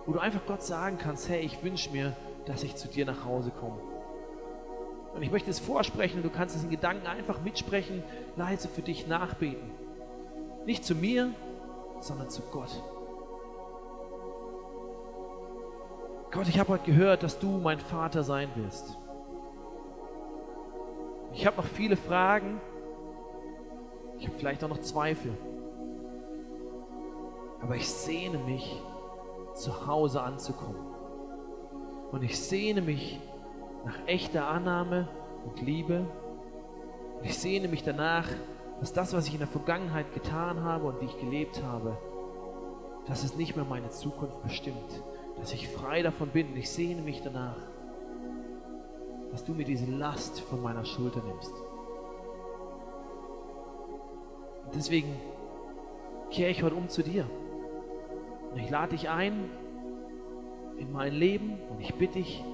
wo 0.07 0.13
du 0.13 0.19
einfach 0.19 0.45
Gott 0.47 0.63
sagen 0.63 0.99
kannst, 0.99 1.29
hey, 1.29 1.41
ich 1.41 1.63
wünsche 1.63 1.91
mir, 1.91 2.17
dass 2.47 2.63
ich 2.63 2.75
zu 2.77 2.89
dir 2.89 3.07
nach 3.07 3.25
Hause 3.25 3.51
komme. 3.51 3.79
Und 5.15 5.23
ich 5.23 5.31
möchte 5.31 5.51
es 5.51 5.59
vorsprechen 5.59 6.19
und 6.19 6.25
du 6.25 6.31
kannst 6.31 6.57
es 6.57 6.65
in 6.65 6.71
Gedanken 6.71 7.07
einfach 7.07 7.41
mitsprechen, 7.41 8.03
leise 8.37 8.69
für 8.69 8.83
dich 8.83 9.07
nachbeten. 9.07 9.71
Nicht 10.67 10.85
zu 10.85 10.95
mir, 10.95 11.33
sondern 12.01 12.29
zu 12.29 12.43
Gott. 12.53 12.71
Gott, 16.31 16.47
ich 16.47 16.59
habe 16.59 16.75
heute 16.75 16.85
gehört, 16.85 17.23
dass 17.23 17.39
du 17.39 17.59
mein 17.59 17.79
Vater 17.79 18.23
sein 18.23 18.51
willst. 18.55 18.99
Ich 21.33 21.47
habe 21.47 21.57
noch 21.57 21.65
viele 21.65 21.97
Fragen. 21.97 22.61
Ich 24.19 24.27
habe 24.27 24.37
vielleicht 24.37 24.63
auch 24.63 24.69
noch 24.69 24.81
Zweifel. 24.81 25.33
Aber 27.63 27.77
ich 27.77 27.89
sehne 27.89 28.39
mich, 28.39 28.83
zu 29.55 29.87
Hause 29.87 30.23
anzukommen. 30.23 30.81
Und 32.13 32.23
ich 32.23 32.39
sehne 32.39 32.81
mich 32.81 33.21
nach 33.85 33.97
echter 34.07 34.47
Annahme 34.49 35.09
und 35.47 35.61
Liebe. 35.63 36.07
Und 37.19 37.25
ich 37.25 37.39
sehne 37.39 37.69
mich 37.69 37.83
danach, 37.83 38.29
dass 38.81 38.93
das, 38.93 39.13
was 39.15 39.27
ich 39.27 39.33
in 39.33 39.41
der 39.41 39.49
Vergangenheit 39.49 40.13
getan 40.15 40.63
habe 40.63 40.87
und 40.87 41.01
wie 41.01 41.07
ich 41.07 41.19
gelebt 41.19 41.63
habe, 41.65 41.97
dass 43.07 43.25
es 43.25 43.35
nicht 43.35 43.57
mehr 43.57 43.65
meine 43.65 43.91
Zukunft 43.91 44.43
bestimmt, 44.43 45.03
dass 45.39 45.53
ich 45.53 45.69
frei 45.69 46.03
davon 46.03 46.29
bin. 46.31 46.57
Ich 46.57 46.71
sehne 46.71 47.03
mich 47.03 47.23
danach, 47.23 47.57
dass 49.31 49.45
du 49.45 49.53
mir 49.53 49.65
diese 49.65 49.87
Last 49.87 50.41
von 50.41 50.63
meiner 50.63 50.85
Schulter 50.85 51.23
nimmst. 51.23 51.53
Und 54.65 54.75
deswegen 54.75 55.15
kehre 56.31 56.51
ich 56.51 56.63
heute 56.63 56.75
um 56.75 56.89
zu 56.89 57.03
dir. 57.03 57.25
Und 58.53 58.59
ich 58.59 58.71
lade 58.71 58.97
dich 58.97 59.09
ein 59.09 59.51
in 60.79 60.93
mein 60.93 61.13
Leben 61.13 61.59
und 61.71 61.81
ich 61.81 61.95
bitte 61.95 62.15
dich 62.15 62.45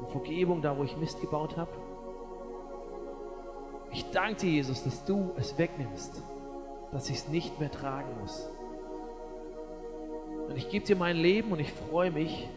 um 0.00 0.08
Vergebung 0.08 0.62
da, 0.62 0.76
wo 0.76 0.84
ich 0.84 0.96
Mist 0.96 1.20
gebaut 1.20 1.56
habe. 1.56 1.70
Ich 3.92 4.10
danke 4.10 4.40
dir, 4.40 4.50
Jesus, 4.50 4.82
dass 4.82 5.04
du 5.04 5.30
es 5.36 5.56
wegnimmst, 5.56 6.22
dass 6.90 7.08
ich 7.08 7.16
es 7.16 7.28
nicht 7.28 7.60
mehr 7.60 7.70
tragen 7.70 8.08
muss. 8.20 8.50
Und 10.54 10.58
ich 10.58 10.68
gebe 10.68 10.86
dir 10.86 10.94
mein 10.94 11.16
Leben 11.16 11.50
und 11.50 11.58
ich 11.58 11.72
freue 11.72 12.12
mich 12.12 12.48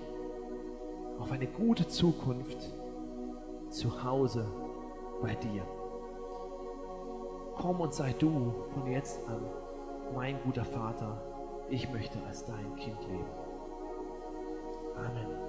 auf 1.18 1.32
eine 1.32 1.48
gute 1.48 1.88
Zukunft 1.88 2.72
zu 3.72 4.04
Hause 4.04 4.45
bei 5.20 5.34
dir. 5.34 5.64
Komm 7.56 7.82
und 7.82 7.95
sei 7.95 8.14
du 8.20 8.54
von 8.72 8.86
jetzt 8.86 9.20
an 9.28 9.43
mein 10.14 10.39
guter 10.43 10.64
Vater. 10.64 11.20
Ich 11.72 11.91
möchte 11.91 12.20
als 12.28 12.45
dein 12.45 12.76
Kind 12.76 13.02
leben. 13.08 13.32
Amen. 14.95 15.47